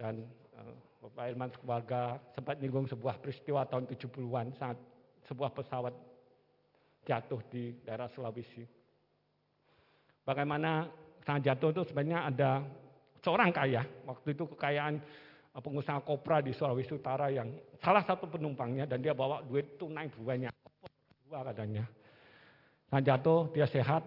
dan 0.02 0.18
uh, 0.58 0.74
Bapak 1.06 1.30
Irman 1.30 1.50
keluarga 1.54 2.18
sempat 2.34 2.58
nyinggung 2.58 2.90
sebuah 2.90 3.22
peristiwa 3.22 3.62
tahun 3.70 3.86
70-an 3.86 4.50
saat 4.58 4.74
sebuah 5.30 5.54
pesawat 5.54 5.94
jatuh 7.06 7.38
di 7.46 7.78
daerah 7.86 8.10
Sulawesi. 8.10 8.66
Bagaimana 10.26 10.90
saat 11.22 11.46
jatuh 11.46 11.70
itu 11.70 11.82
sebenarnya 11.86 12.26
ada 12.26 12.50
seorang 13.22 13.54
kaya, 13.54 13.86
waktu 14.06 14.34
itu 14.34 14.50
kekayaan 14.54 14.98
eh, 15.54 15.62
pengusaha 15.62 16.02
kopra 16.02 16.42
di 16.42 16.50
Sulawesi 16.50 16.98
Utara 16.98 17.30
yang 17.30 17.54
salah 17.78 18.02
satu 18.02 18.26
penumpangnya 18.26 18.90
dan 18.90 18.98
dia 18.98 19.14
bawa 19.14 19.42
duit 19.46 19.78
tunai 19.78 20.10
banyak, 20.10 20.50
dua 21.30 21.46
katanya. 21.46 21.86
Nah 22.90 23.00
jatuh, 23.00 23.50
dia 23.54 23.66
sehat, 23.70 24.02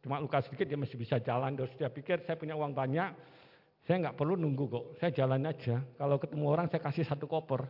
cuma 0.00 0.18
luka 0.20 0.40
sedikit 0.40 0.64
dia 0.64 0.80
masih 0.80 0.96
bisa 0.96 1.20
jalan. 1.20 1.52
Terus 1.56 1.72
dia 1.76 1.88
pikir 1.92 2.24
saya 2.24 2.36
punya 2.36 2.56
uang 2.56 2.72
banyak, 2.74 3.35
saya 3.86 4.02
nggak 4.02 4.18
perlu 4.18 4.34
nunggu 4.34 4.64
kok, 4.66 4.84
saya 4.98 5.14
jalan 5.14 5.46
aja. 5.46 5.78
Kalau 5.94 6.18
ketemu 6.18 6.44
orang 6.50 6.66
saya 6.66 6.82
kasih 6.82 7.06
satu 7.06 7.30
koper, 7.30 7.62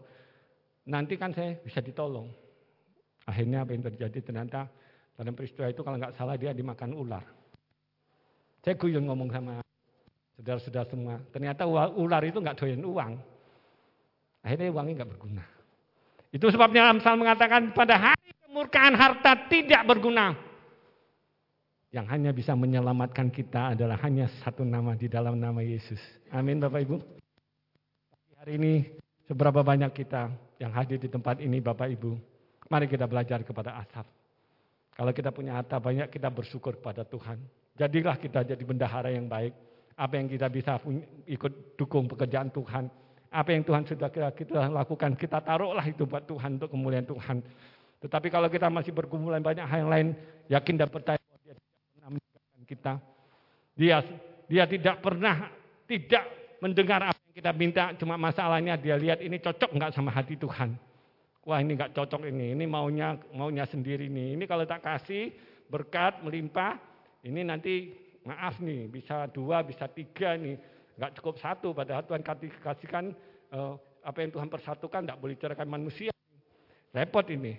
nanti 0.88 1.20
kan 1.20 1.36
saya 1.36 1.60
bisa 1.60 1.84
ditolong. 1.84 2.32
Akhirnya 3.28 3.68
apa 3.68 3.76
yang 3.76 3.84
terjadi 3.84 4.24
ternyata 4.24 4.64
dalam 5.12 5.36
peristiwa 5.36 5.68
itu 5.68 5.84
kalau 5.84 6.00
nggak 6.00 6.16
salah 6.16 6.40
dia 6.40 6.56
dimakan 6.56 6.96
ular. 6.96 7.24
Saya 8.64 8.80
guyon 8.80 9.04
ngomong 9.04 9.28
sama 9.28 9.60
saudara-saudara 10.40 10.88
semua. 10.88 11.20
Ternyata 11.28 11.68
ular 11.68 12.22
itu 12.24 12.40
nggak 12.40 12.56
doyan 12.64 12.80
uang. 12.80 13.12
Akhirnya 14.40 14.72
uangnya 14.72 14.94
nggak 15.04 15.10
berguna. 15.12 15.44
Itu 16.32 16.48
sebabnya 16.48 16.88
Amsal 16.88 17.20
mengatakan 17.20 17.76
pada 17.76 18.00
hari 18.00 18.32
kemurkaan 18.48 18.96
harta 18.96 19.52
tidak 19.52 19.84
berguna. 19.84 20.45
Yang 21.96 22.06
hanya 22.12 22.30
bisa 22.36 22.52
menyelamatkan 22.52 23.32
kita 23.32 23.72
adalah 23.72 23.96
hanya 24.04 24.28
satu 24.44 24.68
nama 24.68 24.92
di 24.92 25.08
dalam 25.08 25.40
nama 25.40 25.64
Yesus. 25.64 25.98
Amin 26.28 26.60
Bapak 26.60 26.84
Ibu. 26.84 27.00
Hari 28.36 28.52
ini 28.60 28.84
seberapa 29.24 29.64
banyak 29.64 29.96
kita 29.96 30.28
yang 30.60 30.76
hadir 30.76 31.00
di 31.00 31.08
tempat 31.08 31.40
ini 31.40 31.56
Bapak 31.64 31.88
Ibu 31.88 32.36
Mari 32.66 32.90
kita 32.90 33.06
belajar 33.06 33.46
kepada 33.46 33.78
asap. 33.78 34.06
Kalau 34.96 35.12
kita 35.14 35.30
punya 35.30 35.60
harta 35.60 35.78
banyak, 35.78 36.10
kita 36.10 36.32
bersyukur 36.32 36.74
kepada 36.80 37.06
Tuhan. 37.06 37.38
Jadilah 37.78 38.16
kita 38.18 38.42
jadi 38.42 38.64
bendahara 38.64 39.12
yang 39.12 39.30
baik. 39.30 39.54
Apa 39.94 40.18
yang 40.18 40.26
kita 40.26 40.50
bisa 40.50 40.80
ikut 41.28 41.78
dukung 41.78 42.10
pekerjaan 42.10 42.50
Tuhan. 42.50 42.90
Apa 43.30 43.52
yang 43.54 43.62
Tuhan 43.62 43.84
sudah 43.86 44.08
kita, 44.08 44.28
kita 44.34 44.60
lakukan, 44.72 45.14
kita 45.14 45.38
taruhlah 45.44 45.84
itu 45.84 46.08
buat 46.08 46.24
Tuhan, 46.24 46.58
untuk 46.58 46.72
kemuliaan 46.72 47.06
Tuhan. 47.06 47.44
Tetapi 48.00 48.28
kalau 48.32 48.48
kita 48.48 48.66
masih 48.72 48.92
bergumulan 48.96 49.44
banyak 49.44 49.62
hal 49.62 49.78
yang 49.86 49.92
lain, 49.92 50.08
yakin 50.48 50.74
dan 50.80 50.88
percaya 50.88 51.20
bahwa 51.20 51.38
dia 51.44 51.54
tidak 51.54 51.76
pernah 51.92 52.08
meninggalkan 52.16 52.55
kita. 52.66 52.98
Dia 53.78 54.02
dia 54.50 54.66
tidak 54.66 54.98
pernah 54.98 55.50
tidak 55.86 56.24
mendengar 56.58 57.14
apa 57.14 57.20
yang 57.30 57.36
kita 57.36 57.52
minta, 57.54 57.84
cuma 57.94 58.18
masalahnya 58.18 58.74
dia 58.74 58.98
lihat 58.98 59.22
ini 59.22 59.38
cocok 59.38 59.70
nggak 59.70 59.92
sama 59.94 60.10
hati 60.10 60.34
Tuhan. 60.34 60.74
Wah 61.46 61.62
ini 61.62 61.78
nggak 61.78 61.94
cocok 61.94 62.26
ini, 62.26 62.58
ini 62.58 62.64
maunya 62.66 63.14
maunya 63.30 63.62
sendiri 63.70 64.10
nih. 64.10 64.34
Ini 64.34 64.44
kalau 64.50 64.66
tak 64.66 64.82
kasih 64.82 65.30
berkat 65.70 66.18
melimpah, 66.26 66.74
ini 67.22 67.46
nanti 67.46 67.94
maaf 68.26 68.58
nih 68.58 68.90
bisa 68.90 69.30
dua, 69.30 69.62
bisa 69.62 69.86
tiga 69.86 70.34
nih, 70.34 70.58
nggak 70.98 71.22
cukup 71.22 71.38
satu. 71.38 71.70
Padahal 71.70 72.02
Tuhan 72.02 72.26
kasihkan 72.26 73.14
uh, 73.54 73.78
apa 74.02 74.18
yang 74.26 74.34
Tuhan 74.34 74.50
persatukan, 74.50 75.06
nggak 75.06 75.20
boleh 75.22 75.38
ceraikan 75.38 75.70
manusia. 75.70 76.10
Repot 76.90 77.26
ini, 77.30 77.54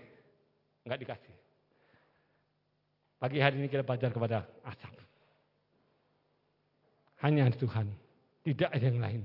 nggak 0.83 0.99
dikasih. 1.07 1.46
Pagi 3.17 3.41
hari 3.41 3.57
ini 3.57 3.67
kita 3.67 3.81
belajar 3.81 4.13
kepada 4.13 4.45
asap. 4.61 4.93
Hanya 7.25 7.49
Tuhan, 7.49 7.89
tidak 8.45 8.69
ada 8.69 8.85
yang 8.85 9.01
lain. 9.01 9.21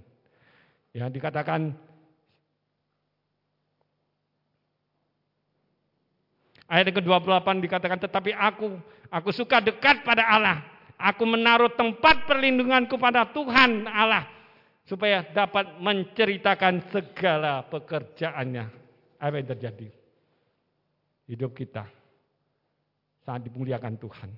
Ya 0.97 1.09
dikatakan 1.13 1.77
Ayat 6.73 6.89
ke-28 6.89 7.69
dikatakan, 7.69 8.01
tetapi 8.01 8.33
aku, 8.33 8.81
aku 9.13 9.29
suka 9.29 9.61
dekat 9.61 10.09
pada 10.09 10.25
Allah. 10.25 10.65
Aku 10.97 11.29
menaruh 11.29 11.69
tempat 11.77 12.25
perlindunganku 12.25 12.97
pada 12.97 13.29
Tuhan 13.29 13.85
Allah. 13.85 14.25
Supaya 14.89 15.21
dapat 15.21 15.77
menceritakan 15.77 16.89
segala 16.89 17.69
pekerjaannya. 17.69 18.73
Apa 19.21 19.37
yang 19.37 19.53
terjadi? 19.53 19.89
Hidup 21.29 21.53
kita 21.53 21.85
saat 23.23 23.41
dimuliakan 23.47 23.95
Tuhan. 23.99 24.31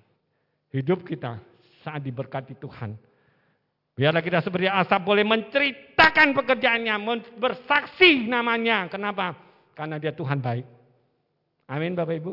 Hidup 0.73 1.05
kita 1.07 1.41
saat 1.85 2.01
diberkati 2.05 2.57
Tuhan. 2.57 2.97
Biarlah 3.95 4.25
kita 4.27 4.43
seperti 4.43 4.67
asap 4.67 5.01
boleh 5.07 5.23
menceritakan 5.23 6.35
pekerjaannya, 6.35 6.95
bersaksi 7.39 8.27
namanya. 8.27 8.91
Kenapa? 8.91 9.39
Karena 9.77 10.03
dia 10.03 10.11
Tuhan 10.11 10.43
baik. 10.43 10.67
Amin 11.71 11.95
Bapak 11.95 12.17
Ibu. 12.19 12.33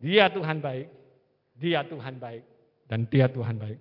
Dia 0.00 0.30
Tuhan 0.30 0.62
baik. 0.62 0.86
Dia 1.58 1.82
Tuhan 1.84 2.14
baik. 2.16 2.42
Dan 2.86 3.10
dia 3.10 3.26
Tuhan 3.26 3.58
baik. 3.58 3.78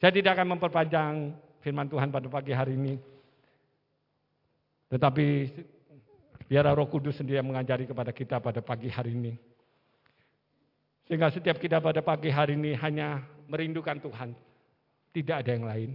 Saya 0.00 0.12
tidak 0.16 0.40
akan 0.40 0.56
memperpanjang 0.56 1.14
firman 1.60 1.86
Tuhan 1.86 2.08
pada 2.08 2.26
pagi 2.32 2.52
hari 2.56 2.74
ini. 2.74 2.96
Tetapi 4.90 5.26
biar 6.50 6.66
roh 6.74 6.88
kudus 6.90 7.20
sendiri 7.20 7.38
yang 7.38 7.46
mengajari 7.46 7.86
kepada 7.86 8.10
kita 8.10 8.40
pada 8.40 8.64
pagi 8.64 8.88
hari 8.90 9.14
ini. 9.14 9.32
Sehingga 11.10 11.26
setiap 11.34 11.58
kita 11.58 11.82
pada 11.82 12.06
pagi 12.06 12.30
hari 12.30 12.54
ini 12.54 12.70
hanya 12.78 13.18
merindukan 13.50 13.98
Tuhan. 13.98 14.30
Tidak 15.10 15.42
ada 15.42 15.50
yang 15.50 15.66
lain. 15.66 15.90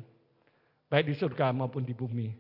Baik 0.92 1.08
di 1.08 1.16
surga 1.16 1.56
maupun 1.56 1.88
di 1.88 1.96
bumi. 1.96 2.36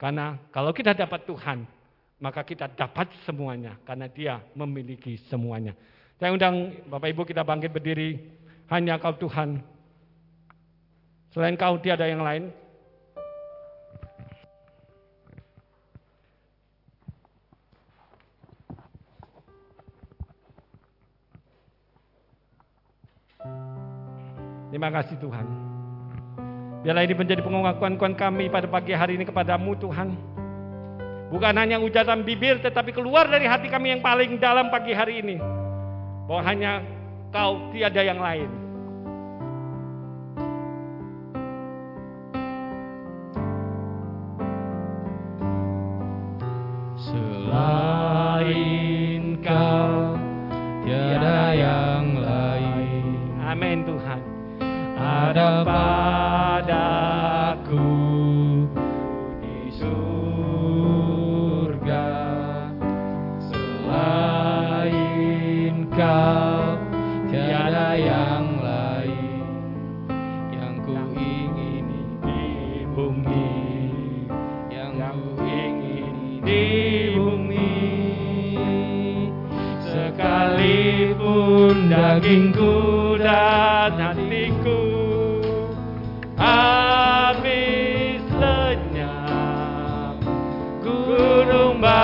Karena 0.00 0.40
kalau 0.48 0.72
kita 0.72 0.96
dapat 0.96 1.28
Tuhan, 1.28 1.68
maka 2.16 2.48
kita 2.48 2.72
dapat 2.72 3.12
semuanya 3.28 3.76
karena 3.84 4.08
dia 4.08 4.40
memiliki 4.56 5.20
semuanya. 5.28 5.76
Saya 6.16 6.32
undang 6.32 6.80
Bapak 6.88 7.12
Ibu 7.12 7.28
kita 7.28 7.44
bangkit 7.44 7.68
berdiri, 7.68 8.24
hanya 8.72 8.96
kau 8.96 9.12
Tuhan. 9.12 9.60
Selain 11.36 11.60
kau 11.60 11.76
tiada 11.76 12.08
yang 12.08 12.24
lain. 12.24 12.56
Terima 24.72 24.88
kasih 24.88 25.20
Tuhan. 25.20 25.44
Biarlah 26.80 27.04
ini 27.04 27.12
menjadi 27.12 27.44
pengakuan 27.44 28.16
kami 28.16 28.48
pada 28.48 28.64
pagi 28.64 28.96
hari 28.96 29.20
ini 29.20 29.28
kepadamu 29.28 29.76
Tuhan. 29.76 30.16
Bukan 31.28 31.54
hanya 31.60 31.76
ucapan 31.76 32.24
bibir 32.24 32.56
tetapi 32.56 32.88
keluar 32.96 33.28
dari 33.28 33.44
hati 33.44 33.68
kami 33.68 33.92
yang 33.92 34.00
paling 34.00 34.40
dalam 34.40 34.72
pagi 34.72 34.96
hari 34.96 35.20
ini. 35.20 35.36
Bahwa 36.24 36.40
hanya 36.48 36.80
kau 37.28 37.68
tiada 37.76 38.00
yang 38.00 38.16
lain. 38.16 38.61
Ada 55.52 56.01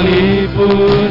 Sekalipun 0.00 0.48
dagingku 0.56 1.09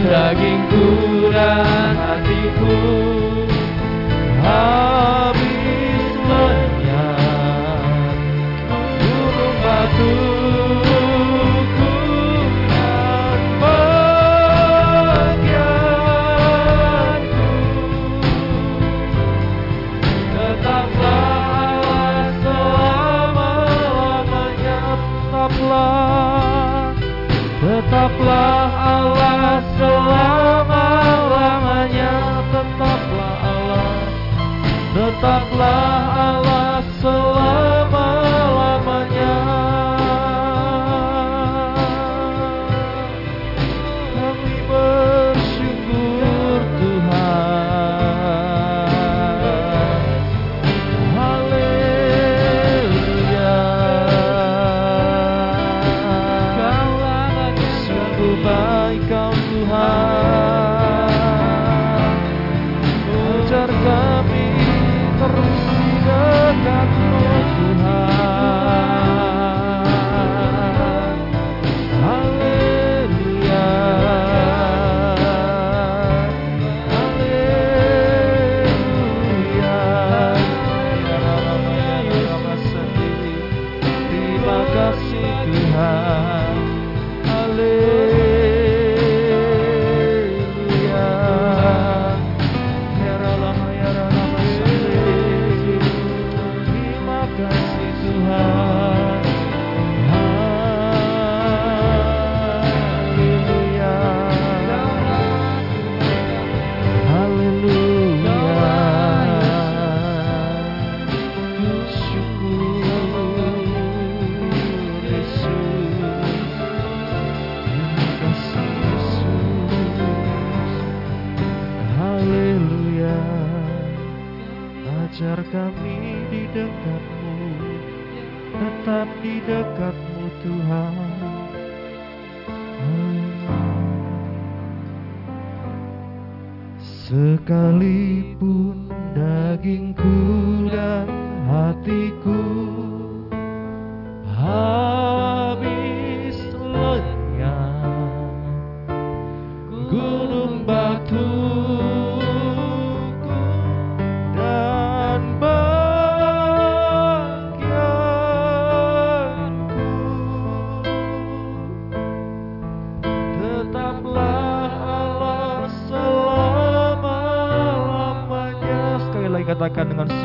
lagi 169.80 169.96
katakan 169.96 170.19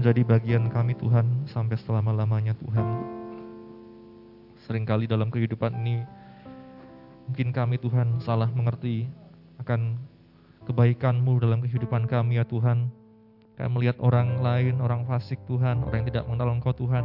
menjadi 0.00 0.24
bagian 0.24 0.72
kami 0.72 0.96
Tuhan 0.96 1.44
sampai 1.44 1.76
selama-lamanya 1.76 2.56
Tuhan. 2.56 2.86
Seringkali 4.64 5.04
dalam 5.04 5.28
kehidupan 5.28 5.76
ini 5.76 6.00
mungkin 7.28 7.52
kami 7.52 7.76
Tuhan 7.76 8.16
salah 8.24 8.48
mengerti 8.48 9.04
akan 9.60 10.00
kebaikan-Mu 10.64 11.36
dalam 11.44 11.60
kehidupan 11.60 12.08
kami 12.08 12.40
ya 12.40 12.48
Tuhan. 12.48 12.88
Kami 13.60 13.68
melihat 13.76 14.00
orang 14.00 14.40
lain, 14.40 14.80
orang 14.80 15.04
fasik 15.04 15.36
Tuhan, 15.44 15.84
orang 15.84 16.00
yang 16.00 16.08
tidak 16.08 16.24
mengenal 16.32 16.56
Engkau 16.56 16.72
Tuhan. 16.72 17.04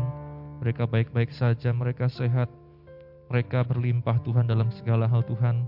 Mereka 0.63 0.87
baik-baik 0.87 1.35
saja, 1.35 1.75
mereka 1.75 2.07
sehat, 2.07 2.47
mereka 3.27 3.67
berlimpah 3.67 4.23
Tuhan 4.23 4.47
dalam 4.47 4.71
segala 4.71 5.03
hal 5.03 5.19
Tuhan. 5.27 5.67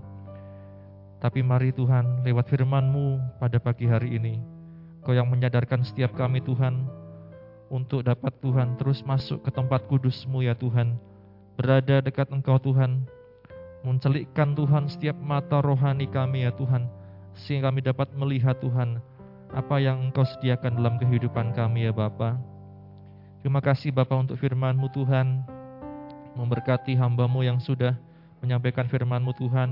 Tapi 1.20 1.44
mari 1.44 1.76
Tuhan, 1.76 2.24
lewat 2.24 2.48
firman-Mu 2.48 3.36
pada 3.36 3.60
pagi 3.60 3.84
hari 3.84 4.16
ini, 4.16 4.40
Kau 5.04 5.12
yang 5.12 5.28
menyadarkan 5.28 5.84
setiap 5.84 6.16
kami 6.16 6.40
Tuhan, 6.40 6.97
untuk 7.68 8.04
dapat 8.04 8.32
Tuhan 8.40 8.76
terus 8.80 9.04
masuk 9.04 9.44
ke 9.44 9.50
tempat 9.52 9.84
kudus-Mu 9.88 10.44
ya 10.44 10.56
Tuhan, 10.56 10.96
berada 11.56 12.00
dekat 12.00 12.28
Engkau 12.32 12.56
Tuhan, 12.60 13.04
mencelikkan 13.84 14.56
Tuhan 14.56 14.88
setiap 14.88 15.16
mata 15.20 15.60
rohani 15.60 16.08
kami 16.08 16.48
ya 16.48 16.52
Tuhan, 16.56 16.88
sehingga 17.36 17.70
kami 17.70 17.84
dapat 17.84 18.08
melihat 18.16 18.56
Tuhan, 18.58 19.00
apa 19.52 19.76
yang 19.80 20.10
Engkau 20.10 20.24
sediakan 20.24 20.80
dalam 20.80 20.96
kehidupan 20.96 21.52
kami 21.56 21.88
ya 21.88 21.92
Bapa. 21.92 22.36
Terima 23.44 23.62
kasih 23.62 23.94
Bapa 23.94 24.16
untuk 24.18 24.40
firman-Mu 24.40 24.88
Tuhan, 24.92 25.46
memberkati 26.34 26.96
hamba-Mu 26.98 27.46
yang 27.46 27.60
sudah 27.62 27.94
menyampaikan 28.40 28.88
firman-Mu 28.88 29.32
Tuhan, 29.36 29.70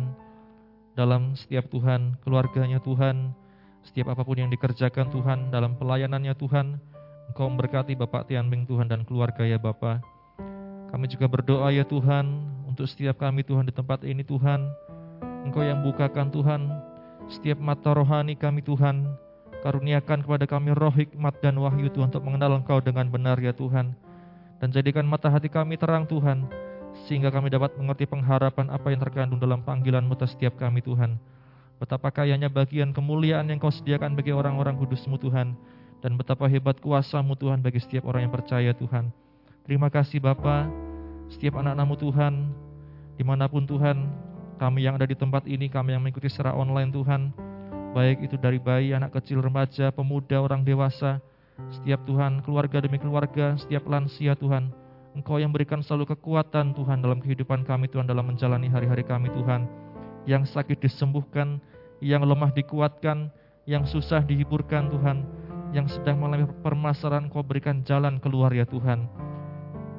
dalam 0.97 1.37
setiap 1.37 1.69
Tuhan, 1.69 2.17
keluarganya 2.25 2.81
Tuhan, 2.81 3.37
setiap 3.85 4.17
apa 4.17 4.25
pun 4.25 4.41
yang 4.41 4.49
dikerjakan 4.49 5.13
Tuhan, 5.13 5.39
dalam 5.53 5.77
pelayanannya 5.77 6.33
Tuhan, 6.41 6.81
Engkau 7.31 7.47
memberkati 7.51 7.99
Bapak 7.99 8.29
Tianming 8.31 8.67
Tuhan 8.67 8.91
dan 8.91 9.03
keluarga 9.03 9.43
ya 9.43 9.59
Bapa. 9.59 10.03
Kami 10.93 11.07
juga 11.11 11.27
berdoa 11.27 11.69
ya 11.75 11.83
Tuhan, 11.83 12.27
untuk 12.67 12.87
setiap 12.87 13.21
kami 13.21 13.43
Tuhan 13.43 13.67
di 13.67 13.75
tempat 13.75 14.07
ini 14.07 14.23
Tuhan, 14.23 14.71
Engkau 15.47 15.63
yang 15.63 15.83
bukakan 15.83 16.31
Tuhan, 16.31 16.71
setiap 17.27 17.59
mata 17.59 17.95
rohani 17.95 18.39
kami 18.39 18.63
Tuhan, 18.63 19.19
Karuniakan 19.67 20.23
kepada 20.23 20.47
kami 20.47 20.71
roh 20.79 20.95
hikmat 20.95 21.43
dan 21.43 21.59
wahyu 21.59 21.91
Tuhan 21.91 22.13
untuk 22.13 22.23
mengenal 22.23 22.63
Engkau 22.63 22.79
dengan 22.79 23.11
benar 23.11 23.35
ya 23.43 23.51
Tuhan. 23.51 23.99
Dan 24.63 24.69
jadikan 24.71 25.03
mata 25.03 25.27
hati 25.27 25.51
kami 25.51 25.75
terang 25.75 26.07
Tuhan, 26.07 26.47
sehingga 27.05 27.35
kami 27.35 27.51
dapat 27.51 27.75
mengerti 27.75 28.07
pengharapan 28.07 28.71
apa 28.71 28.95
yang 28.95 29.01
terkandung 29.03 29.43
dalam 29.43 29.67
panggilan-Mu 29.67 30.15
setiap 30.23 30.55
kami 30.55 30.87
Tuhan. 30.87 31.19
Betapa 31.83 32.09
kayanya 32.09 32.47
bagian 32.47 32.95
kemuliaan 32.95 33.51
yang 33.51 33.59
Kau 33.61 33.75
sediakan 33.75 34.17
bagi 34.17 34.33
orang-orang 34.33 34.79
kudus-Mu 34.81 35.19
Tuhan, 35.21 35.59
dan 36.07 36.15
betapa 36.15 36.47
hebat 36.47 36.79
kuasa-Mu 36.79 37.35
Tuhan 37.35 37.59
bagi 37.59 37.83
setiap 37.83 38.07
orang 38.07 38.31
yang 38.31 38.35
percaya 38.39 38.71
Tuhan. 38.71 39.11
Terima 39.67 39.91
kasih 39.91 40.23
Bapa, 40.23 40.71
setiap 41.27 41.59
anak-anak-Mu 41.59 41.97
Tuhan, 41.99 42.35
di 43.19 43.27
mana 43.27 43.51
pun 43.51 43.67
Tuhan, 43.67 44.07
kami 44.55 44.87
yang 44.87 44.95
ada 44.95 45.11
di 45.11 45.19
tempat 45.19 45.51
ini, 45.51 45.67
kami 45.67 45.99
yang 45.99 46.07
mengikuti 46.07 46.31
secara 46.31 46.55
online 46.55 46.95
Tuhan, 46.95 47.35
baik 47.91 48.23
itu 48.23 48.39
dari 48.39 48.63
bayi, 48.63 48.95
anak 48.95 49.19
kecil, 49.19 49.43
remaja, 49.43 49.91
pemuda, 49.91 50.39
orang 50.47 50.63
dewasa, 50.63 51.19
setiap 51.75 51.99
Tuhan, 52.07 52.39
keluarga 52.47 52.79
demi 52.79 53.03
keluarga, 53.03 53.59
setiap 53.59 53.91
lansia 53.91 54.39
Tuhan, 54.39 54.71
Engkau 55.19 55.43
yang 55.43 55.51
berikan 55.51 55.83
selalu 55.83 56.15
kekuatan 56.15 56.71
Tuhan 56.71 57.03
dalam 57.03 57.19
kehidupan 57.19 57.67
kami 57.67 57.91
Tuhan, 57.91 58.07
dalam 58.07 58.31
menjalani 58.31 58.71
hari-hari 58.71 59.03
kami 59.03 59.27
Tuhan, 59.35 59.67
yang 60.23 60.47
sakit 60.47 60.79
disembuhkan, 60.79 61.59
yang 61.99 62.23
lemah 62.23 62.55
dikuatkan, 62.55 63.27
yang 63.67 63.83
susah 63.91 64.23
dihiburkan 64.23 64.87
Tuhan, 64.87 65.27
yang 65.77 65.93
sedang 65.93 66.17
mengalami 66.17 66.49
permasalahan 66.65 67.29
Engkau 67.29 67.45
berikan 67.45 67.85
jalan 67.85 68.17
keluar 68.17 68.49
ya 68.57 68.65
Tuhan. 68.65 69.05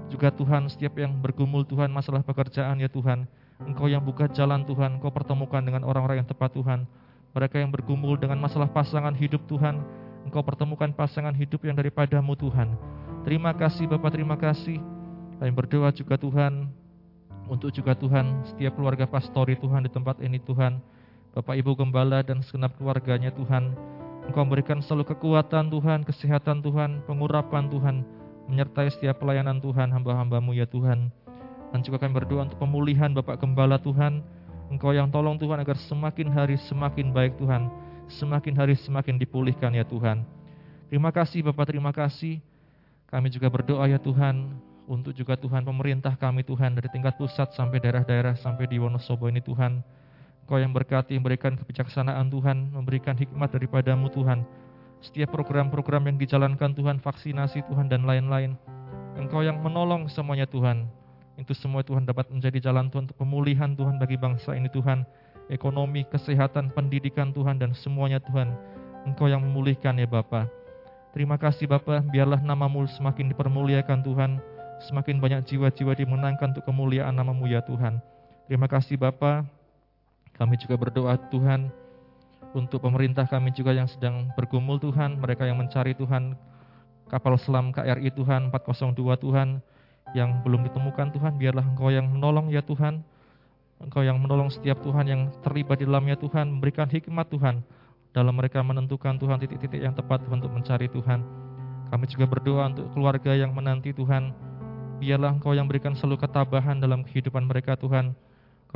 Juga 0.09 0.33
Tuhan, 0.33 0.65
setiap 0.73 0.97
yang 0.97 1.13
bergumul 1.21 1.61
Tuhan 1.69 1.93
masalah 1.93 2.25
pekerjaan 2.25 2.81
ya 2.81 2.89
Tuhan, 2.89 3.29
Engkau 3.61 3.85
yang 3.85 4.01
buka 4.01 4.25
jalan 4.33 4.65
Tuhan, 4.65 4.97
Engkau 4.97 5.13
pertemukan 5.13 5.61
dengan 5.61 5.85
orang-orang 5.85 6.25
yang 6.25 6.29
tepat 6.29 6.57
Tuhan. 6.57 6.89
Mereka 7.37 7.61
yang 7.61 7.69
bergumul 7.69 8.17
dengan 8.17 8.41
masalah 8.41 8.65
pasangan 8.65 9.13
hidup 9.13 9.45
Tuhan, 9.45 9.85
Engkau 10.25 10.41
pertemukan 10.41 10.89
pasangan 10.89 11.37
hidup 11.37 11.61
yang 11.61 11.77
daripadamu 11.77 12.33
Tuhan. 12.33 12.73
Terima 13.21 13.53
kasih 13.53 13.85
Bapak, 13.85 14.17
terima 14.17 14.33
kasih. 14.33 14.81
Kami 15.37 15.51
berdoa 15.53 15.93
juga 15.93 16.17
Tuhan, 16.17 16.73
untuk 17.45 17.69
juga 17.69 17.93
Tuhan, 17.93 18.43
setiap 18.49 18.73
keluarga 18.73 19.05
pastori 19.05 19.53
Tuhan 19.55 19.85
di 19.85 19.91
tempat 19.93 20.17
ini 20.25 20.41
Tuhan. 20.41 20.81
Bapak 21.37 21.53
Ibu 21.53 21.77
Gembala 21.77 22.25
dan 22.25 22.41
segenap 22.41 22.73
keluarganya 22.75 23.29
Tuhan. 23.29 23.77
Engkau 24.27 24.43
memberikan 24.43 24.83
selalu 24.83 25.15
kekuatan 25.15 25.71
Tuhan, 25.71 26.03
kesehatan 26.03 26.59
Tuhan, 26.59 26.99
pengurapan 27.07 27.71
Tuhan, 27.71 28.03
menyertai 28.51 28.91
setiap 28.91 29.23
pelayanan 29.23 29.63
Tuhan, 29.63 29.87
hamba-hambamu 29.87 30.51
ya 30.51 30.67
Tuhan. 30.67 31.07
Dan 31.71 31.79
juga 31.79 32.03
kami 32.03 32.11
berdoa 32.11 32.43
untuk 32.43 32.59
pemulihan 32.59 33.11
Bapak 33.15 33.39
Gembala 33.39 33.79
Tuhan. 33.79 34.19
Engkau 34.67 34.91
yang 34.91 35.07
tolong 35.07 35.39
Tuhan 35.39 35.63
agar 35.63 35.79
semakin 35.79 36.27
hari 36.27 36.59
semakin 36.67 37.15
baik 37.15 37.39
Tuhan. 37.39 37.71
Semakin 38.07 38.53
hari 38.55 38.75
semakin 38.75 39.15
dipulihkan 39.15 39.71
ya 39.71 39.87
Tuhan. 39.87 40.27
Terima 40.91 41.11
kasih 41.11 41.43
Bapak, 41.47 41.71
terima 41.71 41.95
kasih. 41.95 42.43
Kami 43.07 43.31
juga 43.31 43.47
berdoa 43.47 43.87
ya 43.87 43.99
Tuhan 43.99 44.59
untuk 44.87 45.11
juga 45.15 45.35
Tuhan 45.35 45.63
pemerintah 45.63 46.15
kami 46.15 46.43
Tuhan 46.43 46.75
dari 46.75 46.87
tingkat 46.91 47.15
pusat 47.19 47.51
sampai 47.55 47.79
daerah-daerah 47.79 48.35
sampai 48.39 48.67
di 48.67 48.79
Wonosobo 48.79 49.27
ini 49.31 49.39
Tuhan. 49.43 49.83
Kau 50.47 50.55
yang 50.55 50.71
berkati, 50.71 51.19
memberikan 51.19 51.59
kebijaksanaan 51.59 52.31
Tuhan, 52.31 52.71
memberikan 52.71 53.19
hikmat 53.19 53.51
daripadamu 53.51 54.07
Tuhan. 54.15 54.47
Setiap 55.03 55.35
program-program 55.35 56.07
yang 56.07 56.15
dijalankan 56.15 56.71
Tuhan, 56.71 57.03
vaksinasi 57.03 57.67
Tuhan 57.67 57.91
dan 57.91 58.07
lain-lain. 58.07 58.55
Engkau 59.19 59.43
yang 59.43 59.59
menolong 59.59 60.07
semuanya 60.07 60.47
Tuhan. 60.47 60.87
Itu 61.35 61.51
semua 61.51 61.83
Tuhan 61.83 62.07
dapat 62.07 62.31
menjadi 62.31 62.71
jalan 62.71 62.87
Tuhan 62.87 63.11
untuk 63.11 63.19
pemulihan 63.19 63.75
Tuhan 63.75 63.99
bagi 63.99 64.15
bangsa 64.15 64.55
ini 64.55 64.71
Tuhan. 64.71 65.03
Ekonomi, 65.51 66.07
kesehatan, 66.07 66.71
pendidikan 66.71 67.35
Tuhan 67.35 67.59
dan 67.59 67.75
semuanya 67.75 68.23
Tuhan. 68.23 68.55
Engkau 69.03 69.27
yang 69.27 69.43
memulihkan 69.43 69.99
ya 69.99 70.07
Bapa. 70.07 70.47
Terima 71.11 71.35
kasih 71.35 71.67
Bapa, 71.67 71.99
biarlah 72.07 72.39
namamu 72.39 72.87
semakin 72.87 73.35
dipermuliakan 73.35 73.99
Tuhan. 73.99 74.31
Semakin 74.87 75.19
banyak 75.19 75.43
jiwa-jiwa 75.43 75.91
dimenangkan 75.91 76.55
untuk 76.55 76.63
kemuliaan 76.63 77.19
namamu 77.19 77.51
ya 77.51 77.59
Tuhan. 77.67 77.99
Terima 78.47 78.71
kasih 78.71 78.95
Bapa. 78.95 79.56
Kami 80.37 80.55
juga 80.61 80.77
berdoa 80.77 81.17
Tuhan 81.33 81.73
untuk 82.53 82.79
pemerintah 82.81 83.25
kami 83.27 83.51
juga 83.51 83.73
yang 83.73 83.89
sedang 83.89 84.29
bergumul 84.37 84.79
Tuhan, 84.79 85.19
mereka 85.19 85.43
yang 85.45 85.59
mencari 85.59 85.97
Tuhan 85.97 86.37
kapal 87.09 87.35
selam 87.39 87.71
KRI 87.71 88.13
Tuhan 88.13 88.53
402 88.53 89.23
Tuhan 89.23 89.59
yang 90.15 90.39
belum 90.43 90.63
ditemukan 90.71 91.11
Tuhan, 91.11 91.35
biarlah 91.35 91.65
Engkau 91.65 91.91
yang 91.91 92.07
menolong 92.07 92.47
ya 92.53 92.63
Tuhan. 92.63 93.03
Engkau 93.77 94.01
yang 94.01 94.17
menolong 94.17 94.49
setiap 94.49 94.81
Tuhan 94.81 95.05
yang 95.05 95.21
terlibat 95.45 95.77
di 95.77 95.85
dalamnya 95.85 96.17
Tuhan, 96.17 96.49
memberikan 96.57 96.89
hikmat 96.89 97.29
Tuhan 97.29 97.61
dalam 98.09 98.33
mereka 98.33 98.65
menentukan 98.65 99.21
Tuhan 99.21 99.37
titik-titik 99.37 99.77
yang 99.77 99.93
tepat 99.93 100.25
untuk 100.25 100.49
mencari 100.49 100.89
Tuhan. 100.89 101.21
Kami 101.93 102.05
juga 102.09 102.25
berdoa 102.25 102.73
untuk 102.73 102.89
keluarga 102.97 103.37
yang 103.37 103.53
menanti 103.53 103.93
Tuhan. 103.93 104.33
Biarlah 104.97 105.37
Engkau 105.37 105.53
yang 105.53 105.69
berikan 105.69 105.93
selalu 105.93 106.25
ketabahan 106.25 106.81
dalam 106.81 107.05
kehidupan 107.05 107.45
mereka 107.45 107.77
Tuhan. 107.77 108.17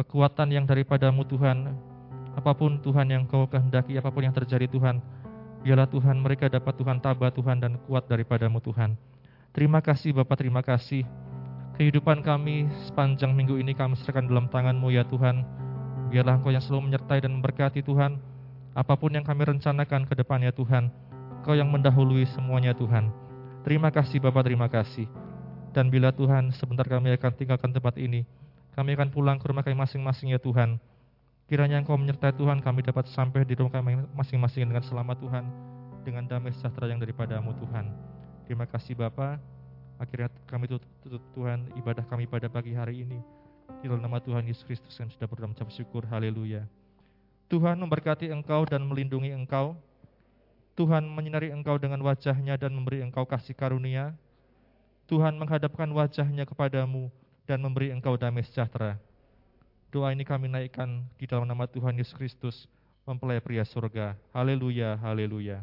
Kekuatan 0.02 0.50
yang 0.50 0.66
daripadamu 0.66 1.22
Tuhan. 1.30 1.78
Apa 2.34 2.58
pun 2.58 2.82
Tuhan 2.82 3.06
yang 3.06 3.30
Kau 3.30 3.46
kehendaki, 3.46 4.02
apa 4.02 4.10
pun 4.10 4.26
yang 4.26 4.34
terjadi 4.34 4.66
Tuhan. 4.66 4.98
Biarlah 5.62 5.86
Tuhan 5.86 6.18
mereka 6.18 6.50
dapat 6.50 6.74
Tuhan 6.74 6.98
tabah 6.98 7.30
Tuhan 7.30 7.62
dan 7.62 7.78
kuat 7.86 8.10
daripadamu 8.10 8.58
Tuhan. 8.66 8.98
Terima 9.54 9.78
kasih 9.78 10.18
Bapak, 10.18 10.42
terima 10.42 10.66
kasih. 10.66 11.06
Kehidupan 11.78 12.26
kami 12.26 12.66
sepanjang 12.90 13.30
minggu 13.30 13.62
ini 13.62 13.78
kami 13.78 13.94
serahkan 13.94 14.26
dalam 14.26 14.50
tangan-Mu 14.50 14.90
ya 14.90 15.06
Tuhan. 15.06 15.46
Biarlah 16.10 16.42
Engkau 16.42 16.50
yang 16.50 16.66
selalu 16.66 16.90
menyertai 16.90 17.22
dan 17.22 17.38
memberkati 17.38 17.86
Tuhan. 17.86 18.18
Apa 18.74 18.98
pun 18.98 19.14
yang 19.14 19.22
kami 19.22 19.46
rencanakan 19.46 20.10
ke 20.10 20.18
depannya 20.18 20.50
Tuhan. 20.50 20.90
Engkau 21.46 21.54
yang 21.54 21.70
mendahului 21.70 22.26
semuanya 22.26 22.74
Tuhan. 22.74 23.14
Terima 23.62 23.94
kasih 23.94 24.18
Bapak, 24.18 24.50
terima 24.50 24.66
kasih. 24.66 25.06
Dan 25.78 25.94
bila 25.94 26.10
Tuhan 26.10 26.50
sebentar 26.58 26.90
kami 26.90 27.14
akan 27.14 27.32
tinggalkan 27.38 27.70
tempat 27.70 28.02
ini, 28.02 28.26
kami 28.72 28.96
akan 28.96 29.10
pulang 29.12 29.36
ke 29.36 29.46
rumah 29.52 29.64
kami 29.64 29.76
masing-masing 29.76 30.32
ya 30.32 30.40
Tuhan. 30.40 30.80
Kiranya 31.52 31.84
Engkau 31.84 32.00
menyertai 32.00 32.32
Tuhan, 32.32 32.64
kami 32.64 32.80
dapat 32.80 33.12
sampai 33.12 33.44
di 33.44 33.60
rumah 33.60 33.84
kami 33.84 34.00
masing-masing 34.16 34.72
dengan 34.72 34.80
selamat 34.88 35.20
Tuhan, 35.20 35.44
dengan 36.08 36.24
damai 36.24 36.56
sejahtera 36.56 36.88
yang 36.88 37.04
daripadamu 37.04 37.52
Tuhan. 37.60 37.92
Terima 38.48 38.64
kasih 38.64 38.96
Bapa. 38.96 39.36
Akhirnya 40.00 40.32
kami 40.48 40.72
tutup, 40.72 41.20
Tuhan 41.36 41.68
ibadah 41.76 42.08
kami 42.08 42.24
pada 42.24 42.48
pagi 42.48 42.72
hari 42.72 43.04
ini. 43.04 43.20
Di 43.84 43.92
dalam 43.92 44.00
nama 44.00 44.24
Tuhan 44.24 44.48
Yesus 44.48 44.64
Kristus 44.64 44.96
kami 44.96 45.12
sudah 45.12 45.28
berdoa 45.28 45.52
mengucap 45.52 45.68
syukur. 45.76 46.08
Haleluya. 46.08 46.64
Tuhan 47.52 47.76
memberkati 47.84 48.32
engkau 48.32 48.64
dan 48.64 48.88
melindungi 48.88 49.36
engkau. 49.36 49.76
Tuhan 50.80 51.04
menyinari 51.04 51.52
engkau 51.52 51.76
dengan 51.76 52.00
wajahnya 52.00 52.56
dan 52.56 52.72
memberi 52.72 53.04
engkau 53.04 53.28
kasih 53.28 53.52
karunia. 53.52 54.16
Tuhan 55.12 55.36
menghadapkan 55.36 55.92
wajahnya 55.92 56.48
kepadamu 56.48 57.12
dan 57.52 57.60
memberi 57.60 57.92
engkau 57.92 58.16
damai 58.16 58.48
sejahtera. 58.48 58.96
Doa 59.92 60.16
ini 60.16 60.24
kami 60.24 60.48
naikkan 60.48 61.04
di 61.20 61.28
dalam 61.28 61.44
nama 61.44 61.68
Tuhan 61.68 62.00
Yesus 62.00 62.16
Kristus, 62.16 62.64
mempelai 63.04 63.44
pria 63.44 63.68
surga. 63.68 64.16
Haleluya, 64.32 64.96
haleluya. 65.04 65.60